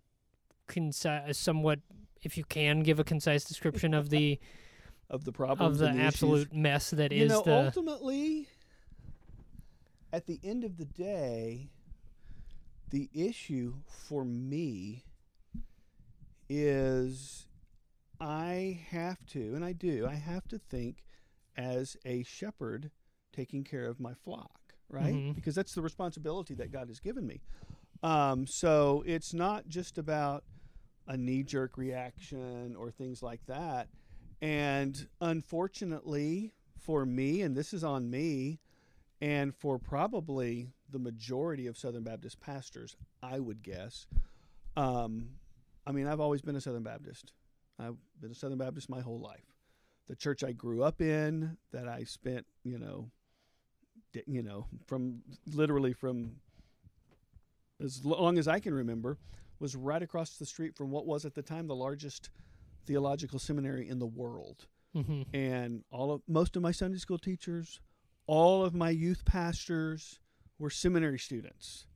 concise, 0.68 1.30
a 1.30 1.34
somewhat, 1.34 1.80
if 2.24 2.38
you 2.38 2.46
can, 2.46 2.80
give 2.80 2.98
a 2.98 3.04
concise 3.04 3.44
description 3.44 3.94
of 3.94 4.10
the 4.10 4.40
of 5.10 5.26
the 5.26 5.34
problems 5.34 5.82
of 5.82 5.96
the, 5.96 6.02
absolute 6.02 6.48
issues. 6.48 6.54
mess 6.54 6.90
that 6.92 7.12
is 7.12 7.24
you 7.24 7.28
know, 7.28 7.42
the 7.42 7.66
ultimately, 7.66 8.48
at 10.14 10.26
the 10.26 10.40
end 10.44 10.64
of 10.64 10.78
the 10.78 10.86
day, 10.86 11.70
the 12.90 13.10
issue 13.14 13.76
for 13.88 14.24
me 14.24 15.04
is 16.50 17.46
I 18.20 18.80
have 18.90 19.26
to, 19.28 19.54
and 19.56 19.64
I 19.64 19.74
do, 19.74 20.08
I 20.10 20.16
have 20.16 20.48
to 20.50 20.58
think 20.58 21.04
as 21.56 21.98
a 22.06 22.24
shepherd 22.24 22.92
taking 23.34 23.64
care 23.64 23.86
of 23.86 24.00
my 24.00 24.14
flock, 24.14 24.74
right? 24.90 25.14
Mhm. 25.14 25.36
Because 25.36 25.56
that's 25.56 25.74
the 25.76 25.82
responsibility 25.82 26.54
that 26.56 26.72
God 26.72 26.88
has 26.88 27.00
given 27.00 27.28
me. 27.28 27.42
Um, 28.04 28.48
so 28.48 29.04
it's 29.06 29.34
not 29.34 29.68
just 29.68 29.98
about 29.98 30.44
a 31.08 31.18
knee 31.18 31.44
jerk 31.44 31.78
reaction 31.78 32.76
or 32.76 32.92
things 32.92 33.22
like 33.22 33.46
that. 33.48 33.90
And 34.42 35.08
unfortunately 35.20 36.54
for 36.80 37.06
me, 37.06 37.42
and 37.42 37.56
this 37.56 37.74
is 37.74 37.84
on 37.84 38.10
me, 38.10 38.60
and 39.22 39.56
for 39.56 39.80
probably 39.80 40.70
the 40.90 41.00
majority 41.00 41.68
of 41.68 41.78
Southern 41.78 42.04
Baptist 42.04 42.40
pastors, 42.40 42.96
I 43.22 43.40
would 43.40 43.64
guess. 43.64 44.08
Um, 44.76 45.30
I 45.86 45.92
mean, 45.92 46.08
I've 46.08 46.20
always 46.20 46.42
been 46.42 46.56
a 46.56 46.62
Southern 46.62 46.84
Baptist. 46.84 47.34
I've 47.80 47.96
been 48.22 48.32
a 48.32 48.36
Southern 48.36 48.58
Baptist 48.58 48.90
my 48.90 49.02
whole 49.02 49.20
life. 49.20 49.54
The 50.08 50.16
church 50.16 50.44
I 50.44 50.52
grew 50.52 50.84
up 50.84 51.02
in, 51.02 51.58
that 51.72 51.88
I 51.88 52.04
spent, 52.04 52.46
you 52.64 52.80
know, 52.80 53.10
you 54.26 54.42
know, 54.42 54.68
from 54.88 55.22
literally 55.54 55.94
from 55.94 56.38
as 57.84 58.04
long 58.04 58.38
as 58.38 58.48
I 58.48 58.60
can 58.60 58.74
remember, 58.74 59.18
was 59.60 59.76
right 59.76 60.02
across 60.02 60.38
the 60.38 60.46
street 60.46 60.76
from 60.76 60.92
what 60.92 61.06
was 61.06 61.26
at 61.26 61.36
the 61.36 61.42
time 61.42 61.68
the 61.68 61.76
largest 61.76 62.30
theological 62.86 63.38
seminary 63.40 63.88
in 63.88 64.00
the 64.00 64.06
world 64.08 64.66
hmm 64.94 65.24
and 65.34 65.84
all 65.92 66.12
of 66.12 66.22
most 66.28 66.56
of 66.56 66.62
my 66.62 66.72
Sunday 66.72 66.98
school 66.98 67.18
teachers, 67.18 67.82
all 68.28 68.64
of 68.64 68.74
my 68.76 68.90
youth 68.90 69.26
pastors 69.26 70.20
were 70.60 70.70
seminary 70.70 71.20
students. 71.20 71.88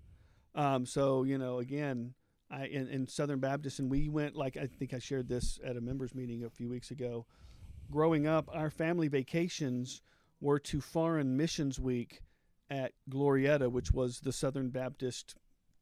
Um, 0.55 0.85
so 0.85 1.23
you 1.23 1.37
know, 1.37 1.59
again, 1.59 2.13
I 2.49 2.65
in, 2.65 2.87
in 2.87 3.07
Southern 3.07 3.39
Baptist, 3.39 3.79
and 3.79 3.89
we 3.89 4.09
went 4.09 4.35
like 4.35 4.57
I 4.57 4.67
think 4.67 4.93
I 4.93 4.99
shared 4.99 5.29
this 5.29 5.59
at 5.65 5.77
a 5.77 5.81
members 5.81 6.15
meeting 6.15 6.43
a 6.43 6.49
few 6.49 6.69
weeks 6.69 6.91
ago. 6.91 7.25
Growing 7.89 8.25
up, 8.25 8.49
our 8.53 8.69
family 8.69 9.09
vacations 9.09 10.01
were 10.39 10.59
to 10.59 10.81
Foreign 10.81 11.37
Missions 11.37 11.79
Week 11.79 12.21
at 12.69 12.93
Glorieta, 13.09 13.69
which 13.69 13.91
was 13.91 14.21
the 14.21 14.31
Southern 14.31 14.69
Baptist 14.69 15.35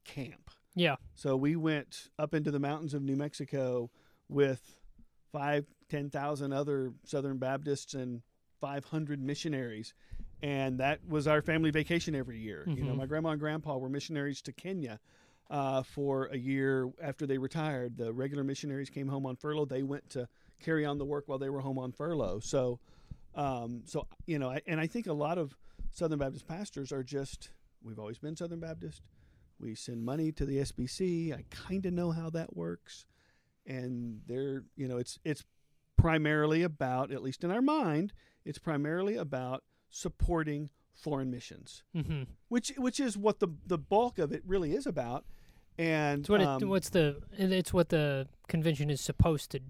camp. 0.04 0.50
yeah 0.74 0.96
So 1.14 1.36
we 1.36 1.56
went 1.56 2.08
up 2.18 2.34
into 2.34 2.50
the 2.50 2.58
mountains 2.58 2.94
of 2.94 3.02
New 3.02 3.16
Mexico 3.16 3.90
with 4.28 4.76
five, 5.32 5.66
ten 5.88 6.10
thousand 6.10 6.52
other 6.52 6.92
Southern 7.04 7.38
Baptists 7.38 7.94
and 7.94 8.22
five 8.60 8.84
hundred 8.84 9.22
missionaries, 9.22 9.94
and 10.42 10.78
that 10.78 11.00
was 11.08 11.26
our 11.26 11.42
family 11.42 11.70
vacation 11.70 12.14
every 12.14 12.38
year. 12.38 12.64
You 12.66 12.84
know, 12.84 12.92
Mhm. 12.94 12.98
my 12.98 13.06
grandma 13.06 13.30
and 13.30 13.40
grandpa 13.40 13.76
were 13.76 13.88
missionaries 13.88 14.40
to 14.42 14.52
Kenya 14.52 14.98
uh, 15.50 15.82
for 15.82 16.26
a 16.26 16.36
year 16.36 16.90
after 17.02 17.26
they 17.26 17.36
retired. 17.38 17.96
The 17.96 18.12
regular 18.12 18.44
missionaries 18.44 18.88
came 18.88 19.08
home 19.08 19.26
on 19.26 19.36
furlough. 19.36 19.64
They 19.66 19.82
went 19.82 20.08
to 20.10 20.28
carry 20.60 20.84
on 20.84 20.98
the 20.98 21.04
work 21.04 21.24
while 21.26 21.38
they 21.38 21.50
were 21.50 21.60
home 21.60 21.78
on 21.78 21.92
furlough. 21.92 22.38
So, 22.40 22.78
um, 23.34 23.82
so 23.84 24.06
you 24.26 24.38
know, 24.38 24.50
I, 24.50 24.62
and 24.66 24.80
I 24.80 24.86
think 24.86 25.06
a 25.06 25.12
lot 25.12 25.38
of 25.38 25.56
Southern 25.92 26.18
Baptist 26.20 26.46
pastors 26.46 26.92
are 26.92 27.02
just 27.02 27.50
we've 27.82 27.98
always 27.98 28.18
been 28.18 28.36
Southern 28.36 28.60
Baptist. 28.60 29.02
We 29.58 29.74
send 29.74 30.04
money 30.04 30.32
to 30.32 30.46
the 30.46 30.58
SBC. 30.60 31.32
I 31.34 31.44
kind 31.50 31.84
of 31.84 31.92
know 31.92 32.12
how 32.12 32.30
that 32.30 32.56
works, 32.56 33.04
and 33.66 34.20
they're 34.26 34.64
you 34.76 34.86
know 34.88 34.98
it's 34.98 35.18
it's 35.24 35.44
primarily 35.96 36.62
about 36.62 37.10
at 37.10 37.22
least 37.22 37.44
in 37.44 37.50
our 37.50 37.60
mind 37.60 38.14
it's 38.44 38.58
primarily 38.58 39.16
about 39.16 39.64
supporting 39.90 40.70
foreign 40.94 41.30
missions, 41.30 41.82
hmm 41.94 42.22
which 42.48 42.72
which 42.76 43.00
is 43.00 43.16
what 43.16 43.40
the 43.40 43.48
the 43.66 43.78
bulk 43.78 44.18
of 44.18 44.32
it 44.32 44.42
really 44.46 44.72
is 44.74 44.86
about. 44.86 45.24
And 45.78 46.20
It's 46.20 46.28
what 46.28 46.42
um, 46.42 46.62
it, 46.62 46.66
what's 46.66 46.90
the 46.90 47.22
it's 47.38 47.72
what 47.72 47.88
the 47.88 48.28
convention 48.48 48.90
is 48.90 49.00
supposed 49.00 49.50
to 49.52 49.60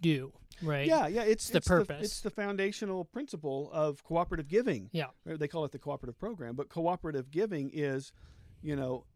do, 0.00 0.32
right? 0.62 0.86
Yeah, 0.86 1.06
yeah, 1.08 1.22
it's, 1.22 1.44
It's 1.46 1.50
the 1.50 1.56
it's 1.58 1.68
purpose. 1.68 2.04
it's 2.04 2.20
the 2.20 2.30
foundational 2.30 3.04
principle 3.04 3.70
of 3.72 4.04
cooperative 4.04 4.46
giving. 4.48 4.90
Yeah. 4.92 5.06
They 5.24 5.48
call 5.48 5.64
it 5.64 5.72
the 5.72 5.78
cooperative 5.80 6.18
program, 6.18 6.54
but 6.54 6.68
cooperative 6.68 7.30
giving 7.32 7.70
is, 7.72 8.12
you 8.62 8.76
know, 8.76 9.06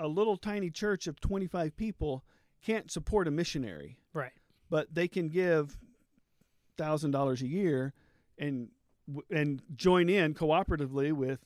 a 0.00 0.08
little 0.08 0.36
tiny 0.36 0.70
church 0.70 1.06
of 1.06 1.20
25 1.20 1.76
people 1.76 2.24
can't 2.62 2.90
support 2.90 3.28
a 3.28 3.30
missionary, 3.30 3.98
Right. 4.14 4.32
but 4.70 4.92
they 4.92 5.06
can 5.06 5.28
give 5.28 5.78
thousand 6.76 7.12
dollars 7.12 7.40
a 7.42 7.46
year 7.46 7.92
and 8.38 8.68
and 9.30 9.62
join 9.74 10.08
in 10.08 10.32
cooperatively 10.34 11.12
with, 11.12 11.40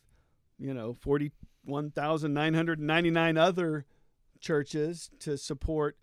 you 0.59 0.75
know, 0.75 0.95
41,999 0.95 3.37
other 3.37 3.85
churches 4.41 5.11
to 5.21 5.37
support 5.37 5.97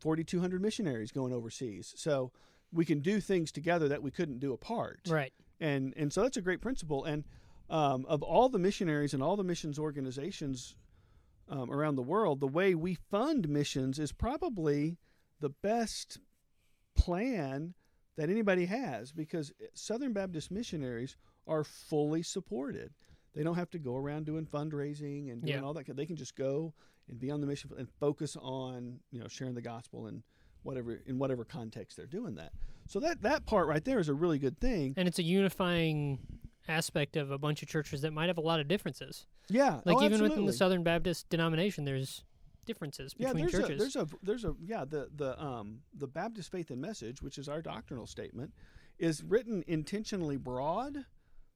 4,200 0.00 0.60
missionaries 0.60 1.12
going 1.12 1.32
overseas. 1.32 1.94
So 1.96 2.32
we 2.72 2.84
can 2.84 3.00
do 3.00 3.20
things 3.20 3.52
together 3.52 3.88
that 3.88 4.02
we 4.02 4.10
couldn't 4.10 4.40
do 4.40 4.52
apart. 4.52 5.00
Right. 5.08 5.32
And 5.60 5.94
and 5.96 6.12
so 6.12 6.22
that's 6.22 6.36
a 6.36 6.42
great 6.42 6.60
principle. 6.60 7.04
And 7.04 7.24
um, 7.70 8.04
of 8.06 8.22
all 8.22 8.48
the 8.48 8.58
missionaries 8.58 9.14
and 9.14 9.22
all 9.22 9.36
the 9.36 9.44
missions 9.44 9.78
organizations 9.78 10.74
um, 11.48 11.70
around 11.70 11.96
the 11.96 12.02
world, 12.02 12.40
the 12.40 12.48
way 12.48 12.74
we 12.74 12.94
fund 12.94 13.48
missions 13.48 13.98
is 13.98 14.12
probably 14.12 14.98
the 15.40 15.50
best 15.50 16.18
plan 16.94 17.74
that 18.16 18.30
anybody 18.30 18.66
has 18.66 19.12
because 19.12 19.52
eh, 19.60 19.66
Southern 19.74 20.12
Baptist 20.12 20.50
missionaries 20.50 21.16
are 21.46 21.64
fully 21.64 22.22
supported. 22.22 22.92
They 23.34 23.42
don't 23.42 23.56
have 23.56 23.70
to 23.70 23.78
go 23.78 23.96
around 23.96 24.26
doing 24.26 24.46
fundraising 24.46 25.32
and 25.32 25.42
doing 25.42 25.54
Yeah. 25.58 25.62
all 25.62 25.74
that. 25.74 25.94
They 25.96 26.06
can 26.06 26.16
just 26.16 26.36
go 26.36 26.72
and 27.08 27.18
be 27.18 27.30
on 27.30 27.40
the 27.40 27.46
mission 27.46 27.70
and 27.76 27.88
focus 28.00 28.36
on 28.40 29.00
you 29.10 29.20
know 29.20 29.28
sharing 29.28 29.54
the 29.54 29.62
gospel 29.62 30.06
and 30.06 30.22
whatever 30.62 31.02
in 31.06 31.18
whatever 31.18 31.44
context 31.44 31.96
they're 31.96 32.06
doing 32.06 32.36
that. 32.36 32.52
So 32.88 33.00
that 33.00 33.22
that 33.22 33.44
part 33.46 33.66
right 33.66 33.84
there 33.84 33.98
is 33.98 34.08
a 34.08 34.14
really 34.14 34.38
good 34.38 34.58
thing. 34.58 34.94
And 34.96 35.08
it's 35.08 35.18
a 35.18 35.22
unifying 35.22 36.18
aspect 36.68 37.16
of 37.16 37.30
a 37.30 37.36
bunch 37.38 37.62
of 37.62 37.68
churches 37.68 38.00
that 38.02 38.12
might 38.12 38.28
have 38.28 38.38
a 38.38 38.42
lot 38.42 38.58
of 38.60 38.68
differences. 38.68 39.26
Yeah, 39.50 39.80
Like 39.84 39.98
oh, 39.98 40.04
even 40.04 40.22
within 40.22 40.46
the 40.46 40.52
Southern 40.54 40.82
Baptist 40.82 41.28
denomination, 41.28 41.84
there's 41.84 42.24
differences 42.64 43.14
between 43.14 43.36
yeah, 43.36 43.50
there's 43.50 43.52
churches. 43.52 43.70
a 43.70 43.76
there's 43.76 43.96
a 43.96 44.08
there's 44.22 44.44
a 44.44 44.54
yeah 44.64 44.84
the 44.84 45.08
the 45.14 45.40
um 45.42 45.80
the 45.94 46.06
Baptist 46.06 46.50
Faith 46.50 46.70
and 46.70 46.80
Message, 46.80 47.22
which 47.22 47.38
is 47.38 47.48
our 47.48 47.62
doctrinal 47.62 48.06
statement, 48.06 48.52
is 48.98 49.22
written 49.22 49.64
intentionally 49.66 50.36
broad, 50.36 51.04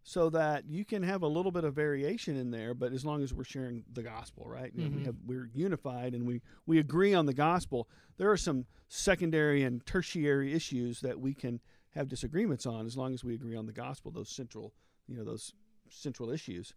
so 0.03 0.31
that 0.31 0.66
you 0.66 0.85
can 0.85 1.03
have 1.03 1.23
a 1.23 1.27
little 1.27 1.53
bit 1.53 1.64
of 1.64 1.75
variation 1.75 2.37
in 2.37 2.51
there, 2.51 2.73
but 2.73 2.92
as 2.92 3.05
long 3.05 3.23
as 3.23 3.35
we're 3.35 3.44
sharing 3.44 3.85
the 3.92 4.03
gospel, 4.03 4.47
right? 4.49 4.75
Know, 4.75 4.88
we 4.88 5.05
have 5.05 5.16
we're 5.27 5.51
unified 5.53 6.14
and 6.14 6.27
we 6.27 6.40
we 6.66 6.79
agree 6.79 7.12
on 7.12 7.27
the 7.27 7.35
gospel. 7.35 7.88
There 8.16 8.31
are 8.31 8.37
some 8.37 8.64
secondary 8.88 9.64
and 9.64 9.85
tertiary 9.85 10.55
issues 10.55 11.01
that 11.01 11.21
we 11.21 11.35
can 11.35 11.61
have 11.90 12.09
disagreements 12.09 12.64
on, 12.64 12.87
as 12.87 12.97
long 12.97 13.12
as 13.12 13.23
we 13.23 13.35
agree 13.35 13.55
on 13.55 13.66
the 13.66 13.73
gospel. 13.73 14.11
Those 14.11 14.31
central 14.31 14.73
you 15.07 15.16
know 15.16 15.25
those 15.25 15.53
central 15.90 16.31
issues. 16.31 16.73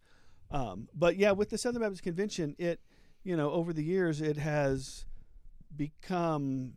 Um, 0.50 0.88
but 0.94 1.16
yeah, 1.16 1.32
with 1.32 1.48
the 1.48 1.56
Southern 1.56 1.80
Baptist 1.80 2.02
Convention, 2.02 2.54
it 2.58 2.80
you 3.24 3.36
know 3.36 3.50
over 3.50 3.72
the 3.72 3.84
years 3.84 4.20
it 4.20 4.36
has 4.36 5.04
become 5.76 6.72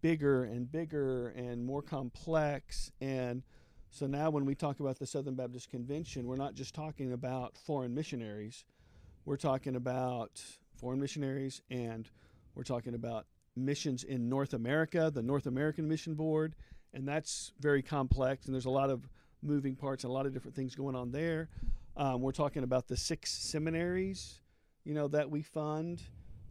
bigger 0.00 0.44
and 0.44 0.70
bigger 0.70 1.28
and 1.28 1.64
more 1.64 1.82
complex 1.82 2.90
and 3.00 3.42
so 3.90 4.06
now 4.06 4.30
when 4.30 4.44
we 4.44 4.54
talk 4.54 4.80
about 4.80 4.98
the 4.98 5.06
Southern 5.06 5.34
Baptist 5.34 5.70
Convention, 5.70 6.26
we're 6.26 6.36
not 6.36 6.54
just 6.54 6.74
talking 6.74 7.12
about 7.12 7.56
foreign 7.56 7.94
missionaries. 7.94 8.64
We're 9.24 9.36
talking 9.36 9.76
about 9.76 10.42
foreign 10.76 11.00
missionaries 11.00 11.62
and 11.70 12.08
we're 12.54 12.64
talking 12.64 12.94
about 12.94 13.26
missions 13.56 14.04
in 14.04 14.28
North 14.28 14.54
America, 14.54 15.10
the 15.12 15.22
North 15.22 15.46
American 15.46 15.88
Mission 15.88 16.14
Board, 16.14 16.54
and 16.92 17.08
that's 17.08 17.52
very 17.60 17.82
complex 17.82 18.46
and 18.46 18.54
there's 18.54 18.66
a 18.66 18.70
lot 18.70 18.90
of 18.90 19.08
moving 19.42 19.74
parts 19.74 20.04
and 20.04 20.10
a 20.10 20.14
lot 20.14 20.26
of 20.26 20.32
different 20.34 20.54
things 20.54 20.74
going 20.74 20.94
on 20.94 21.10
there. 21.10 21.48
Um, 21.96 22.20
we're 22.20 22.32
talking 22.32 22.62
about 22.62 22.88
the 22.88 22.96
six 22.96 23.30
seminaries, 23.30 24.40
you 24.88 24.94
know, 24.94 25.06
that 25.06 25.30
we 25.30 25.42
fund. 25.42 26.00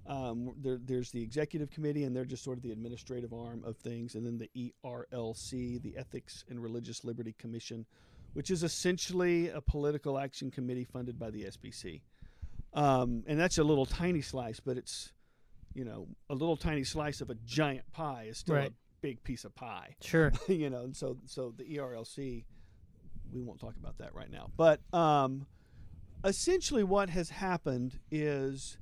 Um, 0.05 0.53
there, 0.61 0.77
there's 0.77 1.09
the 1.09 1.21
executive 1.23 1.71
committee, 1.71 2.03
and 2.03 2.15
they're 2.15 2.23
just 2.23 2.43
sort 2.43 2.55
of 2.57 2.61
the 2.63 2.71
administrative 2.71 3.33
arm 3.33 3.63
of 3.65 3.75
things, 3.77 4.13
and 4.13 4.23
then 4.23 4.37
the 4.37 4.71
ERLC, 4.85 5.81
the 5.81 5.97
Ethics 5.97 6.45
and 6.47 6.61
Religious 6.61 7.03
Liberty 7.03 7.33
Commission, 7.39 7.83
which 8.33 8.51
is 8.51 8.61
essentially 8.61 9.49
a 9.49 9.59
political 9.59 10.19
action 10.19 10.51
committee 10.51 10.83
funded 10.85 11.17
by 11.17 11.31
the 11.31 11.45
SBC. 11.45 12.01
Um, 12.75 13.23
and 13.25 13.39
that's 13.39 13.57
a 13.57 13.63
little 13.63 13.87
tiny 13.87 14.21
slice, 14.21 14.59
but 14.59 14.77
it's, 14.77 15.13
you 15.73 15.83
know, 15.83 16.07
a 16.29 16.35
little 16.35 16.55
tiny 16.57 16.83
slice 16.83 17.19
of 17.21 17.31
a 17.31 17.35
giant 17.43 17.91
pie 17.91 18.27
is 18.29 18.37
still 18.37 18.55
Right. 18.55 18.69
a 18.69 18.73
big 19.01 19.23
piece 19.23 19.45
of 19.45 19.55
pie. 19.55 19.95
sure. 20.01 20.31
you 20.47 20.69
know, 20.69 20.83
and 20.83 20.95
so 20.95 21.17
so 21.25 21.53
the 21.57 21.63
ERLC, 21.63 22.45
we 23.33 23.41
won't 23.41 23.59
talk 23.59 23.75
about 23.77 23.97
that 23.97 24.13
right 24.13 24.29
now. 24.31 24.51
But 24.55 24.79
um, 24.93 25.47
essentially, 26.23 26.83
what 26.83 27.09
has 27.09 27.29
happened 27.29 27.99
is 28.11 28.77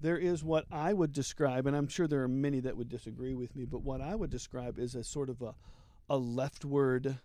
there 0.00 0.18
is 0.18 0.44
what 0.44 0.64
I 0.70 0.92
would 0.92 1.12
describe, 1.12 1.66
and 1.66 1.76
I'm 1.76 1.88
sure 1.88 2.06
there 2.06 2.22
are 2.22 2.28
many 2.28 2.60
that 2.60 2.76
would 2.76 2.88
disagree 2.88 3.34
with 3.34 3.56
me, 3.56 3.64
but 3.64 3.82
what 3.82 4.00
I 4.00 4.14
would 4.14 4.30
describe 4.30 4.78
is 4.78 4.94
a 4.94 5.04
sort 5.04 5.28
of 5.28 5.42
a 5.42 5.54
a 6.10 6.16
leftward 6.16 7.18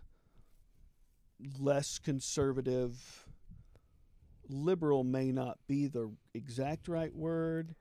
less 1.58 1.98
conservative. 1.98 3.26
Liberal 4.48 5.04
may 5.04 5.32
not 5.32 5.58
be 5.66 5.86
the 5.86 6.10
exact 6.34 6.86
right 6.86 7.14
word, 7.14 7.74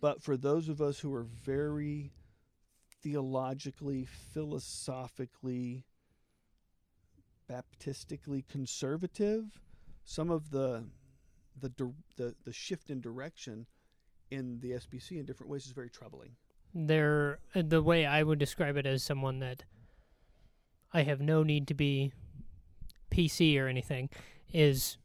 but 0.00 0.22
for 0.22 0.36
those 0.36 0.68
of 0.68 0.80
us 0.80 0.98
who 0.98 1.14
are 1.14 1.24
very 1.24 2.12
theologically, 3.02 4.06
philosophically, 4.32 5.84
Baptistically 7.48 8.44
conservative, 8.50 9.60
some 10.02 10.30
of 10.30 10.50
the 10.50 10.82
the 11.60 11.92
the 12.16 12.34
the 12.44 12.52
shift 12.52 12.90
in 12.90 13.00
direction 13.00 13.66
in 14.30 14.58
the 14.60 14.72
SBC 14.72 15.12
in 15.18 15.24
different 15.24 15.50
ways 15.50 15.66
is 15.66 15.72
very 15.72 15.90
troubling. 15.90 16.30
They're 16.74 17.38
uh, 17.54 17.62
the 17.66 17.82
way 17.82 18.04
I 18.06 18.22
would 18.22 18.38
describe 18.38 18.76
it 18.76 18.86
as 18.86 19.02
someone 19.02 19.38
that 19.40 19.64
I 20.92 21.02
have 21.02 21.20
no 21.20 21.42
need 21.42 21.66
to 21.68 21.74
be 21.74 22.12
PC 23.10 23.58
or 23.60 23.68
anything 23.68 24.08
is 24.52 24.98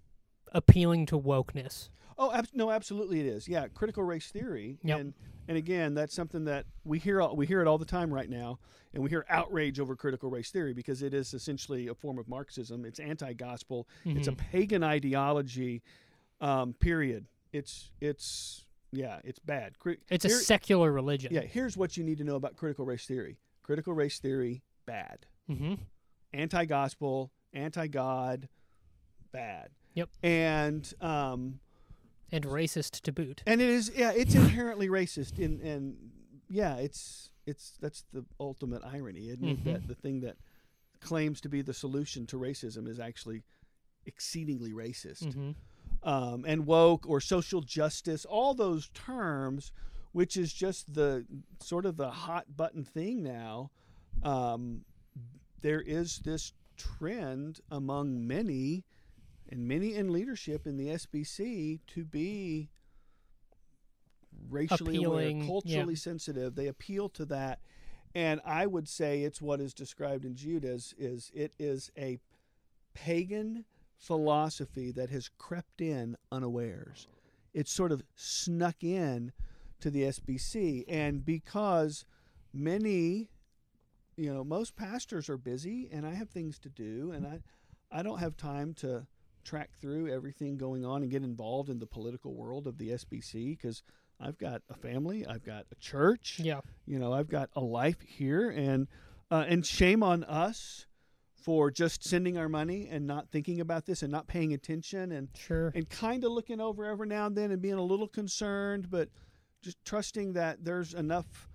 appealing 0.53 1.05
to 1.07 1.19
wokeness. 1.19 1.89
Oh, 2.17 2.31
ab- 2.31 2.47
no, 2.53 2.71
absolutely 2.71 3.19
it 3.19 3.25
is. 3.25 3.47
Yeah, 3.47 3.67
critical 3.67 4.03
race 4.03 4.29
theory. 4.29 4.79
Yep. 4.83 4.99
And 4.99 5.13
and 5.47 5.57
again, 5.57 5.93
that's 5.95 6.13
something 6.13 6.45
that 6.45 6.65
we 6.83 6.99
hear 6.99 7.21
all, 7.21 7.35
we 7.35 7.45
hear 7.47 7.61
it 7.61 7.67
all 7.67 7.77
the 7.79 7.85
time 7.85 8.13
right 8.13 8.29
now, 8.29 8.59
and 8.93 9.01
we 9.03 9.09
hear 9.09 9.25
outrage 9.27 9.79
over 9.79 9.95
critical 9.95 10.29
race 10.29 10.51
theory 10.51 10.71
because 10.73 11.01
it 11.01 11.13
is 11.13 11.33
essentially 11.33 11.87
a 11.87 11.95
form 11.95 12.19
of 12.19 12.27
Marxism. 12.29 12.85
It's 12.85 12.99
anti-gospel. 12.99 13.87
It's 14.05 14.27
a 14.27 14.31
Mhm. 14.33 14.37
pagan 14.37 14.83
ideology. 14.83 15.81
Um, 16.41 16.73
period. 16.73 17.27
It's 17.53 17.91
it's 18.01 18.65
yeah, 18.91 19.19
it's 19.23 19.39
bad. 19.39 19.77
Cri- 19.79 19.99
It's 20.09 20.25
a 20.25 20.27
here- 20.29 20.37
secular 20.39 20.91
religion. 20.91 21.33
yeah. 21.33 21.41
Here's 21.41 21.77
what 21.77 21.95
you 21.95 22.03
need 22.03 22.17
to 22.17 22.23
know 22.25 22.35
about 22.35 22.57
critical 22.57 22.83
race 22.85 23.05
theory. 23.05 23.37
Critical 23.63 23.93
race 23.93 24.19
theory 24.19 24.63
bad. 24.85 25.25
hmm 25.47 25.75
Anti-gospel, 26.33 27.31
anti-God, 27.53 28.47
bad. 29.31 29.69
Yep. 29.95 30.09
And 30.23 30.93
um, 31.01 31.59
And 32.31 32.45
racist 32.45 33.01
to 33.01 33.11
boot. 33.11 33.43
and 33.45 33.61
it 33.61 33.69
is 33.69 33.91
yeah 33.95 34.11
it's 34.15 34.33
inherently 34.35 34.87
racist 34.87 35.37
in 35.39 35.59
and 35.61 35.97
yeah 36.49 36.75
it's 36.77 37.31
it's 37.45 37.73
that's 37.81 38.05
the 38.13 38.23
ultimate 38.39 38.81
irony 38.85 39.27
isn't 39.29 39.45
it 39.47 39.59
Mhm. 39.59 39.63
that 39.65 39.87
the 39.87 39.95
thing 39.95 40.21
that 40.21 40.37
claims 41.01 41.41
to 41.41 41.49
be 41.49 41.61
the 41.61 41.73
solution 41.73 42.25
to 42.27 42.37
racism 42.37 42.87
is 42.87 42.99
actually 42.99 43.43
exceedingly 44.05 44.71
racist 44.71 45.33
hmm 45.33 45.51
um, 46.03 46.45
and 46.47 46.65
woke 46.65 47.07
or 47.07 47.19
social 47.19 47.61
justice 47.61 48.25
all 48.25 48.53
those 48.53 48.89
terms 48.89 49.71
which 50.11 50.35
is 50.35 50.51
just 50.51 50.93
the 50.93 51.25
sort 51.61 51.85
of 51.85 51.97
the 51.97 52.09
hot 52.09 52.45
button 52.55 52.83
thing 52.83 53.23
now 53.23 53.69
um, 54.23 54.81
there 55.61 55.81
is 55.81 56.19
this 56.19 56.53
trend 56.77 57.59
among 57.69 58.27
many 58.27 58.83
and 59.49 59.67
many 59.67 59.95
in 59.95 60.11
leadership 60.11 60.65
in 60.65 60.77
the 60.77 60.87
SBC 60.87 61.79
to 61.87 62.05
be 62.05 62.69
racially 64.49 64.95
Appealing, 64.95 65.05
aware, 65.05 65.29
yeah. 65.29 65.45
culturally 65.45 65.95
sensitive. 65.95 66.55
They 66.55 66.67
appeal 66.67 67.09
to 67.09 67.25
that, 67.25 67.59
and 68.15 68.39
I 68.45 68.65
would 68.65 68.87
say 68.87 69.23
it's 69.23 69.41
what 69.41 69.59
is 69.59 69.73
described 69.73 70.25
in 70.25 70.35
Jude 70.35 70.65
as 70.65 70.93
is 70.97 71.31
it 71.33 71.53
is 71.59 71.91
a 71.97 72.19
pagan 72.93 73.65
philosophy 74.01 74.91
that 74.91 75.09
has 75.11 75.29
crept 75.37 75.79
in 75.79 76.17
unawares. 76.31 77.07
It's 77.53 77.71
sort 77.71 77.91
of 77.91 78.01
snuck 78.15 78.83
in 78.83 79.31
to 79.79 79.89
the 79.89 80.03
SBC, 80.03 80.85
and 80.87 81.23
because 81.25 82.05
many, 82.53 83.29
you 84.17 84.33
know, 84.33 84.43
most 84.43 84.75
pastors 84.75 85.29
are 85.29 85.37
busy, 85.37 85.87
and 85.91 86.05
I 86.05 86.13
have 86.15 86.29
things 86.29 86.57
to 86.59 86.69
do, 86.69 87.11
and 87.11 87.25
I, 87.27 87.39
I 87.91 88.01
don't 88.01 88.19
have 88.19 88.35
time 88.37 88.73
to 88.75 89.05
track 89.43 89.71
through 89.79 90.07
everything 90.11 90.57
going 90.57 90.85
on 90.85 91.01
and 91.01 91.11
get 91.11 91.23
involved 91.23 91.69
in 91.69 91.79
the 91.79 91.87
political 91.87 92.33
world 92.33 92.67
of 92.67 92.77
the 92.77 92.89
SBC 92.89 93.57
because 93.57 93.81
I've 94.19 94.37
got 94.37 94.61
a 94.69 94.75
family, 94.75 95.25
I've 95.25 95.43
got 95.43 95.65
a 95.71 95.75
church, 95.75 96.39
Yeah. 96.43 96.61
you 96.85 96.99
know, 96.99 97.11
I've 97.13 97.29
got 97.29 97.49
a 97.55 97.61
life 97.61 98.01
here, 98.01 98.49
and 98.49 98.87
uh, 99.31 99.45
and 99.47 99.65
shame 99.65 100.03
on 100.03 100.23
us 100.25 100.85
for 101.41 101.71
just 101.71 102.03
sending 102.03 102.37
our 102.37 102.47
money 102.47 102.87
and 102.89 103.07
not 103.07 103.29
thinking 103.31 103.59
about 103.59 103.85
this 103.85 104.03
and 104.03 104.11
not 104.11 104.27
paying 104.27 104.53
attention 104.53 105.11
and 105.11 105.29
Sure. 105.35 105.71
and 105.73 105.89
kind 105.89 106.23
of 106.23 106.31
looking 106.31 106.61
over 106.61 106.85
every 106.85 107.07
now 107.07 107.25
and 107.25 107.35
then 107.35 107.51
and 107.51 107.61
being 107.61 107.75
a 107.75 107.83
little 107.83 108.07
concerned, 108.07 108.89
but 108.89 109.09
just 109.61 109.83
trusting 109.83 110.33
that 110.33 110.63
there's 110.63 110.93
enough 110.93 111.47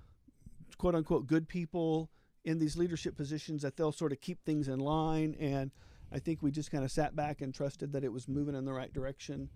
quote 0.78 0.94
unquote 0.94 1.26
good 1.26 1.48
people 1.48 2.10
in 2.44 2.58
these 2.58 2.76
leadership 2.76 3.16
positions 3.16 3.62
that 3.62 3.76
they'll 3.76 3.92
sort 3.92 4.12
of 4.12 4.20
keep 4.20 4.44
things 4.44 4.68
in 4.68 4.78
line. 4.78 5.36
And 5.38 5.70
I 6.12 6.18
think 6.18 6.42
we 6.42 6.50
just 6.50 6.70
kind 6.70 6.84
of 6.84 6.90
sat 6.90 7.16
back 7.16 7.40
and 7.40 7.52
trusted 7.54 7.92
that 7.92 8.04
it 8.04 8.12
was 8.12 8.28
moving 8.28 8.54
in 8.54 8.64
the 8.64 8.72
right 8.72 8.92
direction 8.92 9.48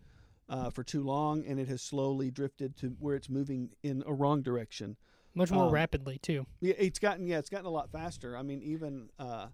uh, 0.48 0.68
for 0.70 0.82
too 0.82 1.02
long, 1.04 1.44
and 1.46 1.60
it 1.60 1.68
has 1.68 1.80
slowly 1.80 2.30
drifted 2.30 2.76
to 2.78 2.88
where 2.98 3.14
it's 3.14 3.28
moving 3.28 3.70
in 3.84 4.02
a 4.06 4.12
wrong 4.12 4.42
direction. 4.42 4.96
Much 5.34 5.52
more 5.52 5.66
um, 5.66 5.72
rapidly 5.72 6.18
too. 6.18 6.44
Yeah, 6.60 6.74
it's 6.76 6.98
gotten 6.98 7.24
yeah, 7.26 7.38
it's 7.38 7.50
gotten 7.50 7.66
a 7.66 7.70
lot 7.70 7.92
faster. 7.92 8.36
I 8.36 8.42
mean, 8.42 8.60
even 8.62 9.10
uh, 9.18 9.46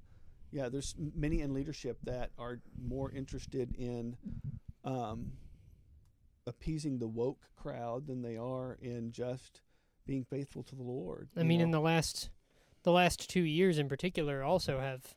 yeah, 0.57 0.70
there's 0.70 0.94
many 1.14 1.42
in 1.42 1.52
leadership 1.52 1.98
that 2.04 2.30
are 2.38 2.61
more 2.82 3.12
interested 3.12 3.74
in 3.76 4.16
um, 4.84 5.32
appeasing 6.46 6.98
the 6.98 7.07
woke 7.07 7.42
crowd 7.57 8.07
than 8.07 8.22
they 8.22 8.38
are 8.38 8.78
in 8.80 9.12
just 9.12 9.61
being 10.07 10.24
faithful 10.24 10.62
to 10.62 10.74
the 10.74 10.82
Lord. 10.82 11.28
I 11.36 11.42
mean, 11.42 11.59
know? 11.59 11.64
in 11.64 11.70
the 11.72 11.80
last 11.80 12.30
the 12.84 12.90
last 12.90 13.28
two 13.28 13.42
years 13.42 13.78
in 13.78 13.86
particular, 13.86 14.42
also 14.42 14.80
have 14.80 15.12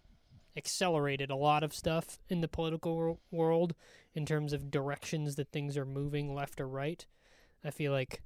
accelerated 0.58 1.30
a 1.32 1.38
lot 1.38 1.64
of 1.64 1.74
stuff 1.74 2.20
in 2.28 2.42
the 2.42 2.50
political 2.50 2.98
wor- 2.98 3.18
world 3.32 3.76
in 4.14 4.26
terms 4.26 4.52
of 4.52 4.70
directions 4.70 5.36
that 5.36 5.54
things 5.54 5.78
are 5.78 5.86
moving 5.86 6.36
left 6.36 6.60
or 6.60 6.68
right. 6.68 7.06
I 7.64 7.72
feel 7.72 7.94
like 7.94 8.24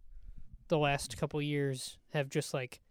the 0.68 0.80
last 0.80 1.16
couple 1.16 1.40
years 1.44 2.00
have 2.12 2.30
just 2.30 2.56
like 2.56 2.82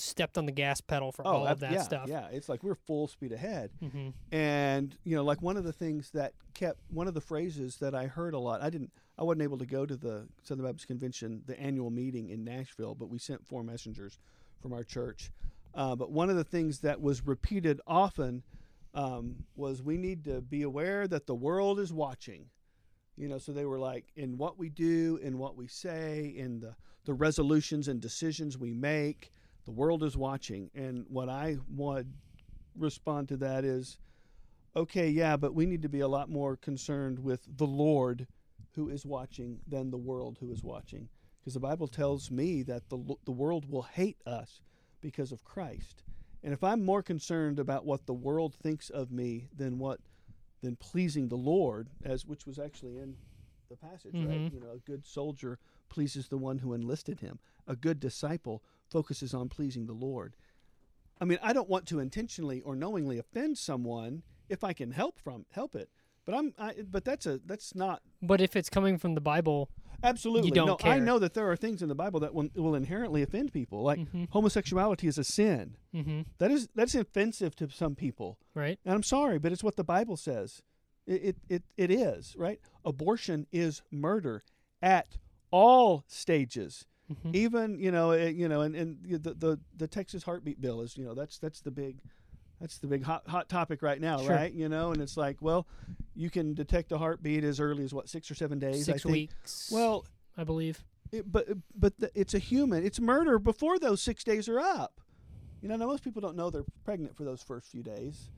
stepped 0.00 0.38
on 0.38 0.46
the 0.46 0.52
gas 0.52 0.80
pedal 0.80 1.12
for 1.12 1.26
all 1.26 1.46
of 1.46 1.60
that 1.60 1.70
Oh, 1.70 1.74
yeah, 1.74 1.82
stuff. 1.82 2.08
Yeah, 2.08 2.28
it's 2.30 2.48
like 2.48 2.62
we're 2.62 2.74
full 2.74 3.08
speed 3.08 3.32
ahead. 3.32 3.70
hmm 3.80 4.08
And 4.32 4.96
you 5.04 5.16
know, 5.16 5.24
like 5.24 5.42
one 5.42 5.56
of 5.56 5.64
the 5.64 5.72
things 5.72 6.10
that 6.12 6.32
kept 6.54 6.80
one 6.90 7.08
of 7.08 7.14
the 7.14 7.20
phrases 7.20 7.76
that 7.76 7.94
I 7.94 8.06
heard 8.06 8.34
a 8.34 8.38
lot. 8.38 8.62
I 8.62 8.70
didn't. 8.70 8.90
I 9.18 9.24
wasn't 9.24 9.42
able 9.42 9.58
to 9.58 9.66
go 9.66 9.84
to 9.84 9.96
the 9.96 10.26
Southern 10.42 10.64
Baptist 10.64 10.86
Convention, 10.86 11.42
the 11.46 11.58
annual 11.58 11.90
meeting 11.90 12.28
in 12.30 12.44
Nashville, 12.44 12.94
but 12.94 13.08
we 13.08 13.18
sent 13.18 13.44
four 13.46 13.62
messengers 13.64 14.18
from 14.62 14.72
our 14.72 14.84
church. 14.84 15.30
Uh, 15.74 15.94
but 15.96 16.10
one 16.12 16.30
of 16.30 16.36
the 16.36 16.44
things 16.44 16.78
that 16.80 17.00
was 17.00 17.26
repeated 17.26 17.80
often 17.86 18.42
um, 18.94 19.36
was 19.56 19.82
we 19.82 19.96
need 19.96 20.24
to 20.24 20.40
be 20.40 20.62
aware 20.62 21.06
that 21.08 21.26
the 21.26 21.34
world 21.34 21.78
is 21.80 21.92
watching. 21.92 22.46
You 23.16 23.28
know, 23.28 23.38
so 23.38 23.50
they 23.52 23.64
were 23.64 23.78
like, 23.80 24.04
in 24.14 24.38
what 24.38 24.58
we 24.58 24.68
do, 24.68 25.18
in 25.22 25.38
what 25.38 25.56
we 25.56 25.66
say, 25.66 26.32
in 26.36 26.60
the 26.60 26.74
the 27.04 27.14
resolutions 27.14 27.88
and 27.88 28.00
decisions 28.02 28.58
we 28.58 28.72
make, 28.74 29.32
the 29.68 29.72
world 29.72 30.02
is 30.02 30.16
watching. 30.16 30.70
And 30.74 31.04
what 31.10 31.28
I 31.28 31.58
would 31.68 32.10
respond 32.74 33.28
to 33.28 33.36
that 33.36 33.66
is, 33.66 33.98
okay, 34.74 35.10
yeah, 35.10 35.36
but 35.36 35.54
we 35.54 35.66
need 35.66 35.82
to 35.82 35.90
be 35.90 36.00
a 36.00 36.08
lot 36.08 36.30
more 36.30 36.56
concerned 36.56 37.18
with 37.18 37.42
the 37.58 37.66
Lord 37.66 38.26
who 38.72 38.88
is 38.88 39.04
watching 39.04 39.60
than 39.68 39.90
the 39.90 39.98
world 39.98 40.38
who 40.40 40.50
is 40.50 40.64
watching. 40.64 41.10
Because 41.38 41.52
the 41.52 41.60
Bible 41.60 41.86
tells 41.86 42.30
me 42.30 42.62
that 42.62 42.88
the, 42.88 42.96
the 43.26 43.30
world 43.30 43.70
will 43.70 43.82
hate 43.82 44.16
us 44.24 44.62
because 45.02 45.32
of 45.32 45.44
Christ. 45.44 46.02
And 46.42 46.54
if 46.54 46.64
I'm 46.64 46.82
more 46.82 47.02
concerned 47.02 47.58
about 47.58 47.84
what 47.84 48.06
the 48.06 48.14
world 48.14 48.54
thinks 48.54 48.88
of 48.88 49.12
me 49.12 49.48
than 49.54 49.78
what 49.78 50.00
than 50.62 50.76
pleasing 50.76 51.28
the 51.28 51.36
Lord, 51.36 51.90
as 52.02 52.24
which 52.24 52.46
was 52.46 52.58
actually 52.58 52.96
in 52.96 53.16
the 53.68 53.76
passage, 53.76 54.14
right? 54.14 54.40
Mhm. 54.40 54.54
You 54.54 54.60
know, 54.60 54.70
a 54.70 54.78
good 54.78 55.04
soldier 55.04 55.58
pleases 55.90 56.28
the 56.28 56.38
one 56.38 56.58
who 56.58 56.72
enlisted 56.72 57.20
him. 57.20 57.38
A 57.66 57.76
good 57.76 58.00
disciple 58.00 58.62
focuses 58.90 59.34
on 59.34 59.48
pleasing 59.48 59.86
the 59.86 59.92
Lord. 59.92 60.36
I 61.20 61.24
mean, 61.24 61.38
I 61.42 61.52
don't 61.52 61.68
want 61.68 61.86
to 61.86 61.98
intentionally 61.98 62.60
or 62.60 62.76
knowingly 62.76 63.18
offend 63.18 63.58
someone 63.58 64.22
if 64.48 64.62
I 64.64 64.72
can 64.72 64.92
help 64.92 65.18
from 65.18 65.46
help 65.50 65.74
it. 65.74 65.88
But 66.24 66.34
I'm 66.34 66.54
I, 66.58 66.74
but 66.90 67.04
that's 67.04 67.26
a 67.26 67.40
that's 67.44 67.74
not 67.74 68.02
But 68.22 68.40
if 68.40 68.54
it's 68.54 68.68
coming 68.68 68.98
from 68.98 69.14
the 69.14 69.20
Bible, 69.20 69.70
absolutely 70.02 70.48
you 70.50 70.54
don't 70.54 70.84
no. 70.84 70.90
I 70.90 70.98
know 70.98 71.18
that 71.18 71.32
there 71.34 71.50
are 71.50 71.56
things 71.56 71.80
in 71.82 71.88
the 71.88 71.94
Bible 71.94 72.20
that 72.20 72.34
will, 72.34 72.48
will 72.54 72.74
inherently 72.74 73.22
offend 73.22 73.52
people. 73.52 73.82
Like 73.82 74.06
hmm 74.08 74.24
homosexuality 74.30 75.06
is 75.08 75.16
a 75.18 75.24
sin. 75.24 75.76
hmm 75.92 76.22
That 76.38 76.50
is 76.50 76.68
that's 76.74 76.94
offensive 76.94 77.56
to 77.56 77.70
some 77.70 77.94
people. 77.94 78.38
right? 78.54 78.78
And 78.84 78.94
I'm 78.94 79.02
sorry, 79.02 79.38
but 79.38 79.52
it's 79.52 79.64
what 79.64 79.76
the 79.76 79.84
Bible 79.84 80.16
says. 80.16 80.62
It 81.06 81.22
it 81.24 81.36
it, 81.48 81.62
it 81.78 81.90
is, 81.90 82.34
right? 82.36 82.60
Abortion 82.84 83.46
is 83.50 83.82
murder 83.90 84.42
at 84.82 85.16
all 85.50 86.04
stages. 86.06 86.84
Hmm 87.22 87.30
Even, 87.34 87.78
you 87.78 87.90
know, 87.90 88.10
it, 88.12 88.34
you 88.36 88.48
know, 88.48 88.60
and, 88.62 88.74
and 88.76 88.98
the, 89.04 89.34
the 89.34 89.58
the 89.76 89.86
Texas 89.88 90.22
heartbeat 90.22 90.60
bill 90.60 90.80
is, 90.82 90.96
you 90.96 91.04
know, 91.04 91.14
that's 91.14 91.38
that's 91.38 91.60
the 91.60 91.70
big 91.70 92.00
that's 92.60 92.78
the 92.78 92.86
big 92.86 93.02
hot 93.04 93.22
hot 93.28 93.48
topic 93.48 93.82
right 93.82 94.00
now, 94.00 94.18
Sure. 94.18 94.30
right? 94.30 94.52
You 94.52 94.68
know, 94.68 94.92
and 94.92 95.00
it's 95.00 95.16
like, 95.16 95.36
well, 95.40 95.66
you 96.14 96.28
can 96.30 96.54
detect 96.54 96.92
a 96.92 96.98
heartbeat 96.98 97.44
as 97.44 97.60
early 97.60 97.84
as 97.84 97.94
what, 97.94 98.08
6 98.08 98.30
or 98.30 98.34
7 98.34 98.58
days, 98.58 98.86
Six 98.86 99.00
I 99.00 99.08
think. 99.08 99.12
weeks. 99.12 99.68
Well, 99.72 100.04
I 100.36 100.44
believe. 100.44 100.84
it, 101.12 101.30
but 101.30 101.46
but 101.74 101.98
the, 101.98 102.10
it's 102.14 102.34
a 102.34 102.38
human. 102.38 102.84
It's 102.84 102.98
murder 103.00 103.38
before 103.38 103.78
those 103.78 104.02
6 104.02 104.24
days 104.24 104.48
are 104.48 104.60
up. 104.60 105.00
You 105.62 105.68
know, 105.68 105.76
now 105.76 105.86
most 105.86 106.04
people 106.04 106.20
don't 106.20 106.36
know 106.36 106.50
they're 106.50 106.64
pregnant 106.84 107.16
for 107.16 107.24
those 107.24 107.42
first 107.42 107.70
few 107.70 107.82
days. 107.82 108.30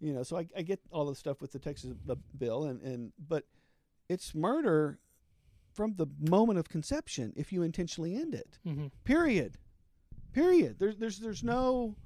You 0.00 0.12
know, 0.12 0.22
so 0.22 0.36
I, 0.36 0.46
I 0.56 0.62
get 0.62 0.80
all 0.90 1.06
the 1.06 1.14
stuff 1.14 1.40
with 1.40 1.52
the 1.52 1.58
Texas 1.58 1.92
bill, 2.36 2.64
and, 2.64 2.80
and 2.82 3.12
but 3.28 3.44
it's 4.08 4.34
murder 4.34 4.98
from 5.74 5.94
the 5.96 6.06
moment 6.18 6.58
of 6.58 6.68
conception 6.68 7.32
if 7.36 7.52
you 7.52 7.62
intentionally 7.62 8.14
end 8.16 8.34
it. 8.34 8.58
hmm 8.64 8.86
Period. 9.04 9.56
Period. 10.32 10.76
There's 10.78 10.96
there's 10.96 11.18
there's 11.18 11.42
no 11.44 11.96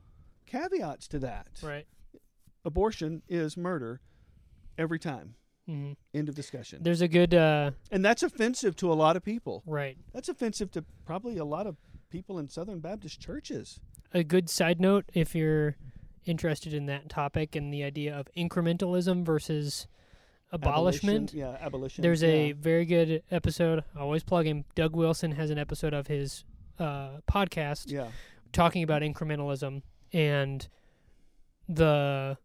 caveats 0.47 1.07
to 1.09 1.19
that. 1.21 1.49
Right. 1.63 1.87
Abortion 2.65 3.23
is 3.29 3.57
murder 3.57 4.01
every 4.77 4.99
time. 4.99 5.35
hmm 5.67 5.93
End 6.15 6.29
of 6.29 6.35
discussion. 6.35 6.83
There's 6.83 7.01
a 7.03 7.09
good 7.09 7.35
uh, 7.35 7.71
And 7.91 8.05
that's 8.05 8.23
offensive 8.23 8.75
to 8.77 8.93
a 8.93 8.95
lot 8.95 9.17
of 9.17 9.23
people. 9.25 9.63
right. 9.67 9.97
That's 10.13 10.29
offensive 10.29 10.71
to 10.73 10.85
probably 11.07 11.37
a 11.39 11.45
lot 11.45 11.67
of 11.67 11.77
people 12.11 12.39
in 12.39 12.49
Southern 12.49 12.81
Baptist 12.81 13.21
churches. 13.21 13.81
A 14.13 14.25
good 14.25 14.49
side 14.49 14.81
note 14.81 15.05
if 15.15 15.35
you're 15.35 15.77
interested 16.25 16.73
in 16.75 16.87
that 16.87 17.09
topic 17.09 17.55
and 17.55 17.73
the 17.73 17.83
idea 17.85 18.15
of 18.19 18.29
incrementalism 18.37 19.25
versus 19.25 19.87
abolishment. 20.53 21.31
Abolition, 21.31 21.39
yeah, 21.39 21.67
abolition. 21.67 22.03
There's 22.03 22.23
a 22.23 22.49
yeah. 22.49 22.55
very 22.59 22.85
good 22.85 23.23
episode. 23.31 23.85
I 23.97 24.01
always 24.01 24.23
plug 24.23 24.47
him. 24.47 24.65
Doug 24.75 24.95
Wilson 24.97 25.33
has 25.33 25.51
an 25.51 25.59
episode 25.59 25.95
of 25.95 26.07
his 26.07 26.45
uh, 26.79 27.21
podcast 27.31 27.91
yeah. 27.91 28.09
talking 28.53 28.83
about 28.83 29.03
incrementalism 29.03 29.83
and 30.13 30.67
the 31.69 32.39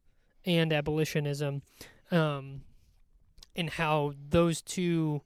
and 0.46 0.74
abolitionism, 0.74 1.62
um, 2.12 2.62
and 3.56 3.70
how 3.70 4.14
those 4.30 4.62
two 4.62 5.22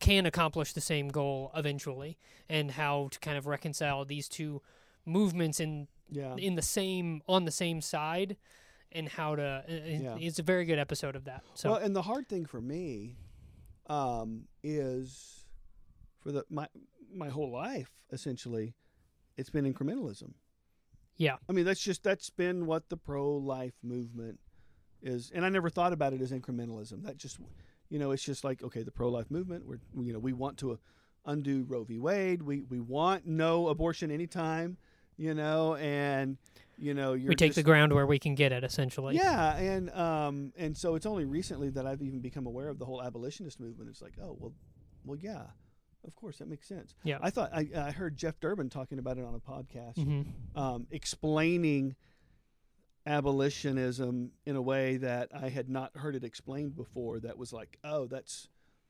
can 0.00 0.26
accomplish 0.26 0.72
the 0.72 0.80
same 0.80 1.08
goal 1.08 1.52
eventually, 1.54 2.18
and 2.48 2.72
how 2.72 3.08
to 3.12 3.20
kind 3.20 3.38
of 3.38 3.46
reconcile 3.46 4.04
these 4.04 4.28
two 4.28 4.62
movements 5.06 5.60
in 5.60 5.88
Yeah. 6.08 6.34
in 6.36 6.56
the 6.56 6.62
same 6.62 7.22
on 7.28 7.44
the 7.44 7.52
same 7.52 7.80
side, 7.80 8.36
and 8.92 9.08
how 9.08 9.36
to. 9.36 9.64
uh, 9.68 9.72
Yeah. 9.72 10.16
It's 10.18 10.38
a 10.38 10.42
very 10.42 10.64
good 10.64 10.78
episode 10.78 11.16
of 11.16 11.24
that. 11.24 11.42
So 11.54 11.72
well, 11.72 11.80
and 11.80 11.94
the 11.94 12.02
hard 12.02 12.28
thing 12.28 12.44
for 12.46 12.60
me 12.60 13.16
um, 13.88 14.44
is 14.62 15.44
for 16.20 16.32
the 16.32 16.44
my 16.50 16.68
my 17.14 17.28
whole 17.28 17.50
life 17.50 17.90
essentially, 18.12 18.74
it's 19.36 19.50
been 19.50 19.72
incrementalism. 19.72 20.32
yeah, 21.16 21.36
I 21.48 21.52
mean, 21.52 21.64
that's 21.64 21.80
just 21.80 22.02
that's 22.02 22.30
been 22.30 22.66
what 22.66 22.88
the 22.88 22.96
pro 22.96 23.30
life 23.36 23.74
movement 23.82 24.38
is, 25.02 25.30
and 25.34 25.44
I 25.44 25.48
never 25.48 25.70
thought 25.70 25.92
about 25.92 26.12
it 26.12 26.20
as 26.20 26.30
incrementalism. 26.32 27.04
That 27.04 27.16
just, 27.16 27.38
you 27.88 27.98
know, 27.98 28.10
it's 28.12 28.22
just 28.22 28.44
like 28.44 28.62
okay, 28.62 28.82
the 28.82 28.90
pro 28.90 29.08
life 29.08 29.30
movement. 29.30 29.66
We're 29.66 29.80
you 29.98 30.12
know 30.12 30.18
we 30.18 30.32
want 30.32 30.58
to 30.58 30.78
undo 31.26 31.64
Roe 31.68 31.84
v. 31.84 31.98
Wade. 31.98 32.42
We 32.42 32.62
we 32.62 32.80
want 32.80 33.26
no 33.26 33.68
abortion 33.68 34.10
anytime, 34.10 34.76
you 35.16 35.34
know, 35.34 35.74
and 35.76 36.38
you 36.80 36.94
know 36.94 37.12
you're 37.14 37.28
we 37.28 37.34
take 37.36 37.54
the 37.54 37.62
ground 37.62 37.92
where 37.92 38.06
we 38.06 38.18
can 38.18 38.34
get 38.34 38.52
it. 38.52 38.64
Essentially, 38.64 39.14
yeah, 39.16 39.56
and 39.56 39.90
um, 39.90 40.52
and 40.56 40.76
so 40.76 40.94
it's 40.94 41.06
only 41.06 41.24
recently 41.24 41.70
that 41.70 41.86
I've 41.86 42.02
even 42.02 42.20
become 42.20 42.46
aware 42.46 42.68
of 42.68 42.78
the 42.78 42.84
whole 42.86 43.02
abolitionist 43.02 43.60
movement. 43.60 43.90
It's 43.90 44.02
like, 44.02 44.14
oh 44.22 44.36
well, 44.38 44.52
well, 45.04 45.18
yeah, 45.20 45.42
of 46.06 46.16
course 46.16 46.38
that 46.38 46.48
makes 46.48 46.66
sense. 46.66 46.94
Yeah. 47.04 47.18
I 47.20 47.30
thought 47.30 47.50
I, 47.52 47.68
I 47.76 47.90
heard 47.90 48.16
Jeff 48.16 48.40
Durbin 48.40 48.70
talking 48.70 48.98
about 48.98 49.18
it 49.18 49.24
on 49.24 49.34
a 49.34 49.38
podcast, 49.38 49.96
hmm 50.02 50.22
um, 50.58 50.86
explaining 50.90 51.94
abolitionism 53.06 54.30
in 54.44 54.56
a 54.56 54.62
way 54.62 54.96
that 54.98 55.30
I 55.34 55.48
had 55.48 55.68
not 55.68 55.96
heard 55.96 56.14
it 56.14 56.24
explained 56.24 56.76
before. 56.76 57.18
That 57.20 57.38
was 57.38 57.52
like, 57.52 57.78
oh, 57.84 58.06
that's 58.06 58.48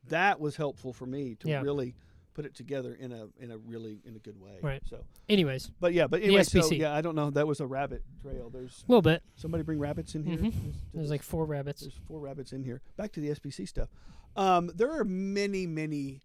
that 0.09 0.41
was 0.41 0.57
helpful 0.57 0.93
for 0.93 1.07
me 1.07 1.35
to 1.41 1.49
Yeah. 1.49 1.61
really 1.63 1.95
put 2.35 2.45
it 2.45 2.55
together 2.55 2.95
in 2.95 3.13
a 3.13 3.29
in 3.39 3.51
a 3.51 3.59
really 3.59 3.99
in 4.05 4.17
a 4.17 4.19
good 4.19 4.41
way. 4.41 4.59
Right. 4.63 4.83
So, 4.89 5.05
Anyways, 5.29 5.71
but 5.81 5.93
yeah, 5.93 6.07
but 6.07 6.23
anyway, 6.23 6.43
so 6.45 6.71
yeah, 6.71 6.95
I 6.95 7.01
don't 7.01 7.15
know. 7.15 7.31
That 7.31 7.47
was 7.47 7.61
a 7.61 7.67
rabbit 7.67 8.03
trail. 8.23 8.51
There's 8.51 8.85
a 8.89 8.91
little 8.93 9.03
bit. 9.03 9.23
somebody 9.37 9.63
bring 9.65 9.79
rabbits 9.79 10.15
in 10.15 10.25
here. 10.25 10.39
Mhm. 10.39 10.53
Just- 10.53 10.79
There's 10.95 11.11
like 11.11 11.23
four 11.23 11.45
rabbits. 11.47 11.81
there's 11.83 11.99
four 12.07 12.21
rabbits 12.21 12.53
in 12.53 12.63
here. 12.65 12.81
Back 12.97 13.13
to 13.13 13.21
the 13.21 13.29
SBC 13.31 13.67
stuff. 13.67 13.89
Um, 14.37 14.71
there 14.75 14.91
are 14.93 15.05
many, 15.05 15.67
many 15.67 16.23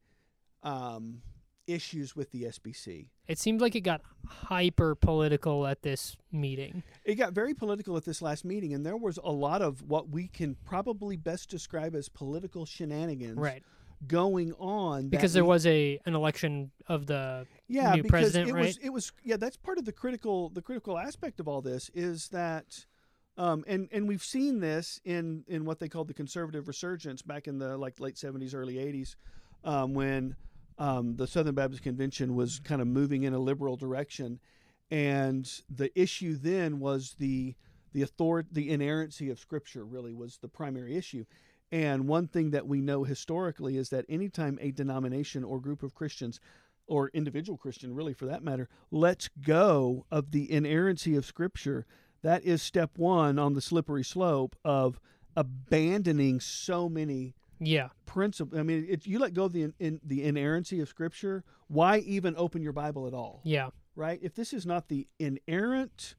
um, 0.64 1.22
issues 1.68 2.16
with 2.16 2.32
the 2.32 2.44
SBC. 2.44 3.08
It 3.28 3.40
seemed 3.40 3.60
like 3.62 3.76
it 3.76 3.82
got 3.82 4.02
hyper 4.28 4.94
political 4.96 5.66
at 5.66 5.82
this 5.82 6.16
meeting. 6.32 6.84
It 7.04 7.16
got 7.16 7.34
very 7.34 7.54
political 7.56 7.98
at 7.98 8.06
this 8.06 8.22
last 8.22 8.46
meeting, 8.46 8.74
and 8.74 8.86
there 8.86 8.98
was 8.98 9.18
a 9.24 9.32
lot 9.32 9.62
of 9.64 9.82
what 9.82 10.10
we 10.10 10.28
can 10.28 10.56
probably 10.66 11.18
best 11.18 11.50
describe 11.50 11.96
as 11.96 12.08
political 12.10 12.66
shenanigans 12.66 13.38
Right. 13.38 13.64
Going 14.08 14.54
on. 14.54 15.10
Because 15.10 15.34
there 15.34 15.44
we- 15.44 15.50
was 15.50 15.66
a 15.66 16.00
an 16.06 16.16
election 16.16 16.72
of 16.88 17.06
the 17.08 17.48
yeah, 17.68 17.94
new 17.96 18.04
because 18.04 18.12
president, 18.12 18.50
it 18.50 18.54
right? 18.54 18.66
was 18.66 18.78
it 18.78 18.90
was 18.90 19.12
yeah. 19.24 19.38
That's 19.38 19.58
part 19.58 19.78
of 19.78 19.86
the 19.86 19.92
critical 19.92 20.50
the 20.50 20.62
critical 20.62 20.98
aspect 20.98 21.40
of 21.40 21.48
all 21.48 21.62
this 21.62 21.90
is 21.94 22.30
that. 22.30 22.86
Um, 23.38 23.66
and 23.68 23.90
and 23.92 24.08
we've 24.08 24.24
seen 24.24 24.62
this 24.62 25.02
in 25.04 25.44
in 25.48 25.66
what 25.66 25.80
they 25.80 25.90
called 25.90 26.08
the 26.08 26.14
conservative 26.14 26.70
resurgence 26.70 27.22
back 27.22 27.48
in 27.50 27.60
the 27.60 27.78
like 27.78 28.00
late 28.00 28.18
seventies, 28.18 28.56
early 28.56 28.80
eighties, 28.80 29.18
um, 29.66 29.94
when 29.94 30.38
um, 30.78 31.18
the 31.18 31.28
Southern 31.28 31.54
Baptist 31.54 31.84
Convention 31.84 32.36
was 32.36 32.60
kind 32.60 32.82
of 32.82 32.88
moving 32.88 33.24
in 33.24 33.34
a 33.34 33.40
liberal 33.40 33.76
direction, 33.76 34.40
and 34.90 35.52
the 35.70 35.92
issue 36.00 36.38
then 36.38 36.80
was 36.80 37.16
the 37.20 37.56
the 37.92 38.04
authority, 38.04 38.50
the 38.54 38.70
inerrancy 38.70 39.30
of 39.30 39.38
Scripture 39.38 39.84
really 39.84 40.14
was 40.14 40.38
the 40.38 40.48
primary 40.48 40.96
issue. 40.96 41.26
And 41.72 42.08
one 42.08 42.28
thing 42.28 42.52
that 42.52 42.68
we 42.68 42.80
know 42.80 43.04
historically 43.04 43.78
is 43.78 43.90
that 43.90 44.06
anytime 44.08 44.58
a 44.62 44.72
denomination 44.72 45.44
or 45.44 45.60
group 45.60 45.84
of 45.84 45.96
Christians 45.96 46.40
or 46.88 47.10
individual 47.14 47.58
Christian, 47.58 47.96
really 47.96 48.14
for 48.14 48.26
that 48.28 48.44
matter, 48.44 48.70
lets 48.92 49.28
go 49.28 50.06
of 50.12 50.32
the 50.32 50.52
inerrancy 50.52 51.16
of 51.16 51.26
Scripture, 51.26 51.86
that 52.22 52.44
is 52.44 52.62
step 52.62 52.98
one 52.98 53.40
on 53.40 53.54
the 53.54 53.62
slippery 53.62 54.04
slope 54.04 54.56
of 54.64 55.00
abandoning 55.36 56.40
so 56.40 56.88
many 56.88 57.36
yeah 57.60 57.90
principles. 58.06 58.60
I 58.60 58.64
mean, 58.64 58.86
if 58.90 59.08
you 59.08 59.18
let 59.18 59.34
go 59.34 59.46
of 59.46 59.54
the 59.54 59.72
in, 59.80 60.00
the 60.04 60.24
inerrancy 60.24 60.80
of 60.80 60.90
Scripture, 60.90 61.44
why 61.68 62.00
even 62.00 62.36
open 62.38 62.62
your 62.62 62.74
Bible 62.74 63.08
at 63.08 63.14
all? 63.14 63.42
yeah 63.44 63.70
Right? 63.96 64.20
If 64.22 64.36
this 64.36 64.54
is 64.54 64.66
not 64.66 64.90
the 64.90 65.08
inerrant 65.20 66.16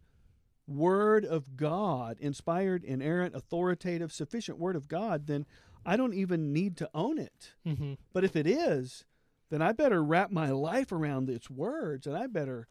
Word 0.66 1.24
of 1.24 1.56
God, 1.56 2.18
inspired, 2.20 2.82
inerrant, 2.84 3.34
authoritative, 3.34 4.12
sufficient 4.12 4.58
Word 4.58 4.76
of 4.76 4.88
God, 4.88 5.26
then 5.26 5.46
I 5.84 5.96
don't 5.96 6.14
even 6.14 6.52
need 6.52 6.76
to 6.78 6.90
own 6.94 7.18
it. 7.18 7.52
hmm 7.64 7.94
But 8.12 8.24
if 8.24 8.34
it 8.34 8.46
is, 8.46 9.04
then 9.50 9.62
I 9.62 9.72
better 9.72 10.02
wrap 10.02 10.30
my 10.32 10.50
life 10.50 10.90
around 10.90 11.30
its 11.30 11.48
words 11.48 12.06
and 12.06 12.16
I 12.16 12.26
better 12.26 12.66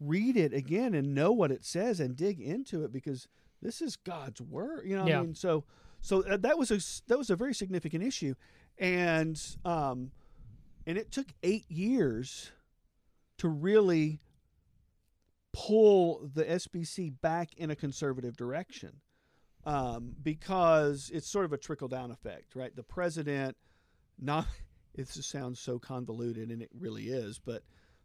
read 0.00 0.36
it 0.36 0.52
again 0.54 0.94
and 0.94 1.14
know 1.14 1.32
what 1.32 1.52
it 1.52 1.64
says 1.64 2.00
and 2.00 2.16
dig 2.16 2.40
into 2.40 2.82
it 2.84 2.92
because 2.92 3.28
this 3.60 3.82
is 3.82 3.96
God's 3.96 4.40
word. 4.40 4.86
You 4.86 4.96
know, 4.96 5.02
what 5.02 5.10
Yeah. 5.10 5.18
I 5.20 5.22
mean, 5.22 5.34
so 5.34 5.64
so 6.00 6.22
uh, 6.24 6.36
that 6.38 6.58
was 6.58 6.70
a 6.70 6.80
that 7.08 7.18
was 7.18 7.30
a 7.30 7.36
very 7.36 7.54
significant 7.54 8.02
issue, 8.02 8.34
and 8.78 9.40
um, 9.64 10.10
and 10.86 10.98
it 10.98 11.10
took 11.10 11.26
eight 11.42 11.70
years 11.70 12.50
to 13.38 13.48
really 13.48 14.20
pull 15.54 16.28
the 16.34 16.44
SBC 16.44 17.14
back 17.22 17.54
in 17.56 17.70
a 17.70 17.76
conservative 17.76 18.36
direction. 18.36 19.00
Um, 19.66 20.12
because 20.22 21.10
it's 21.14 21.26
sort 21.26 21.46
of 21.46 21.54
a 21.54 21.56
trickle 21.56 21.88
down 21.88 22.10
effect, 22.10 22.54
right? 22.54 22.76
The 22.76 22.82
president, 22.82 23.56
not 24.20 24.46
it 24.94 25.08
sounds 25.08 25.58
so 25.58 25.78
convoluted, 25.78 26.50
and 26.50 26.60
it 26.60 26.68
really 26.78 27.04
is, 27.04 27.38
but 27.38 27.62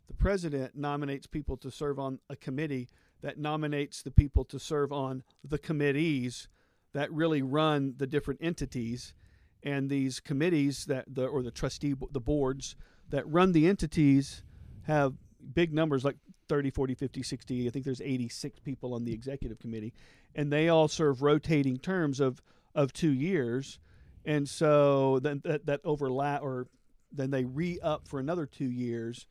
the 0.08 0.14
president 0.14 0.76
nominates 0.76 1.28
people 1.28 1.58
to 1.58 1.70
serve 1.70 2.00
on 2.00 2.20
a 2.30 2.36
committee 2.36 2.88
that 3.22 3.38
nominates 3.38 4.02
the 4.02 4.12
people 4.12 4.46
to 4.46 4.58
serve 4.58 4.94
on 4.94 5.24
the 5.44 5.58
committees 5.58 6.48
that 6.94 7.12
really 7.12 7.42
run 7.42 7.94
the 7.98 8.08
different 8.08 8.40
entities 8.42 9.14
and 9.62 9.90
these 9.90 10.20
committees 10.20 10.86
that 10.86 11.06
the 11.14 11.26
or 11.26 11.44
the 11.44 11.52
trustee 11.52 11.94
the 12.12 12.22
boards 12.22 12.76
that 13.10 13.28
run 13.28 13.52
the 13.52 13.68
entities 13.68 14.42
have 14.84 15.14
big 15.54 15.74
numbers 15.74 16.06
like 16.06 16.16
30 16.50 16.72
40 16.72 16.96
50 16.96 17.24
60 17.24 17.68
i 17.68 17.70
think 17.70 17.86
there's 17.86 18.02
86 18.02 18.60
people 18.60 18.94
on 18.94 19.06
the 19.06 19.14
executive 19.14 19.60
committee 19.60 19.94
and 20.36 20.52
they 20.52 20.68
all 20.68 20.88
serve 20.88 21.22
rotating 21.22 21.78
terms 21.78 22.20
of 22.20 22.42
of 22.76 22.92
two 22.92 23.14
years 23.14 23.80
and 24.26 24.50
so 24.50 25.20
then 25.20 25.42
that, 25.46 25.66
that 25.66 25.82
overlap 25.84 26.42
or 26.42 26.68
then 27.12 27.32
they 27.32 27.46
re-up 27.46 28.08
for 28.08 28.20
another 28.20 28.46
two 28.46 28.70
years 28.70 29.28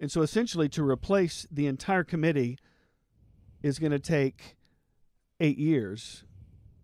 and 0.00 0.10
so 0.10 0.22
essentially 0.22 0.68
to 0.68 0.82
replace 0.82 1.46
the 1.50 1.66
entire 1.66 2.04
committee 2.04 2.58
is 3.62 3.78
going 3.78 3.92
to 3.92 3.98
take 3.98 4.56
eight 5.40 5.58
years 5.58 6.24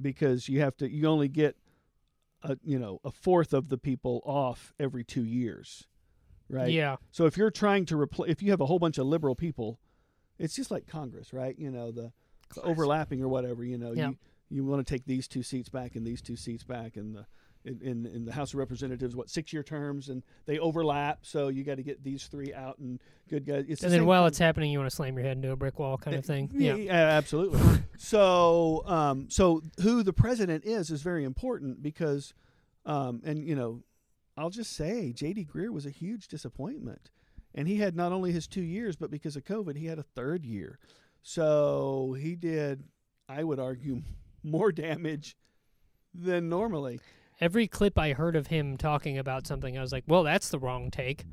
because 0.00 0.48
you 0.48 0.60
have 0.60 0.76
to 0.76 0.90
you 0.90 1.06
only 1.06 1.28
get 1.28 1.56
a 2.42 2.56
you 2.64 2.78
know 2.78 3.00
a 3.04 3.10
fourth 3.10 3.52
of 3.52 3.68
the 3.68 3.78
people 3.78 4.22
off 4.24 4.72
every 4.78 5.04
two 5.04 5.24
years 5.24 5.86
right 6.50 6.70
yeah 6.72 6.96
so 7.10 7.24
if 7.26 7.36
you're 7.36 7.50
trying 7.50 7.86
to 7.86 7.96
replace 7.98 8.30
if 8.30 8.42
you 8.42 8.50
have 8.50 8.60
a 8.60 8.66
whole 8.66 8.78
bunch 8.78 8.98
of 8.98 9.06
liberal 9.06 9.34
people 9.34 9.78
it's 10.38 10.54
just 10.54 10.70
like 10.70 10.86
congress 10.86 11.32
right 11.32 11.58
you 11.58 11.70
know 11.70 11.90
the, 11.90 12.12
the 12.54 12.62
overlapping 12.62 13.22
or 13.22 13.28
whatever 13.28 13.64
you 13.64 13.78
know 13.78 13.92
Yeah. 13.92 14.08
you 14.10 14.18
you 14.52 14.64
want 14.64 14.84
to 14.86 14.92
take 14.94 15.04
these 15.06 15.28
two 15.28 15.42
seats 15.44 15.68
back 15.68 15.94
and 15.94 16.04
these 16.06 16.20
two 16.20 16.34
seats 16.36 16.64
back 16.64 16.96
and 16.96 17.14
the 17.14 17.26
in, 17.62 17.78
in, 17.82 18.06
in 18.06 18.24
the 18.24 18.32
House 18.32 18.54
of 18.54 18.58
Representatives, 18.58 19.14
what 19.14 19.28
six 19.28 19.52
year 19.52 19.62
terms, 19.62 20.08
and 20.08 20.22
they 20.46 20.58
overlap. 20.58 21.18
So 21.26 21.48
you 21.48 21.62
got 21.62 21.76
to 21.76 21.82
get 21.82 22.02
these 22.02 22.24
three 22.26 22.54
out 22.54 22.78
and 22.78 22.98
good 23.28 23.44
guys. 23.44 23.66
It's 23.68 23.82
the 23.82 23.88
and 23.88 23.92
then 23.94 24.06
while 24.06 24.22
thing. 24.22 24.28
it's 24.28 24.38
happening, 24.38 24.70
you 24.72 24.78
want 24.78 24.88
to 24.88 24.96
slam 24.96 25.14
your 25.14 25.26
head 25.26 25.36
into 25.36 25.50
a 25.52 25.56
brick 25.56 25.78
wall, 25.78 25.98
kind 25.98 26.16
of 26.16 26.24
thing. 26.24 26.48
Yeah, 26.54 26.74
Yeah. 26.76 26.84
yeah, 26.84 26.92
absolutely. 27.18 27.60
so, 27.98 28.82
um, 28.86 29.28
so 29.28 29.62
who 29.82 30.02
the 30.02 30.14
president 30.14 30.64
is 30.64 30.90
is 30.90 31.02
very 31.02 31.22
important 31.22 31.82
because, 31.82 32.32
um, 32.86 33.20
and 33.24 33.44
you 33.46 33.54
know, 33.54 33.82
I'll 34.40 34.48
just 34.48 34.72
say 34.72 35.12
J.D. 35.12 35.48
Greear 35.52 35.68
was 35.70 35.84
a 35.84 35.90
huge 35.90 36.26
disappointment, 36.28 37.10
and 37.54 37.68
he 37.68 37.76
had 37.76 37.94
not 37.94 38.10
only 38.10 38.32
his 38.32 38.46
two 38.46 38.62
years, 38.62 38.96
but 38.96 39.10
because 39.10 39.36
of 39.36 39.44
COVID, 39.44 39.76
he 39.76 39.84
had 39.84 39.98
a 39.98 40.02
third 40.02 40.46
year. 40.46 40.78
So 41.20 42.16
he 42.18 42.36
did, 42.36 42.84
I 43.28 43.44
would 43.44 43.60
argue, 43.60 44.00
more 44.42 44.72
damage 44.72 45.36
than 46.14 46.48
normally. 46.48 47.00
Every 47.38 47.68
clip 47.68 47.98
I 47.98 48.14
heard 48.14 48.34
of 48.34 48.46
him 48.46 48.78
talking 48.78 49.18
about 49.18 49.46
something, 49.46 49.76
I 49.76 49.82
was 49.82 49.92
like, 49.92 50.04
"Well, 50.06 50.22
that's 50.22 50.48
the 50.48 50.58
wrong 50.58 50.90
take." 50.90 51.24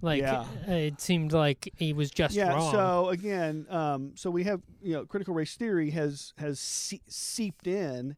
Like 0.00 0.22
Yeah. 0.22 0.46
it 0.66 0.98
seemed 1.00 1.32
like 1.34 1.70
he 1.76 1.92
was 1.92 2.10
just 2.10 2.34
yeah. 2.34 2.54
wrong. 2.54 2.72
So 2.72 3.08
again, 3.10 3.66
um, 3.68 4.12
so 4.14 4.30
we 4.30 4.44
have 4.44 4.62
you 4.82 4.94
know 4.94 5.04
critical 5.04 5.34
race 5.34 5.56
theory 5.56 5.90
has 5.90 6.32
has 6.38 6.58
see- 6.58 7.02
seeped 7.06 7.66
in, 7.66 8.16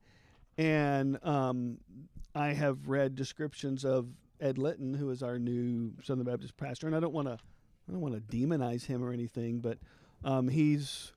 and 0.56 1.18
um, 1.24 1.78
I 2.36 2.52
have 2.52 2.88
read 2.88 3.16
descriptions 3.16 3.84
of 3.84 4.06
Ed 4.40 4.58
Litton, 4.58 4.94
who 4.94 5.10
is 5.10 5.22
our 5.22 5.38
new 5.38 5.92
Southern 6.02 6.24
Baptist 6.24 6.56
pastor, 6.56 6.86
and 6.86 6.96
I 6.96 7.00
don't 7.00 7.12
want 7.12 7.28
to 7.28 7.34
I 7.88 7.92
don't 7.92 8.00
want 8.00 8.14
to 8.14 8.36
demonize 8.36 8.86
him 8.86 9.02
or 9.02 9.12
anything, 9.12 9.60
but 9.60 9.78
um, 10.24 10.48
he's 10.48 11.12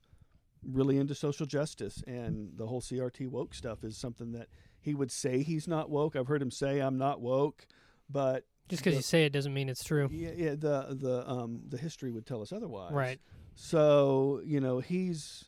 really 0.64 0.98
into 0.98 1.16
social 1.16 1.46
justice 1.46 2.04
and 2.06 2.52
the 2.56 2.68
whole 2.68 2.82
CRT 2.82 3.28
woke 3.28 3.54
stuff 3.54 3.84
is 3.84 3.98
something 3.98 4.32
that 4.34 4.48
he 4.80 4.94
would 4.94 5.12
say 5.12 5.42
he's 5.42 5.68
not 5.68 5.90
woke. 5.90 6.16
I've 6.16 6.28
heard 6.28 6.42
him 6.42 6.52
say 6.52 6.80
I'm 6.80 6.98
not 6.98 7.20
woke, 7.20 7.66
but 8.10 8.46
just 8.70 8.84
because 8.84 8.96
you 8.96 9.02
say 9.02 9.26
it 9.26 9.34
doesn't 9.34 9.54
mean 9.54 9.70
it's 9.70 9.84
true. 9.84 10.08
yeah, 10.12 10.32
yeah, 10.36 10.50
the 10.52 10.98
the 11.00 11.30
um 11.30 11.62
the 11.68 11.78
history 11.78 12.12
would 12.12 12.26
tell 12.26 12.42
us 12.42 12.54
otherwise. 12.54 12.94
Right. 12.94 13.20
So 13.56 14.42
you 14.46 14.60
know 14.60 14.80
he's 14.80 15.46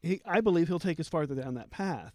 he. 0.00 0.20
I 0.24 0.40
believe 0.40 0.68
he'll 0.68 0.78
take 0.78 1.00
us 1.00 1.08
farther 1.08 1.34
down 1.34 1.54
that 1.54 1.70
path. 1.70 2.14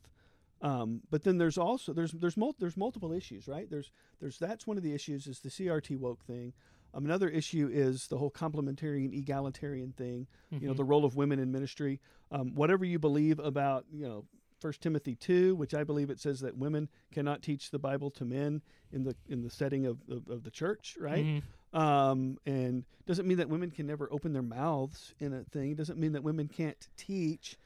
Um, 0.62 1.02
but 1.12 1.24
then 1.24 1.38
there's 1.38 1.58
also 1.58 1.94
there's 1.94 2.12
there's 2.14 2.38
mul- 2.38 2.56
there's 2.60 2.78
multiple 2.78 3.12
issues, 3.14 3.48
right? 3.48 3.70
There's 3.70 3.92
there's 4.20 4.38
that's 4.40 4.66
one 4.66 4.78
of 4.78 4.84
the 4.84 4.94
issues 4.94 5.28
is 5.28 5.40
the 5.40 5.50
CRT 5.50 5.98
woke 5.98 6.24
thing. 6.26 6.54
Um, 6.94 7.06
another 7.06 7.30
issue 7.30 7.70
is 7.72 8.08
the 8.08 8.18
whole 8.18 8.32
complementarian 8.32 9.14
egalitarian 9.14 9.92
thing. 9.94 10.26
You 10.52 10.68
know 10.68 10.74
Mhm. 10.74 10.78
the 10.78 10.84
role 10.84 11.06
of 11.06 11.16
women 11.16 11.38
in 11.40 11.52
ministry. 11.52 12.00
Um, 12.32 12.56
whatever 12.56 12.86
you 12.86 12.98
believe 12.98 13.38
about 13.40 13.86
you 13.92 14.08
know 14.08 14.26
First 14.60 14.82
Timothy 14.82 15.14
two, 15.16 15.54
which 15.56 15.76
I 15.76 15.84
believe 15.84 16.10
it 16.10 16.20
says 16.20 16.40
that 16.40 16.58
women 16.58 16.90
cannot 17.12 17.44
teach 17.44 17.70
the 17.70 17.78
Bible 17.78 18.10
to 18.12 18.26
men 18.26 18.64
in 18.92 19.04
the 19.04 19.16
in 19.30 19.44
the 19.44 19.52
setting 19.52 19.86
of 19.86 20.00
of, 20.10 20.28
of 20.28 20.44
the 20.44 20.52
church, 20.52 20.98
right? 21.00 21.24
Mhm. 21.26 21.44
um, 21.74 22.40
and 22.46 22.86
doesn't 23.06 23.28
mean 23.28 23.38
that 23.38 23.50
women 23.50 23.70
can 23.70 23.86
never 23.86 24.12
open 24.12 24.34
their 24.34 24.42
mouths 24.42 25.14
in 25.20 25.34
a 25.34 25.44
thing. 25.44 25.76
Doesn't 25.76 26.00
mean 26.00 26.14
that 26.14 26.24
women 26.24 26.48
can't 26.48 26.88
teach. 26.98 27.58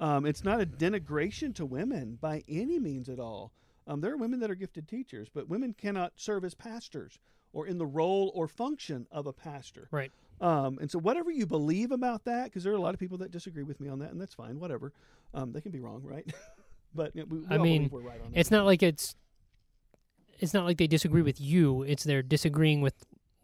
Um, 0.00 0.24
it's 0.24 0.42
not 0.42 0.60
a 0.60 0.66
denigration 0.66 1.54
to 1.56 1.66
women 1.66 2.18
by 2.20 2.42
any 2.48 2.78
means 2.78 3.08
at 3.08 3.20
all. 3.20 3.52
Um, 3.86 4.00
there 4.00 4.12
are 4.12 4.16
women 4.16 4.40
that 4.40 4.50
are 4.50 4.54
gifted 4.54 4.88
teachers, 4.88 5.28
but 5.32 5.48
women 5.48 5.74
cannot 5.74 6.14
serve 6.16 6.44
as 6.44 6.54
pastors 6.54 7.18
or 7.52 7.66
in 7.66 7.78
the 7.78 7.86
role 7.86 8.32
or 8.34 8.48
function 8.48 9.06
of 9.10 9.26
a 9.26 9.32
pastor. 9.32 9.88
Right. 9.90 10.10
Um, 10.40 10.78
and 10.80 10.90
so, 10.90 10.98
whatever 10.98 11.30
you 11.30 11.46
believe 11.46 11.90
about 11.90 12.24
that, 12.24 12.44
because 12.44 12.64
there 12.64 12.72
are 12.72 12.76
a 12.76 12.80
lot 12.80 12.94
of 12.94 13.00
people 13.00 13.18
that 13.18 13.30
disagree 13.30 13.62
with 13.62 13.78
me 13.78 13.88
on 13.88 13.98
that, 13.98 14.10
and 14.10 14.20
that's 14.20 14.34
fine. 14.34 14.58
Whatever, 14.58 14.92
um, 15.34 15.52
they 15.52 15.60
can 15.60 15.70
be 15.70 15.80
wrong, 15.80 16.02
right? 16.02 16.32
but 16.94 17.14
you 17.14 17.22
know, 17.22 17.26
we, 17.28 17.38
we 17.40 17.46
I 17.50 17.58
mean, 17.58 17.90
we're 17.92 18.00
right 18.00 18.20
on 18.24 18.32
It's 18.34 18.50
not 18.50 18.64
like 18.64 18.82
it's. 18.82 19.14
It's 20.38 20.54
not 20.54 20.64
like 20.64 20.78
they 20.78 20.86
disagree 20.86 21.20
with 21.20 21.38
you. 21.38 21.82
It's 21.82 22.02
they're 22.04 22.22
disagreeing 22.22 22.80
with 22.80 22.94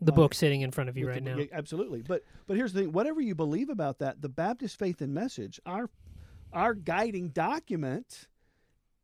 the 0.01 0.13
book 0.13 0.33
sitting 0.33 0.63
in 0.63 0.71
front 0.71 0.89
of 0.89 0.97
you 0.97 1.05
with 1.05 1.17
right 1.17 1.25
the- 1.25 1.31
now. 1.31 1.37
yeah, 1.39 1.47
absolutely. 1.53 2.01
But 2.01 2.23
but 2.47 2.57
here's 2.57 2.73
the 2.73 2.81
thing: 2.81 2.93
whatever 2.93 3.21
you 3.21 3.35
believe 3.35 3.69
about 3.69 3.99
that, 3.99 4.23
the 4.23 4.31
Baptist 4.31 4.79
faith 4.79 5.03
and 5.03 5.13
message, 5.13 5.61
our 5.67 5.91
our 6.57 6.75
guiding 6.75 7.29
document, 7.29 8.29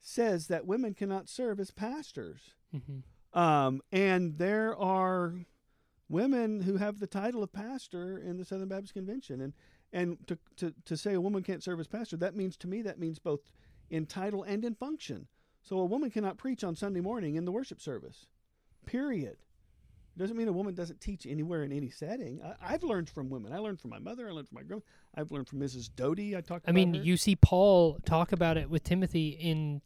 says 0.01 0.49
that 0.49 0.67
women 0.67 0.95
cannot 0.95 1.29
serve 1.29 1.61
as 1.61 1.71
pastors. 1.71 2.55
hmm 2.73 3.01
Um, 3.39 3.81
and 3.93 4.39
there 4.39 4.77
are 4.77 5.35
women 6.09 6.63
who 6.63 6.77
have 6.77 6.99
the 6.99 7.07
title 7.07 7.43
of 7.43 7.53
pastor 7.53 8.19
in 8.19 8.37
the 8.37 8.45
Southern 8.45 8.69
Baptist 8.69 8.95
Convention, 8.95 9.41
and 9.41 9.53
and 9.93 10.19
to 10.27 10.39
to 10.57 10.75
to 10.85 10.97
say 10.97 11.15
a 11.15 11.21
woman 11.21 11.43
can't 11.43 11.63
serve 11.63 11.81
as 11.81 11.89
pastor, 11.89 12.17
that 12.17 12.35
means 12.35 12.57
to 12.59 12.69
me 12.69 12.83
that 12.83 12.99
means 12.99 13.19
both 13.19 13.53
in 13.91 14.07
title 14.07 14.43
and 14.43 14.65
in 14.65 14.75
function. 14.75 15.29
So 15.63 15.79
a 15.79 15.85
woman 15.85 16.11
cannot 16.11 16.39
preach 16.39 16.65
on 16.65 16.75
Sunday 16.75 17.01
morning 17.01 17.37
in 17.37 17.45
the 17.45 17.53
worship 17.53 17.81
service. 17.81 18.27
Period. 18.87 19.37
Doesn't 20.17 20.37
mean 20.37 20.49
a 20.49 20.53
woman 20.53 20.75
doesn't 20.75 21.01
teach 21.01 21.27
anywhere 21.27 21.63
in 21.65 21.73
any 21.73 21.89
setting. 21.89 22.41
I, 22.43 22.75
I've 22.75 22.83
learned 22.83 23.09
from 23.09 23.31
women. 23.31 23.53
I 23.53 23.59
learned 23.59 23.81
from 23.81 23.91
my 23.91 23.99
mother. 23.99 24.29
I 24.29 24.33
learned 24.33 24.49
from 24.49 24.57
my 24.57 24.63
grandma. 24.63 24.83
I've 25.15 25.31
learned 25.31 25.49
from 25.49 25.61
Mrs. 25.61 25.89
Doty. 25.95 26.37
I 26.37 26.43
talked. 26.43 26.69
I 26.69 26.73
mean, 26.73 26.95
her. 26.95 27.03
you 27.03 27.17
see 27.17 27.35
Paul 27.35 27.99
talk 28.05 28.33
about 28.33 28.59
it 28.59 28.69
with 28.69 28.85
Timothy 28.85 29.29
in 29.29 29.81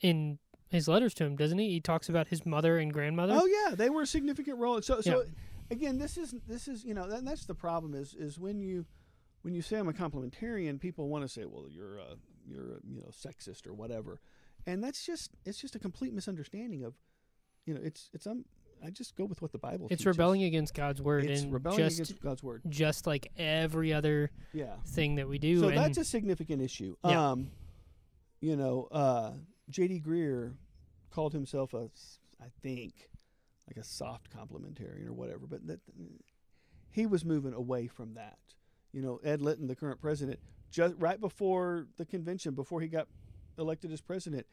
in 0.00 0.38
his 0.70 0.88
letters 0.88 1.14
to 1.14 1.24
him, 1.24 1.36
doesn't 1.36 1.58
he? 1.58 1.70
He 1.70 1.80
talks 1.80 2.08
about 2.08 2.28
his 2.28 2.44
mother 2.44 2.78
and 2.78 2.92
grandmother. 2.92 3.38
Oh 3.40 3.46
yeah, 3.46 3.74
they 3.74 3.88
were 3.88 4.02
a 4.02 4.06
significant 4.06 4.58
role. 4.58 4.82
So 4.82 5.00
so 5.00 5.24
again, 5.70 5.98
this 5.98 6.16
is 6.16 6.34
this 6.46 6.68
is 6.68 6.84
you 6.84 6.94
know 6.94 7.08
that, 7.08 7.24
that's 7.24 7.46
the 7.46 7.54
problem 7.54 7.94
is 7.94 8.14
is 8.14 8.38
when 8.38 8.60
you 8.60 8.84
when 9.42 9.54
you 9.54 9.62
say 9.62 9.78
I'm 9.78 9.88
a 9.88 9.92
complementarian, 9.92 10.78
people 10.80 11.08
want 11.08 11.24
to 11.24 11.28
say, 11.28 11.44
well, 11.44 11.66
you're 11.70 11.98
a 11.98 12.16
you're 12.46 12.72
a, 12.72 12.78
you 12.86 13.00
know 13.00 13.08
sexist 13.08 13.66
or 13.66 13.72
whatever, 13.72 14.20
and 14.66 14.82
that's 14.82 15.04
just 15.04 15.30
it's 15.44 15.60
just 15.60 15.74
a 15.74 15.78
complete 15.78 16.12
misunderstanding 16.12 16.84
of 16.84 16.94
you 17.66 17.74
know 17.74 17.80
it's 17.82 18.10
it's 18.12 18.26
um 18.26 18.44
I 18.84 18.90
just 18.90 19.14
go 19.16 19.24
with 19.24 19.40
what 19.42 19.52
the 19.52 19.58
Bible. 19.58 19.86
Says. 19.88 19.92
It's 19.94 20.00
teaches. 20.02 20.18
rebelling 20.18 20.42
against 20.44 20.74
God's 20.74 21.00
word 21.00 21.24
It's 21.24 21.42
and 21.42 21.52
rebelling 21.52 21.78
just 21.78 21.96
against 21.98 22.20
God's 22.22 22.42
word. 22.42 22.62
just 22.68 23.06
like 23.06 23.30
every 23.36 23.92
other 23.92 24.30
Yeah. 24.52 24.76
thing 24.86 25.16
that 25.16 25.28
we 25.28 25.38
do. 25.38 25.60
So 25.60 25.70
that's 25.70 25.98
a 25.98 26.04
significant 26.04 26.60
issue. 26.62 26.96
Yeah. 27.04 27.30
Um, 27.30 27.50
you 28.40 28.56
know, 28.56 28.88
uh, 28.90 29.32
J.D. 29.70 30.00
Greear 30.00 30.54
called 31.10 31.32
himself 31.32 31.74
a, 31.74 31.90
I 32.40 32.46
think, 32.62 33.08
like 33.68 33.76
a 33.76 33.84
soft 33.84 34.30
complementarian 34.36 35.06
or 35.06 35.12
whatever, 35.12 35.46
but 35.46 35.66
that 35.68 35.80
he 36.90 37.06
was 37.06 37.24
moving 37.24 37.54
away 37.54 37.86
from 37.86 38.14
that. 38.14 38.38
You 38.92 39.00
know, 39.00 39.20
Ed 39.24 39.40
Litton, 39.40 39.68
the 39.68 39.76
current 39.76 40.00
president, 40.00 40.40
just 40.70 40.94
right 40.98 41.20
before 41.20 41.86
the 41.96 42.04
convention, 42.04 42.54
before 42.54 42.80
he 42.80 42.88
got 42.88 43.06
elected 43.58 43.92
as 43.92 44.00
president, 44.00 44.46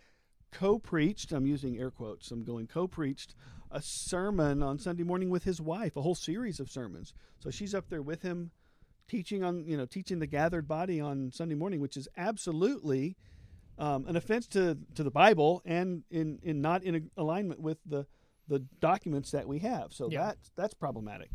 co-preached. 0.51 1.31
I'm 1.31 1.45
using 1.45 1.77
air 1.79 1.91
quotes. 1.91 2.31
I'm 2.31 2.43
going 2.43 2.67
co-preached 2.67 3.35
a 3.71 3.81
sermon 3.81 4.63
on 4.63 4.79
Sunday 4.79 5.03
morning 5.03 5.29
with 5.29 5.43
his 5.43 5.61
wife, 5.61 5.95
a 5.95 6.01
whole 6.01 6.15
series 6.15 6.59
of 6.59 6.69
sermons. 6.69 7.13
So 7.39 7.49
she's 7.51 7.75
up 7.75 7.89
there 7.89 8.01
with 8.01 8.21
him 8.23 8.51
teaching 9.07 9.43
on 9.43 9.65
you 9.65 9.75
know 9.77 9.85
teaching 9.85 10.19
the 10.19 10.27
gathered 10.27 10.67
body 10.67 10.99
on 10.99 11.31
Sunday 11.31 11.55
morning, 11.55 11.79
which 11.79 11.97
is 11.97 12.07
absolutely 12.17 13.15
um, 13.77 14.05
an 14.07 14.15
offense 14.15 14.47
to, 14.47 14.77
to 14.95 15.03
the 15.03 15.11
Bible 15.11 15.61
and 15.65 16.03
in, 16.11 16.39
in 16.43 16.61
not 16.61 16.83
in 16.83 17.09
alignment 17.17 17.59
with 17.61 17.77
the 17.85 18.05
the 18.47 18.59
documents 18.79 19.31
that 19.31 19.47
we 19.47 19.59
have. 19.59 19.93
So 19.93 20.09
Yeah. 20.11 20.25
that's 20.25 20.51
that's 20.55 20.73
problematic. 20.73 21.29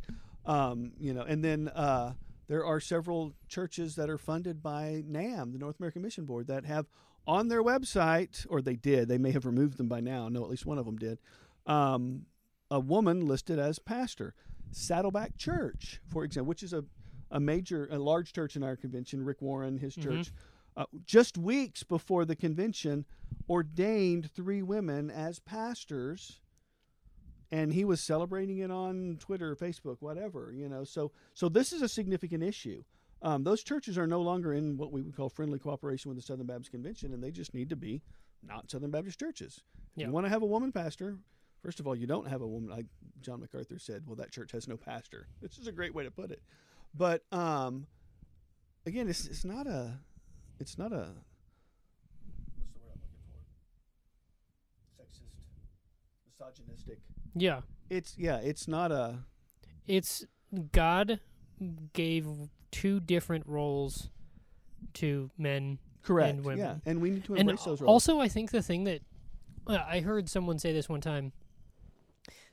Um, 0.45 0.93
you 0.99 1.15
know, 1.15 1.23
and 1.23 1.43
then 1.43 1.69
uh, 1.69 2.15
there 2.49 2.67
are 2.67 2.81
several 2.81 3.35
churches 3.49 3.95
that 3.95 4.11
are 4.11 4.19
funded 4.19 4.63
by 4.63 5.03
NAMB, 5.09 5.53
the 5.53 5.59
North 5.59 5.77
American 5.79 6.03
Mission 6.03 6.27
Board, 6.27 6.49
that 6.49 6.67
have 6.67 6.87
on 7.27 7.49
their 7.49 7.63
website, 7.63 8.47
or 8.51 8.61
they 8.61 8.77
did, 8.77 9.09
they 9.09 9.19
may 9.19 9.31
have 9.31 9.47
removed 9.47 9.79
them 9.79 9.89
by 9.89 10.01
now. 10.01 10.29
No, 10.29 10.43
at 10.45 10.51
least 10.51 10.67
one 10.67 10.79
of 10.79 10.85
them 10.87 10.97
did. 10.97 11.19
Um, 11.67 12.27
a 12.71 12.81
woman 12.81 13.27
listed 13.27 13.59
as 13.59 13.79
pastor. 13.79 14.35
Saddleback 14.71 15.37
Church, 15.37 16.01
for 16.09 16.25
example, 16.25 16.49
which 16.49 16.63
is 16.63 16.73
a, 16.73 16.85
a 17.31 17.39
major, 17.41 17.89
a 17.91 17.99
large 17.99 18.33
church 18.33 18.57
in 18.57 18.63
our 18.63 18.77
convention. 18.77 19.25
Rick 19.25 19.41
Warren, 19.41 19.79
his 19.79 19.95
Mhm. 19.97 20.03
church, 20.03 20.33
uh, 20.77 20.87
just 21.05 21.39
weeks 21.39 21.83
before 21.85 22.25
the 22.25 22.35
convention, 22.35 23.05
ordained 23.49 24.31
three 24.33 24.63
women 24.63 25.11
as 25.11 25.39
pastors, 25.39 26.41
and 27.53 27.73
he 27.73 27.85
was 27.85 28.01
celebrating 28.01 28.59
it 28.59 28.71
on 28.71 29.17
Twitter, 29.21 29.55
Facebook, 29.55 29.99
whatever. 30.01 30.53
You 30.53 30.69
know, 30.69 30.83
so 30.85 31.13
so 31.35 31.49
this 31.49 31.73
is 31.73 31.81
a 31.83 31.89
significant 31.89 32.43
issue. 32.43 32.83
Um, 33.25 33.43
those 33.43 33.63
churches 33.65 33.97
are 33.99 34.07
no 34.07 34.21
longer 34.21 34.53
in 34.53 34.77
what 34.77 34.93
we 34.93 35.01
would 35.03 35.17
call 35.17 35.29
friendly 35.31 35.59
cooperation 35.59 36.11
with 36.11 36.17
the 36.19 36.23
Southern 36.23 36.47
Baptist 36.47 36.71
Convention, 36.71 37.13
and 37.15 37.23
they 37.25 37.31
just 37.31 37.55
need 37.55 37.71
to 37.71 37.77
be 37.77 38.03
not 38.43 38.71
Southern 38.71 38.91
Baptist 38.91 39.19
churches. 39.19 39.63
If 39.97 40.03
Yeah. 40.03 40.07
you 40.09 40.13
want 40.13 40.27
to 40.27 40.31
have 40.31 40.43
a 40.43 40.47
woman 40.47 40.71
pastor, 40.73 41.19
first 41.63 41.81
of 41.81 41.87
all, 41.87 41.97
you 41.97 42.07
don't 42.07 42.29
have 42.29 42.43
a 42.43 42.47
woman. 42.47 42.69
Like 42.69 42.87
John 43.23 43.41
MacArthur 43.41 43.79
said, 43.79 44.07
well, 44.07 44.17
that 44.17 44.31
church 44.31 44.53
has 44.53 44.69
no 44.69 44.77
pastor. 44.77 45.27
This 45.41 45.57
is 45.59 45.67
a 45.67 45.73
great 45.73 45.95
way 45.95 46.05
to 46.05 46.11
put 46.11 46.31
it. 46.31 46.43
But 46.95 47.25
um, 47.33 47.87
again, 48.87 49.09
it's 49.09 49.27
it's 49.27 49.45
not 49.45 49.67
a, 49.67 49.99
it's 50.61 50.77
not 50.77 50.93
a. 50.93 51.15
What's 52.57 52.73
the 52.75 52.81
word 52.81 52.93
I'm 52.93 53.01
looking 53.01 53.25
for? 53.27 55.03
Sexist, 55.03 55.33
misogynistic. 56.27 56.99
yeah. 57.35 57.63
It's 57.89 58.17
yeah, 58.19 58.37
it's 58.37 58.69
not 58.69 58.93
a. 58.93 59.21
It's 59.87 60.25
God 60.73 61.21
gave 61.93 62.27
two 62.71 63.01
different 63.01 63.47
roles 63.47 64.09
to 64.95 65.31
men 65.39 65.79
Correct. 66.03 66.39
women. 66.41 66.59
Yeah, 66.59 66.77
and 66.87 67.01
we 67.01 67.11
need 67.11 67.25
to 67.25 67.33
and 67.35 67.43
embrace 67.43 67.65
those 67.65 67.81
roles. 67.81 67.89
also 67.89 68.21
i 68.21 68.29
think 68.29 68.51
the 68.51 68.63
thing 68.63 68.85
that 68.85 69.01
Well, 69.67 69.85
I 69.89 70.01
heard 70.01 70.29
someone 70.29 70.59
say 70.59 70.73
this 70.73 70.89
one 70.89 71.01
time 71.01 71.33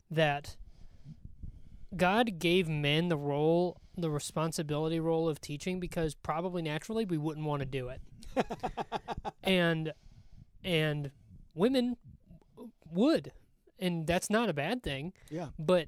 that 0.09 0.55
God 1.95 2.39
gave 2.39 2.70
men 2.70 3.09
the 3.09 3.18
role, 3.18 3.78
the 3.97 4.09
responsibility 4.09 4.99
role 4.99 5.28
of 5.28 5.41
teaching 5.41 5.80
because 5.82 6.16
probably 6.16 6.62
naturally 6.62 7.03
we 7.05 7.18
wouldn't 7.18 7.45
want 7.45 7.59
to 7.62 7.66
do 7.66 7.89
it. 7.89 8.01
and 9.43 9.91
and 10.64 11.12
women 11.53 11.97
would. 12.93 13.34
And 13.80 14.05
that's 14.07 14.30
not 14.30 14.47
a 14.47 14.53
bad 14.53 14.84
thing. 14.84 15.12
Yeah. 15.30 15.47
But 15.59 15.88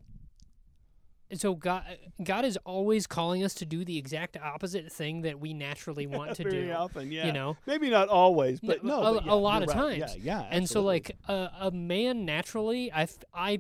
so 1.36 1.56
God 1.56 1.84
God 2.24 2.46
is 2.46 2.58
always 2.66 3.08
calling 3.08 3.44
us 3.44 3.54
to 3.56 3.66
do 3.66 3.84
the 3.86 3.98
exact 3.98 4.38
opposite 4.38 4.92
thing 4.92 5.22
that 5.22 5.40
we 5.40 5.54
naturally 5.54 6.08
want 6.18 6.36
to 6.38 6.44
Very 6.44 6.66
do. 6.66 6.72
often, 6.72 7.12
yeah. 7.12 7.26
You 7.28 7.34
know, 7.34 7.58
Maybe 7.66 7.90
not 7.90 8.10
always, 8.10 8.60
but 8.60 8.84
No, 8.84 9.02
no, 9.02 9.18
a- 9.18 9.22
but 9.22 9.28
a 9.30 9.36
lot 9.36 9.62
of 9.64 9.70
right. 9.70 10.00
times. 10.00 10.16
Yeah, 10.18 10.42
yeah. 10.42 10.48
and 10.52 10.70
so 10.70 10.82
like 10.82 11.16
a, 11.28 11.50
a 11.62 11.72
man 11.72 12.26
naturally 12.26 12.92
I 12.94 13.08
I 13.34 13.60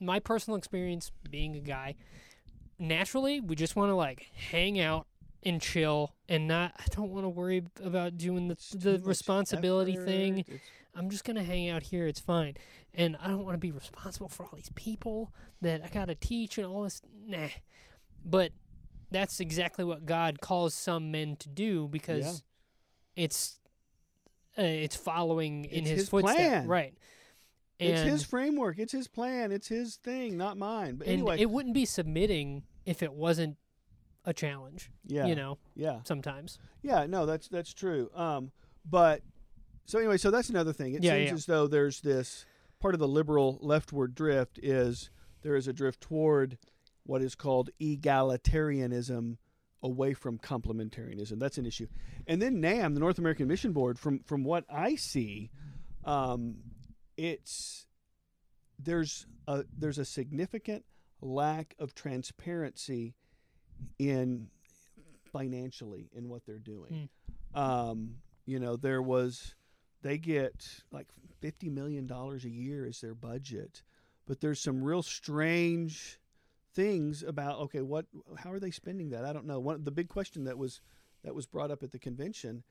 my 0.00 0.18
personal 0.20 0.56
experience 0.56 1.12
being 1.30 1.54
a 1.56 1.60
guy 1.60 1.94
naturally 2.78 3.40
we 3.40 3.54
just 3.54 3.76
want 3.76 3.90
to 3.90 3.94
like 3.94 4.26
hang 4.50 4.80
out 4.80 5.06
and 5.44 5.60
chill 5.60 6.14
and 6.28 6.48
not 6.48 6.72
I 6.78 6.84
don't 6.90 7.10
want 7.10 7.24
to 7.24 7.28
worry 7.28 7.62
about 7.82 8.16
doing 8.18 8.48
the 8.48 8.56
the 8.76 9.00
responsibility 9.04 9.96
thing 9.96 10.38
it's- 10.38 10.60
I'm 10.94 11.08
just 11.10 11.24
gonna 11.24 11.42
hang 11.44 11.68
out 11.70 11.82
here. 11.82 12.06
It's 12.06 12.20
fine, 12.20 12.54
and 12.94 13.16
I 13.22 13.28
don't 13.28 13.44
want 13.44 13.54
to 13.54 13.58
be 13.58 13.70
responsible 13.72 14.28
for 14.28 14.44
all 14.44 14.52
these 14.56 14.70
people 14.74 15.32
that 15.62 15.82
I 15.82 15.88
gotta 15.88 16.14
teach 16.14 16.58
and 16.58 16.66
all 16.66 16.82
this. 16.82 17.00
Nah, 17.26 17.48
but 18.24 18.52
that's 19.10 19.40
exactly 19.40 19.84
what 19.84 20.04
God 20.06 20.40
calls 20.40 20.74
some 20.74 21.10
men 21.10 21.36
to 21.36 21.48
do 21.48 21.88
because 21.88 22.42
it's 23.16 23.58
uh, 24.58 24.62
it's 24.62 24.96
following 24.96 25.64
in 25.64 25.80
It's 25.80 25.88
His, 25.90 25.98
his 26.00 26.08
footsteps, 26.10 26.36
plan. 26.36 26.66
right? 26.68 26.94
And 27.80 27.90
it's 27.90 28.02
his 28.02 28.22
framework. 28.22 28.78
It's 28.78 28.92
his 28.92 29.08
plan. 29.08 29.50
It's 29.50 29.66
his 29.68 29.96
thing, 29.96 30.36
not 30.36 30.56
mine. 30.56 30.96
But 30.96 31.06
and 31.08 31.14
anyway, 31.14 31.40
it 31.40 31.50
wouldn't 31.50 31.74
be 31.74 31.84
submitting 31.84 32.62
if 32.86 33.02
it 33.02 33.12
wasn't 33.12 33.56
a 34.24 34.32
challenge. 34.32 34.90
yeah, 35.06 35.26
You 35.26 35.34
know, 35.34 35.58
yeah, 35.74 36.00
sometimes. 36.04 36.58
yeah. 36.82 37.06
No, 37.06 37.26
that's 37.26 37.48
that's 37.48 37.72
true. 37.74 38.08
Um, 38.14 38.52
but 38.88 39.22
so 39.84 39.98
anyway, 39.98 40.16
so 40.16 40.30
that's 40.30 40.48
another 40.50 40.72
thing. 40.72 40.94
It 40.94 41.02
Yeah, 41.02 41.12
seems 41.14 41.28
yeah. 41.28 41.34
as 41.34 41.46
though 41.46 41.66
there's 41.66 42.00
this 42.00 42.46
part 42.80 42.94
of 42.94 43.00
the 43.00 43.08
liberal 43.08 43.58
leftward 43.60 44.14
drift 44.14 44.58
is 44.62 45.10
there 45.42 45.54
is 45.56 45.68
a 45.68 45.72
drift 45.72 46.00
toward 46.00 46.58
what 47.04 47.22
is 47.22 47.34
called 47.34 47.70
egalitarianism 47.80 49.36
away 49.82 50.14
from 50.14 50.38
complementarianism. 50.38 51.38
That's 51.38 51.58
an 51.58 51.66
issue. 51.66 51.88
And 52.26 52.40
then 52.40 52.62
NAMB, 52.62 52.94
the 52.94 53.00
North 53.00 53.18
American 53.18 53.48
Mission 53.48 53.72
Board, 53.72 53.98
from 53.98 54.20
from 54.20 54.44
what 54.44 54.64
I 54.70 54.94
see, 54.94 55.50
um, 56.04 56.56
it's 57.16 57.86
there's 58.78 59.26
a 59.48 59.64
there's 59.76 59.98
a 59.98 60.04
significant 60.04 60.84
lack 61.20 61.74
of 61.78 61.94
transparency 61.94 63.14
in 63.98 64.48
financially 65.32 66.08
in 66.14 66.28
what 66.28 66.44
they're 66.46 66.58
doing. 66.58 67.08
Um, 67.54 68.16
you 68.46 68.58
know, 68.60 68.76
there 68.76 69.02
was 69.02 69.54
they 70.02 70.18
get 70.18 70.82
like 70.90 71.08
fifty 71.40 71.68
million 71.68 72.06
dollars 72.06 72.44
a 72.44 72.50
year 72.50 72.86
is 72.86 73.00
their 73.00 73.14
budget, 73.14 73.82
but 74.26 74.40
there's 74.40 74.60
some 74.60 74.82
real 74.82 75.02
strange 75.02 76.18
things 76.74 77.22
about 77.22 77.58
okay, 77.60 77.82
what 77.82 78.06
how 78.38 78.52
are 78.52 78.60
they 78.60 78.70
spending 78.70 79.10
that? 79.10 79.24
I 79.24 79.32
don't 79.32 79.46
know. 79.46 79.60
One 79.60 79.84
the 79.84 79.90
big 79.90 80.08
question 80.08 80.44
that 80.44 80.58
was 80.58 80.80
that 81.24 81.34
was 81.34 81.46
brought 81.46 81.70
up 81.70 81.82
at 81.82 81.92
the 81.92 81.98
convention 81.98 82.62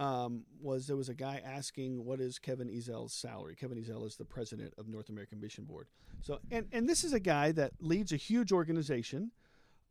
um, 0.00 0.44
was 0.60 0.86
there 0.86 0.96
was 0.96 1.08
a 1.08 1.14
guy 1.14 1.40
asking 1.44 2.04
what 2.04 2.20
is 2.20 2.38
Kevin 2.38 2.68
Ezell's 2.68 3.12
salary. 3.12 3.54
Kevin 3.54 3.78
Ezell 3.78 4.06
is 4.06 4.16
the 4.16 4.24
president 4.24 4.74
of 4.78 4.88
North 4.88 5.08
American 5.08 5.40
Mission 5.40 5.64
Board. 5.64 5.86
So 6.22 6.40
and 6.50 6.66
and 6.72 6.88
this 6.88 7.04
is 7.04 7.12
a 7.12 7.20
guy 7.20 7.52
that 7.52 7.72
leads 7.80 8.12
a 8.12 8.16
huge 8.16 8.52
organization 8.52 9.30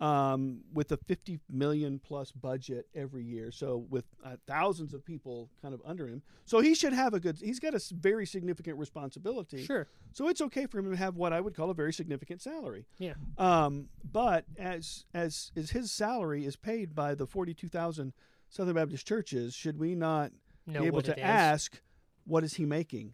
um, 0.02 0.62
with 0.74 0.92
a 0.92 0.98
50 0.98 1.40
million 1.50 2.00
plus 2.00 2.32
budget 2.32 2.88
every 2.96 3.24
year. 3.24 3.52
So 3.52 3.86
with 3.90 4.06
uh, 4.26 4.36
thousands 4.48 4.94
of 4.94 5.06
people 5.06 5.50
kind 5.62 5.74
of 5.74 5.82
under 5.86 6.08
him. 6.08 6.24
So 6.46 6.60
he 6.60 6.74
should 6.76 6.92
have 6.94 7.14
a 7.14 7.20
good. 7.20 7.38
He's 7.42 7.60
got 7.60 7.76
a 7.76 7.82
very 7.94 8.26
significant 8.26 8.78
responsibility. 8.80 9.64
Sure. 9.64 9.88
So 10.12 10.28
it's 10.28 10.42
okay 10.42 10.66
for 10.66 10.80
him 10.80 10.90
to 10.92 10.98
have 10.98 11.16
what 11.16 11.32
I 11.34 11.40
would 11.40 11.56
call 11.56 11.70
a 11.70 11.74
very 11.76 11.94
significant 11.94 12.42
salary. 12.42 12.86
Yeah. 12.98 13.14
Um, 13.38 13.90
but 14.12 14.46
as 14.58 15.06
as 15.14 15.52
is 15.56 15.70
his 15.72 15.92
salary 15.92 16.46
is 16.46 16.56
paid 16.56 16.96
by 16.96 17.14
the 17.16 17.28
42,000 17.28 18.12
Southern 18.50 18.76
Baptist 18.76 19.08
churches, 19.08 19.54
should 19.54 19.78
we 19.80 19.96
not 19.96 20.32
Know 20.66 20.82
be 20.82 20.88
able 20.88 21.02
to 21.04 21.20
ask 21.20 21.80
what 22.26 22.44
is 22.44 22.56
he 22.56 22.66
making? 22.66 23.14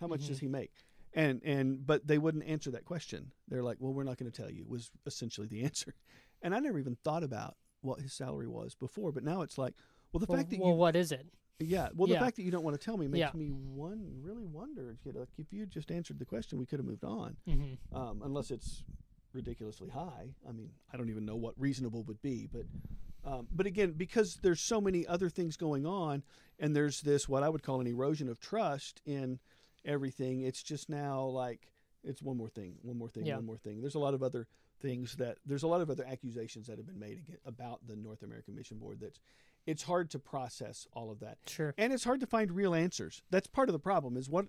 How 0.00 0.06
much 0.06 0.22
Mhm. 0.22 0.28
does 0.28 0.38
he 0.38 0.46
make? 0.48 0.72
And 1.14 1.42
and 1.42 1.84
but 1.86 2.06
they 2.06 2.18
wouldn't 2.18 2.44
answer 2.44 2.70
that 2.70 2.84
question. 2.84 3.32
They're 3.48 3.62
like, 3.62 3.78
well, 3.80 3.92
we're 3.92 4.04
not 4.04 4.18
going 4.18 4.30
to 4.30 4.42
tell 4.42 4.50
you. 4.50 4.64
Was 4.68 4.90
essentially 5.06 5.46
the 5.48 5.62
answer. 5.64 5.94
And 6.42 6.54
I 6.54 6.60
never 6.60 6.78
even 6.78 6.96
thought 6.96 7.22
about 7.22 7.56
what 7.80 8.00
his 8.00 8.12
salary 8.12 8.46
was 8.48 8.74
before, 8.74 9.12
but 9.12 9.24
now 9.24 9.42
it's 9.42 9.58
like, 9.58 9.74
well, 10.12 10.20
the 10.20 10.26
Well, 10.26 10.38
fact 10.38 10.50
that 10.50 10.58
well, 10.58 10.68
you 10.70 10.74
what 10.74 10.96
is 10.96 11.12
it? 11.12 11.26
yeah, 11.60 11.88
well, 11.94 12.06
the 12.06 12.16
fact 12.16 12.36
that 12.36 12.42
you 12.42 12.50
don't 12.52 12.62
want 12.64 12.80
to 12.80 12.84
tell 12.84 12.96
me 12.96 13.08
makes 13.08 13.34
Yeah. 13.34 13.38
me 13.38 13.48
one 13.50 14.06
really 14.22 14.46
wonder. 14.46 14.96
You 15.04 15.12
know, 15.12 15.20
like 15.20 15.28
if 15.38 15.52
you 15.52 15.66
just 15.66 15.90
answered 15.90 16.18
the 16.18 16.24
question, 16.24 16.58
we 16.58 16.66
could 16.66 16.78
have 16.78 16.86
moved 16.86 17.04
on. 17.04 17.36
hmm 17.46 17.74
Um, 17.92 18.22
unless 18.24 18.50
it's 18.50 18.84
ridiculously 19.32 19.88
high. 19.88 20.34
I 20.48 20.52
mean, 20.52 20.70
I 20.92 20.96
don't 20.96 21.10
even 21.10 21.24
know 21.24 21.36
what 21.36 21.54
reasonable 21.58 22.02
would 22.04 22.22
be, 22.22 22.48
but 22.52 22.66
um, 23.24 23.48
but 23.52 23.66
again, 23.66 23.92
because 23.96 24.38
there's 24.42 24.60
so 24.60 24.80
many 24.80 25.06
other 25.06 25.28
things 25.28 25.56
going 25.56 25.84
on, 25.84 26.22
and 26.58 26.74
there's 26.74 27.00
this 27.00 27.28
what 27.28 27.42
I 27.42 27.48
would 27.48 27.62
call 27.62 27.80
an 27.80 27.86
erosion 27.86 28.28
of 28.28 28.40
trust 28.40 29.00
in 29.04 29.38
everything. 29.84 30.42
It's 30.42 30.62
just 30.62 30.88
now 30.88 31.24
like 31.24 31.72
it's 32.04 32.22
one 32.22 32.36
more 32.36 32.48
thing, 32.48 32.76
one 32.82 32.96
more 32.96 33.08
thing, 33.08 33.24
Yeah. 33.26 33.36
one 33.36 33.46
more 33.46 33.58
thing. 33.58 33.80
There's 33.80 33.96
a 33.96 33.98
lot 33.98 34.14
of 34.14 34.22
other 34.22 34.46
things 34.80 35.16
that 35.16 35.38
there's 35.46 35.62
a 35.62 35.66
lot 35.68 35.80
of 35.80 35.90
other 35.90 36.04
accusations 36.06 36.66
that 36.66 36.78
have 36.78 36.86
been 36.86 36.98
made 36.98 37.22
about 37.44 37.80
the 37.86 37.96
North 37.96 38.22
American 38.22 38.54
Mission 38.54 38.78
Board. 38.78 38.98
That's 39.00 39.20
it's 39.66 39.82
hard 39.82 40.10
to 40.10 40.18
process 40.18 40.86
all 40.94 41.10
of 41.10 41.20
that 41.20 41.36
Sure. 41.46 41.74
and 41.76 41.92
it's 41.92 42.04
hard 42.04 42.20
to 42.20 42.26
find 42.26 42.50
real 42.52 42.74
answers. 42.74 43.22
That's 43.30 43.46
part 43.46 43.68
of 43.68 43.72
the 43.74 43.78
problem. 43.78 44.16
Is 44.16 44.28
what 44.30 44.46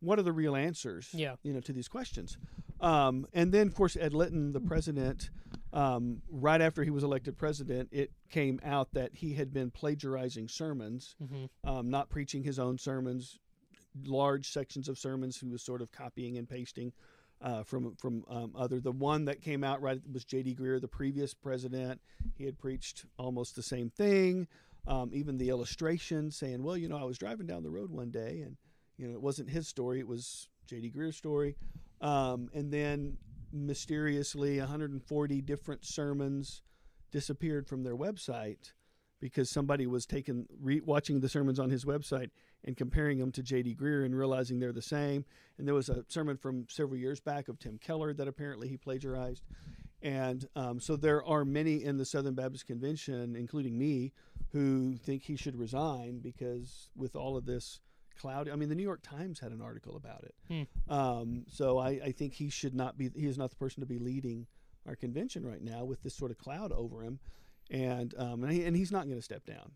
what 0.00 0.18
are 0.18 0.22
the 0.22 0.32
real 0.32 0.54
answers? 0.56 1.08
Yeah. 1.14 1.36
you 1.42 1.52
know, 1.54 1.60
to 1.60 1.72
these 1.72 1.88
questions. 1.88 2.36
Um, 2.80 3.26
and 3.32 3.50
then, 3.52 3.66
of 3.66 3.74
course, 3.74 3.96
Ed 3.96 4.12
Litton, 4.12 4.52
the 4.52 4.60
president, 4.60 5.30
um, 5.72 6.20
right 6.30 6.60
after 6.60 6.84
he 6.84 6.90
was 6.90 7.02
elected 7.02 7.38
president, 7.38 7.88
it 7.92 8.12
came 8.30 8.60
out 8.62 8.92
that 8.92 9.14
he 9.14 9.32
had 9.32 9.54
been 9.54 9.70
plagiarizing 9.70 10.48
sermons, 10.48 11.16
hmm 11.18 11.46
um, 11.64 11.88
not 11.88 12.10
preaching 12.10 12.42
his 12.44 12.58
own 12.58 12.76
sermons, 12.76 13.38
large 14.04 14.50
sections 14.50 14.88
of 14.88 14.98
sermons. 14.98 15.38
He 15.38 15.48
was 15.48 15.62
sort 15.62 15.80
of 15.80 15.90
copying 15.92 16.36
and 16.36 16.46
pasting. 16.48 16.92
Uh, 17.42 17.62
from 17.62 17.94
from 17.96 18.24
um, 18.30 18.52
other 18.56 18.80
the 18.80 18.90
one 18.90 19.26
that 19.26 19.42
came 19.42 19.62
out 19.62 19.82
right 19.82 20.00
was 20.10 20.24
J.D. 20.24 20.54
Greear, 20.54 20.80
the 20.80 20.88
previous 20.88 21.34
president. 21.34 22.00
He 22.34 22.44
had 22.44 22.58
preached 22.58 23.04
almost 23.18 23.54
the 23.54 23.62
same 23.62 23.90
thing. 23.90 24.48
Um, 24.86 25.10
even 25.12 25.36
the 25.36 25.50
illustration 25.50 26.30
saying, 26.30 26.62
"Well, 26.62 26.76
you 26.76 26.88
know, 26.88 26.96
I 26.96 27.04
was 27.04 27.18
driving 27.18 27.46
down 27.46 27.62
the 27.62 27.70
road 27.70 27.90
one 27.90 28.10
day, 28.10 28.40
and 28.40 28.56
you 28.96 29.06
know, 29.06 29.14
it 29.14 29.20
wasn't 29.20 29.50
his 29.50 29.68
story; 29.68 30.00
it 30.00 30.08
was 30.08 30.48
J.D. 30.66 30.92
Greear's 30.96 31.16
story." 31.16 31.56
Um, 32.00 32.48
and 32.54 32.72
then 32.72 33.18
mysteriously, 33.52 34.58
140 34.58 35.42
different 35.42 35.84
sermons 35.84 36.62
disappeared 37.10 37.66
from 37.66 37.82
their 37.82 37.96
website 37.96 38.72
because 39.20 39.50
somebody 39.50 39.86
was 39.86 40.06
taking 40.06 40.46
re- 40.60 40.80
watching 40.80 41.20
the 41.20 41.28
sermons 41.28 41.58
on 41.58 41.70
his 41.70 41.84
website 41.84 42.30
and 42.64 42.76
comparing 42.76 43.18
them 43.18 43.32
to 43.32 43.42
J.D. 43.42 43.76
Greear 43.76 44.04
and 44.04 44.16
realizing 44.16 44.58
they're 44.58 44.72
the 44.72 44.82
same. 44.82 45.24
And 45.58 45.66
there 45.66 45.74
was 45.74 45.88
a 45.88 46.04
sermon 46.08 46.36
from 46.36 46.66
several 46.68 46.98
years 46.98 47.20
back 47.20 47.48
of 47.48 47.58
Tim 47.58 47.78
Keller 47.78 48.12
that 48.14 48.28
apparently 48.28 48.68
he 48.68 48.76
plagiarized. 48.76 49.42
And 50.02 50.46
um, 50.54 50.78
so 50.80 50.96
there 50.96 51.24
are 51.24 51.44
many 51.44 51.82
in 51.82 51.96
the 51.96 52.04
Southern 52.04 52.34
Baptist 52.34 52.66
Convention, 52.66 53.34
including 53.34 53.78
me, 53.78 54.12
who 54.52 54.96
think 54.96 55.22
he 55.22 55.36
should 55.36 55.56
resign 55.56 56.20
because 56.20 56.90
with 56.94 57.16
all 57.16 57.36
of 57.36 57.46
this 57.46 57.80
cloud, 58.20 58.48
I 58.48 58.56
mean, 58.56 58.68
the 58.68 58.74
New 58.74 58.82
York 58.82 59.02
Times 59.02 59.40
had 59.40 59.52
an 59.52 59.60
article 59.60 59.96
about 59.96 60.24
it. 60.24 60.34
Hmm. 60.48 60.92
Um, 60.92 61.44
so 61.50 61.78
I, 61.78 62.00
I 62.04 62.12
think 62.12 62.34
he 62.34 62.50
should 62.50 62.74
not 62.74 62.96
be. 62.98 63.10
He 63.14 63.26
is 63.26 63.38
not 63.38 63.50
the 63.50 63.56
person 63.56 63.80
to 63.80 63.86
be 63.86 63.98
leading 63.98 64.46
our 64.86 64.96
convention 64.96 65.44
right 65.46 65.62
now 65.62 65.84
with 65.84 66.02
this 66.02 66.14
sort 66.14 66.30
of 66.30 66.38
cloud 66.38 66.72
over 66.72 67.02
him, 67.02 67.18
and 67.70 68.14
um, 68.18 68.44
and, 68.44 68.52
he, 68.52 68.64
and 68.64 68.76
he's 68.76 68.92
not 68.92 69.04
going 69.04 69.18
to 69.18 69.22
step 69.22 69.44
down. 69.44 69.72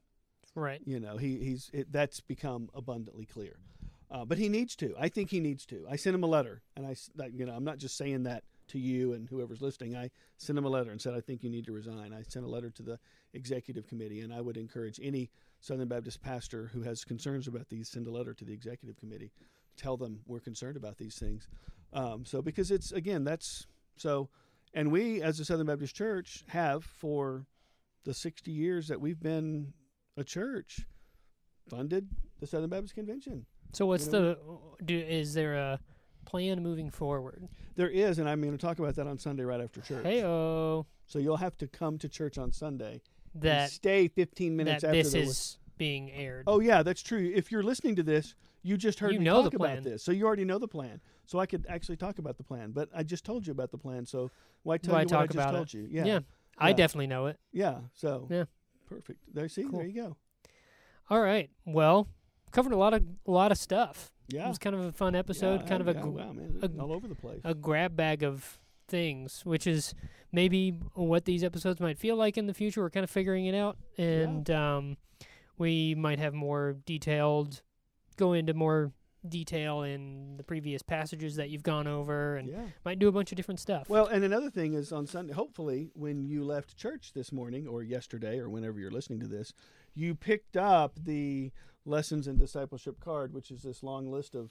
Right. 0.54 0.80
You 0.84 1.00
know, 1.00 1.16
he, 1.16 1.38
he's 1.38 1.70
it, 1.72 1.92
that's 1.92 2.20
become 2.20 2.68
abundantly 2.74 3.24
clear. 3.24 3.56
Uh, 4.10 4.24
but 4.24 4.38
he 4.38 4.48
needs 4.48 4.74
to. 4.76 4.92
I 4.98 5.08
think 5.08 5.30
he 5.30 5.38
needs 5.38 5.64
to. 5.66 5.86
I 5.88 5.94
sent 5.94 6.14
him 6.14 6.24
a 6.24 6.26
letter, 6.26 6.62
and 6.76 6.84
I, 6.84 6.96
you 7.32 7.46
know, 7.46 7.52
I'm 7.52 7.62
not 7.62 7.78
just 7.78 7.96
saying 7.96 8.24
that 8.24 8.42
to 8.68 8.78
you 8.78 9.12
and 9.12 9.28
whoever's 9.28 9.60
listening. 9.60 9.96
I 9.96 10.10
sent 10.36 10.58
him 10.58 10.64
a 10.64 10.68
letter 10.68 10.90
and 10.90 11.00
said 11.00 11.14
I 11.14 11.20
think 11.20 11.44
you 11.44 11.50
need 11.50 11.66
to 11.66 11.72
resign. 11.72 12.12
I 12.12 12.22
sent 12.22 12.44
a 12.44 12.48
letter 12.48 12.70
to 12.70 12.82
the 12.82 12.98
executive 13.34 13.86
committee, 13.86 14.20
and 14.20 14.32
I 14.32 14.40
would 14.40 14.56
encourage 14.56 14.98
any 15.02 15.30
Southern 15.60 15.88
Baptist 15.88 16.22
pastor 16.22 16.70
who 16.72 16.82
has 16.82 17.04
concerns 17.04 17.46
about 17.46 17.68
these 17.68 17.88
send 17.88 18.06
a 18.06 18.10
letter 18.10 18.34
to 18.34 18.44
the 18.44 18.52
executive 18.52 18.96
committee. 18.96 19.30
Tell 19.76 19.96
them 19.96 20.20
we're 20.26 20.40
concerned 20.40 20.76
about 20.76 20.98
these 20.98 21.16
things. 21.16 21.48
Um, 21.92 22.24
so 22.24 22.42
because 22.42 22.70
it's 22.70 22.92
again 22.92 23.24
that's 23.24 23.66
so, 23.96 24.28
and 24.74 24.90
we 24.90 25.22
as 25.22 25.38
a 25.38 25.44
Southern 25.44 25.66
Baptist 25.66 25.94
Church 25.94 26.44
have 26.48 26.84
for 26.84 27.46
the 28.04 28.14
60 28.14 28.50
years 28.50 28.88
that 28.88 29.00
we've 29.00 29.20
been 29.20 29.72
a 30.16 30.24
church 30.24 30.86
funded 31.68 32.08
the 32.40 32.46
Southern 32.46 32.70
Baptist 32.70 32.94
Convention. 32.94 33.46
So 33.72 33.86
what's 33.86 34.06
You 34.06 34.12
the 34.12 34.38
do? 34.84 34.98
Is 34.98 35.34
there 35.34 35.54
a 35.54 35.80
plan 36.24 36.62
moving 36.62 36.90
forward? 36.90 37.48
There 37.76 37.88
is, 37.88 38.18
and 38.18 38.28
I'm 38.28 38.40
going 38.40 38.56
to 38.56 38.58
talk 38.58 38.78
about 38.78 38.96
that 38.96 39.06
on 39.06 39.18
Sunday 39.18 39.44
right 39.44 39.60
after 39.60 39.80
church. 39.80 40.04
Hey 40.04 40.24
oh, 40.24 40.86
So 41.06 41.18
you'll 41.18 41.36
have 41.36 41.56
to 41.58 41.68
come 41.68 41.98
to 41.98 42.08
church 42.08 42.38
on 42.38 42.52
Sunday 42.52 43.00
that 43.36 43.70
stay 43.70 44.08
15 44.08 44.56
minutes 44.56 44.84
after 44.84 45.02
this 45.02 45.12
the 45.12 45.20
is 45.20 45.58
being 45.78 46.10
aired. 46.10 46.44
Oh 46.46 46.60
yeah, 46.60 46.82
that's 46.82 47.02
true. 47.02 47.30
If 47.34 47.52
you're 47.52 47.62
listening 47.62 47.96
to 47.96 48.02
this, 48.02 48.34
you 48.62 48.76
just 48.76 48.98
heard 48.98 49.12
You 49.12 49.20
me 49.20 49.24
know 49.24 49.44
talk 49.44 49.54
about 49.54 49.82
this, 49.82 50.02
so 50.02 50.12
you 50.12 50.26
already 50.26 50.44
know 50.44 50.58
the 50.58 50.68
plan. 50.68 51.00
So 51.26 51.38
I 51.38 51.46
could 51.46 51.64
actually 51.68 51.96
talk 51.96 52.18
about 52.18 52.36
the 52.36 52.42
plan, 52.42 52.72
but 52.72 52.88
I 52.94 53.02
just 53.02 53.24
told 53.24 53.46
you 53.46 53.52
about 53.52 53.70
the 53.70 53.78
plan. 53.78 54.04
So 54.04 54.30
why 54.64 54.78
tell 54.78 54.94
Why 54.94 55.02
you 55.02 55.06
what 55.06 55.20
I 55.20 55.26
just 55.26 55.36
about 55.36 55.54
it? 55.54 55.56
told 55.56 55.72
you? 55.72 55.86
Yeah, 55.88 56.04
Yeah, 56.04 56.18
I 56.58 56.72
definitely 56.72 57.06
know 57.06 57.26
it. 57.26 57.38
yeah. 57.52 57.78
So 57.94 58.26
Yeah. 58.30 58.44
perfect. 58.86 59.20
There, 59.32 59.48
see, 59.48 59.62
Cool. 59.64 59.78
there 59.78 59.86
you 59.86 59.94
go. 59.94 60.16
All 61.08 61.20
right. 61.20 61.50
Well, 61.64 62.08
covered 62.52 62.72
a 62.72 62.76
lot 62.76 62.94
of 62.94 63.02
a 63.26 63.30
lot 63.30 63.50
of 63.52 63.58
stuff. 63.58 64.10
Yeah. 64.28 64.40
It 64.40 64.42
Yeah, 64.42 64.48
was 64.48 64.58
kind 64.58 64.76
of 64.76 64.82
a 64.82 64.92
fun 64.92 65.14
episode, 65.16 65.62
Yeah, 65.62 65.66
kind 65.66 65.80
of 65.80 65.88
a 65.88 65.92
yeah, 65.94 66.02
gr- 66.02 66.08
wow, 66.08 66.32
man, 66.32 66.58
a- 66.62 66.80
all 66.82 66.92
over 66.92 67.08
the 67.08 67.14
place. 67.16 67.40
a 67.44 67.54
grab 67.54 67.96
bag 67.96 68.22
of 68.22 68.60
things, 68.86 69.44
which 69.44 69.66
is 69.66 69.94
maybe 70.32 70.70
what 70.94 71.24
these 71.24 71.42
episodes 71.42 71.80
might 71.80 71.98
feel 71.98 72.14
like 72.16 72.36
in 72.38 72.46
the 72.46 72.54
future. 72.54 72.80
We're 72.82 72.90
kind 72.90 73.04
of 73.04 73.10
figuring 73.10 73.46
it 73.46 73.54
out, 73.56 73.76
and 73.98 74.48
um, 74.50 74.96
we 75.58 75.94
might 75.96 76.18
have 76.20 76.32
more 76.34 76.74
detailed, 76.86 77.62
go 78.16 78.32
into 78.32 78.54
more 78.54 78.92
detail 79.28 79.82
in 79.82 80.36
the 80.36 80.42
previous 80.42 80.82
passages 80.82 81.36
that 81.36 81.50
you've 81.50 81.62
gone 81.62 81.86
over, 81.86 82.36
and 82.36 82.48
yeah. 82.48 82.64
might 82.84 82.98
do 82.98 83.08
a 83.08 83.12
bunch 83.12 83.32
of 83.32 83.36
different 83.36 83.60
stuff. 83.60 83.88
Well, 83.88 84.06
and 84.06 84.24
another 84.24 84.50
thing 84.50 84.74
is 84.74 84.92
on 84.92 85.06
Sunday, 85.06 85.32
hopefully, 85.34 85.90
when 85.94 86.24
you 86.24 86.44
left 86.44 86.76
church 86.76 87.12
this 87.14 87.32
morning 87.32 87.66
or 87.66 87.82
yesterday 87.82 88.38
or 88.38 88.48
whenever 88.48 88.78
you're 88.78 88.90
listening 88.90 89.20
to 89.20 89.26
this, 89.26 89.52
you 89.94 90.14
picked 90.14 90.56
up 90.56 90.98
the 91.04 91.52
lessons 91.84 92.26
in 92.28 92.36
discipleship 92.36 93.00
card, 93.00 93.32
which 93.32 93.50
is 93.50 93.62
this 93.62 93.82
long 93.82 94.10
list 94.10 94.34
of 94.34 94.50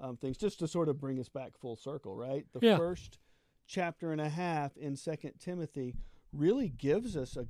um, 0.00 0.16
things, 0.16 0.36
just 0.36 0.58
to 0.60 0.68
sort 0.68 0.88
of 0.88 1.00
bring 1.00 1.18
us 1.18 1.28
back 1.28 1.56
full 1.56 1.76
circle, 1.76 2.14
right? 2.16 2.46
The 2.52 2.60
Yeah. 2.64 2.76
first 2.76 3.18
chapter 3.66 4.12
and 4.12 4.20
a 4.20 4.28
half 4.28 4.76
in 4.76 4.96
Second 4.96 5.34
Timothy 5.38 5.94
really 6.32 6.68
gives 6.68 7.16
us 7.16 7.36
a 7.36 7.46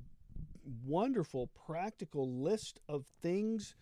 wonderful 0.84 1.48
practical 1.48 2.30
list 2.30 2.80
of 2.88 3.06
things 3.06 3.74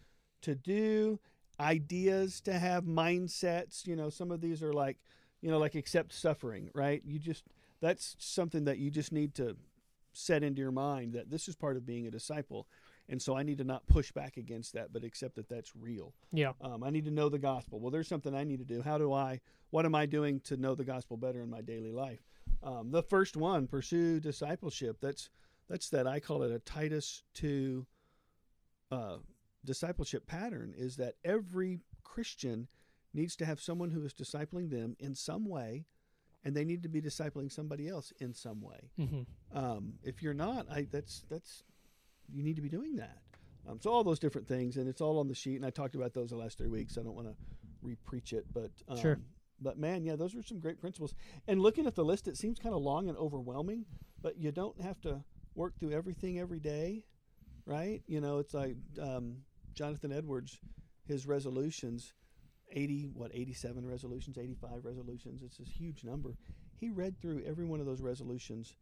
to 0.43 0.55
do, 0.55 1.19
ideas 1.61 2.41
to 2.43 2.59
have, 2.59 2.85
mindsets. 2.85 3.87
You 3.87 3.97
know, 3.97 4.11
some 4.11 4.31
of 4.31 4.41
these 4.41 4.63
are 4.63 4.73
like, 4.73 4.99
you 5.41 5.51
know, 5.51 5.59
like 5.59 5.75
accept 5.75 6.13
suffering, 6.13 6.71
right? 6.75 7.03
You 7.05 7.19
just 7.19 7.45
that's 7.81 8.17
something 8.19 8.65
that 8.65 8.79
you 8.79 8.91
just 8.91 9.13
need 9.13 9.35
to 9.37 9.57
set 10.13 10.43
into 10.43 10.63
your 10.63 10.73
mind 10.73 11.13
that 11.13 11.31
this 11.31 11.47
is 11.47 11.55
part 11.55 11.77
of 11.77 11.87
being 11.87 12.07
a 12.07 12.11
disciple. 12.11 12.67
And 13.09 13.21
so 13.23 13.37
I 13.37 13.43
need 13.43 13.59
to 13.59 13.65
not 13.65 13.87
push 13.87 14.11
back 14.11 14.37
against 14.37 14.73
that, 14.73 14.93
but 14.93 15.05
accept 15.05 15.37
that 15.37 15.49
that's 15.49 15.77
real. 15.77 16.13
yeah, 16.33 16.53
Um, 16.61 16.83
I 16.83 16.91
need 16.91 17.05
to 17.05 17.11
know 17.11 17.29
the 17.29 17.39
gospel. 17.39 17.79
Well, 17.79 17.91
there's 17.91 18.09
something 18.09 18.35
I 18.35 18.43
need 18.43 18.59
to 18.59 18.65
do. 18.65 18.83
How 18.83 18.99
do 18.99 19.13
I, 19.13 19.41
what 19.71 19.85
am 19.85 19.95
I 19.95 20.07
doing 20.07 20.41
to 20.41 20.57
know 20.57 20.75
the 20.75 20.85
gospel 20.85 21.17
better 21.17 21.41
in 21.43 21.51
my 21.51 21.61
daily 21.61 21.93
life? 21.93 22.21
Um, 22.65 22.91
the 22.91 23.03
first 23.03 23.37
one, 23.37 23.69
pursue 23.69 24.19
discipleship. 24.19 24.97
That's, 25.01 25.31
that's 25.69 25.89
that 25.91 26.07
I 26.09 26.19
call 26.19 26.43
it 26.43 26.51
a 26.51 26.59
Titus 26.59 27.23
2 27.35 27.87
uh, 28.91 29.17
discipleship 29.67 30.27
pattern 30.27 30.75
is 30.77 30.97
that 30.97 31.17
every 31.25 31.81
Christian 32.05 32.69
needs 33.13 33.37
to 33.37 33.45
have 33.47 33.61
someone 33.61 33.91
who 33.91 34.05
is 34.05 34.15
discipling 34.15 34.71
them 34.71 34.97
in 34.99 35.15
some 35.15 35.47
way, 35.49 35.85
and 36.45 36.55
they 36.57 36.65
need 36.65 36.83
to 36.85 36.89
be 36.89 37.03
discipling 37.03 37.51
somebody 37.53 37.89
else 37.89 38.13
in 38.21 38.33
some 38.35 38.61
way. 38.63 38.91
hmm 38.97 39.23
Um, 39.53 39.95
if 40.03 40.23
you're 40.23 40.35
not, 40.35 40.67
I 40.71 40.87
that's 40.91 41.25
that's 41.29 41.65
you 42.33 42.43
need 42.43 42.57
to 42.57 42.63
be 42.63 42.69
doing 42.69 42.97
that. 42.97 43.19
Um, 43.69 43.81
so 43.81 43.91
all 43.91 44.05
those 44.05 44.19
different 44.21 44.47
things, 44.47 44.77
and 44.77 44.89
it's 44.89 45.01
all 45.01 45.19
on 45.19 45.29
the 45.29 45.35
sheet. 45.35 45.57
And 45.57 45.67
I 45.67 45.71
talked 45.71 45.95
about 45.97 46.15
those 46.15 46.31
the 46.31 46.37
last 46.37 46.57
three 46.59 46.69
weeks. 46.69 46.97
I 46.99 47.03
don't 47.03 47.15
want 47.17 47.27
to 47.29 47.35
re-preach 47.83 48.33
it, 48.33 48.47
but 48.53 48.71
um, 48.89 48.97
Sure. 48.97 49.19
But 49.61 49.79
man, 49.79 50.05
yeah, 50.05 50.17
those 50.17 50.35
are 50.37 50.43
some 50.43 50.61
great 50.61 50.81
principles. 50.81 51.15
And 51.49 51.61
looking 51.61 51.87
at 51.87 51.95
the 51.95 52.05
list, 52.05 52.29
it 52.29 52.37
seems 52.37 52.59
kind 52.59 52.75
of 52.75 52.83
long 52.83 53.09
and 53.09 53.17
overwhelming, 53.17 53.87
but 54.23 54.37
you 54.39 54.53
don't 54.53 54.79
have 54.83 55.01
to 55.01 55.25
work 55.55 55.79
through 55.79 55.93
everything 55.93 56.39
every 56.39 56.61
day, 56.61 57.05
right? 57.65 58.03
You 58.07 58.21
know, 58.21 58.39
it's 58.39 58.53
like 58.55 58.77
um, 59.01 59.39
Jonathan 59.77 60.13
Edwards, 60.13 60.59
his 61.07 61.27
resolutions, 61.27 62.15
eighty 62.73 63.11
what 63.15 63.31
eighty-seven 63.35 63.87
resolutions, 63.87 64.39
eighty-five 64.39 64.85
resolutions. 64.85 65.43
It's 65.43 65.59
this 65.59 65.69
huge 65.69 66.03
number. 66.03 66.37
He 66.79 66.91
read 66.91 67.21
through 67.21 67.43
every 67.47 67.65
one 67.65 67.81
of 67.81 67.87
those 67.87 68.01
resolutions 68.03 68.75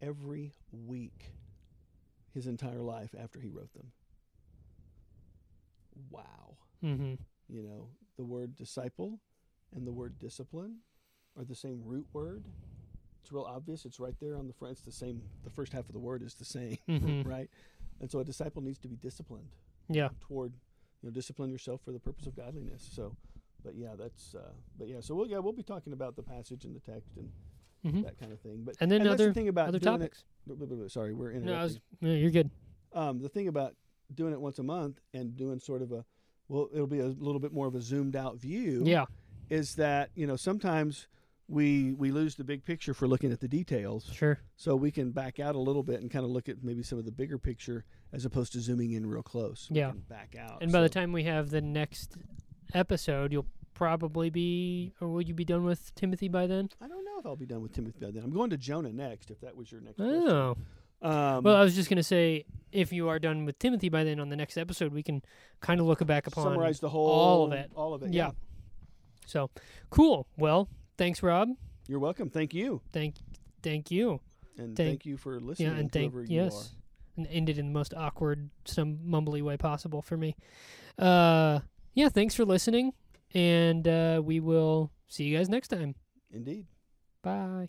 every 0.00 0.54
week 0.72 1.32
his 2.32 2.46
entire 2.46 2.80
life 2.80 3.14
after 3.20 3.40
he 3.40 3.48
wrote 3.48 3.72
them. 3.74 3.92
Wow. 6.10 6.56
hmm 6.80 7.14
You 7.48 7.62
know, 7.62 7.88
the 8.16 8.24
word 8.24 8.54
disciple 8.56 9.20
and 9.74 9.86
the 9.86 9.92
word 9.92 10.18
discipline 10.18 10.76
are 11.36 11.44
the 11.44 11.54
same 11.54 11.82
root 11.84 12.06
word. 12.12 12.44
It's 13.22 13.32
real 13.32 13.44
obvious. 13.44 13.84
It's 13.84 14.00
right 14.00 14.14
there 14.20 14.36
on 14.36 14.46
the 14.46 14.52
front. 14.52 14.72
It's 14.72 14.82
the 14.82 14.92
same. 14.92 15.22
The 15.44 15.50
first 15.50 15.72
half 15.72 15.86
of 15.88 15.92
the 15.92 15.98
word 15.98 16.22
is 16.22 16.34
the 16.34 16.44
same, 16.44 16.78
hmm 16.88 17.22
right? 17.28 17.50
And 18.00 18.10
so 18.10 18.20
a 18.20 18.24
disciple 18.24 18.62
needs 18.62 18.78
to 18.80 18.88
be 18.88 18.96
disciplined 18.96 19.48
Yeah. 19.88 20.08
toward, 20.20 20.52
you 21.02 21.08
know, 21.08 21.10
discipline 21.12 21.50
yourself 21.50 21.80
for 21.84 21.92
the 21.92 21.98
purpose 22.00 22.26
of 22.26 22.36
godliness. 22.36 22.88
So, 22.94 23.16
but 23.64 23.74
yeah, 23.76 23.94
that's, 23.98 24.34
uh, 24.34 24.52
but 24.78 24.88
yeah, 24.88 25.00
so 25.00 25.14
we'll, 25.14 25.26
yeah, 25.28 25.38
we'll 25.38 25.52
be 25.52 25.62
talking 25.62 25.92
about 25.92 26.16
the 26.16 26.22
passage 26.22 26.64
and 26.64 26.74
the 26.74 26.80
text 26.80 27.16
and 27.16 27.30
hmm 27.82 28.02
that 28.02 28.18
kind 28.18 28.32
of 28.32 28.40
thing. 28.40 28.62
But 28.64 28.74
And 28.80 28.90
then 28.90 29.04
that's 29.04 29.14
other 29.14 29.28
the 29.28 29.34
thing 29.34 29.48
about 29.48 29.68
other 29.68 29.78
topics. 29.78 30.24
It, 30.50 30.90
sorry, 30.90 31.12
we're 31.14 31.30
interrupting. 31.30 31.52
No, 31.54 31.60
I 31.60 31.64
was, 31.64 31.78
no, 32.00 32.12
you're 32.12 32.30
good. 32.32 32.50
um, 32.92 33.20
the 33.20 33.28
thing 33.28 33.46
about 33.48 33.74
doing 34.14 34.32
it 34.32 34.40
once 34.40 34.58
a 34.58 34.62
month 34.62 34.98
and 35.14 35.36
doing 35.36 35.58
sort 35.60 35.82
of 35.82 35.92
a 35.92 36.04
well 36.48 36.68
it'll 36.72 36.86
be 36.86 37.00
a 37.00 37.06
little 37.06 37.38
bit 37.38 37.52
more 37.52 37.66
of 37.66 37.74
a 37.74 37.80
zoomed 37.80 38.16
out 38.16 38.36
view 38.38 38.82
Yeah. 38.86 39.04
is 39.50 39.74
that 39.74 40.10
you 40.14 40.26
know 40.26 40.34
sometimes 40.36 41.06
we 41.48 41.92
we 41.94 42.10
lose 42.10 42.34
the 42.34 42.44
big 42.44 42.62
picture 42.64 42.92
for 42.92 43.08
looking 43.08 43.32
at 43.32 43.40
the 43.40 43.48
details 43.48 44.10
Sure. 44.12 44.38
so 44.56 44.76
we 44.76 44.90
can 44.90 45.10
back 45.12 45.40
out 45.40 45.54
a 45.54 45.58
little 45.58 45.82
bit 45.82 46.00
and 46.02 46.10
kind 46.10 46.24
of 46.24 46.30
look 46.30 46.48
at 46.48 46.62
maybe 46.62 46.82
some 46.82 46.98
of 46.98 47.04
the 47.06 47.12
bigger 47.12 47.38
picture 47.38 47.84
as 48.12 48.24
opposed 48.26 48.52
to 48.52 48.60
zooming 48.60 48.92
in 48.92 49.06
real 49.06 49.22
close 49.22 49.68
We 49.70 49.78
Yeah. 49.78 49.90
can 49.90 50.00
back 50.00 50.36
out 50.38 50.62
And 50.62 50.70
by 50.70 50.82
the 50.82 50.88
time 50.90 51.10
we 51.12 51.24
have 51.24 51.48
the 51.50 51.60
next 51.62 52.16
episode, 52.74 53.32
you'll 53.32 53.46
probably 53.74 54.28
be, 54.28 54.92
or 55.00 55.08
will 55.08 55.22
you 55.22 55.32
be 55.34 55.44
done 55.44 55.64
with 55.64 55.94
Timothy 55.94 56.28
by 56.28 56.46
then? 56.46 56.68
i 56.80 56.88
don't 56.88 57.04
know 57.04 57.18
if 57.18 57.24
i'll 57.26 57.36
be 57.36 57.46
done 57.46 57.62
with 57.62 57.72
timothy 57.72 57.98
by 58.00 58.10
then 58.10 58.22
i'm 58.24 58.32
going 58.32 58.50
to 58.50 58.56
jonah 58.56 58.92
next 58.92 59.30
if 59.30 59.40
that 59.40 59.56
was 59.56 59.70
your 59.72 59.80
next. 59.80 60.00
Oh. 60.00 60.56
um, 61.00 61.44
Well, 61.44 61.54
I 61.56 61.62
was 61.62 61.74
just 61.76 61.88
going 61.88 61.96
to 61.98 62.02
say, 62.02 62.44
if 62.72 62.92
you 62.92 63.08
are 63.08 63.18
done 63.20 63.44
with 63.44 63.58
Timothy 63.58 63.88
by 63.88 64.02
then 64.04 64.18
on 64.20 64.28
the 64.30 64.36
next 64.36 64.58
episode, 64.58 64.92
we 64.92 65.02
can 65.02 65.22
kind 65.60 65.80
of 65.80 65.86
look 65.86 66.04
back 66.06 66.26
upon. 66.26 66.44
summarize 66.44 66.80
the 66.80 66.88
whole 66.90 67.06
all 67.08 67.44
of 67.46 67.52
it. 67.52 67.70
all 67.74 67.94
of 67.94 68.02
it 68.02 68.12
Yeah. 68.12 68.32
So, 69.26 69.48
cool. 69.90 70.26
Well, 70.36 70.68
thanks, 70.98 71.22
Rob. 71.22 71.48
you're 71.86 71.98
welcome 72.00 72.28
thank 72.28 72.52
you 72.52 72.82
Thank, 72.92 73.14
thank 73.62 73.90
you. 73.90 74.20
and 74.58 74.76
Thank- 74.76 74.88
thank, 74.88 75.06
you 75.06 75.16
for 75.16 75.40
listening 75.40 75.68
Yeah, 75.72 75.78
and 75.78 75.90
thank 75.92 76.12
you 76.12 76.24
yes, 76.28 76.74
and 77.16 77.26
ended 77.28 77.58
in 77.58 77.66
the 77.66 77.72
most 77.72 77.94
awkward, 77.94 78.50
some 78.64 78.98
mumbly 79.06 79.40
way 79.42 79.56
possible 79.56 80.02
for 80.02 80.16
me. 80.16 80.36
Uh, 80.98 81.60
yeah. 81.94 82.08
Thanks 82.08 82.34
for 82.34 82.44
listening, 82.44 82.92
and 83.34 83.86
uh, 83.88 84.20
we 84.24 84.38
will 84.40 84.90
see 85.08 85.24
you 85.24 85.36
guys 85.36 85.48
next 85.48 85.68
time. 85.68 85.94
indeed 86.30 86.66
Bye. 87.22 87.68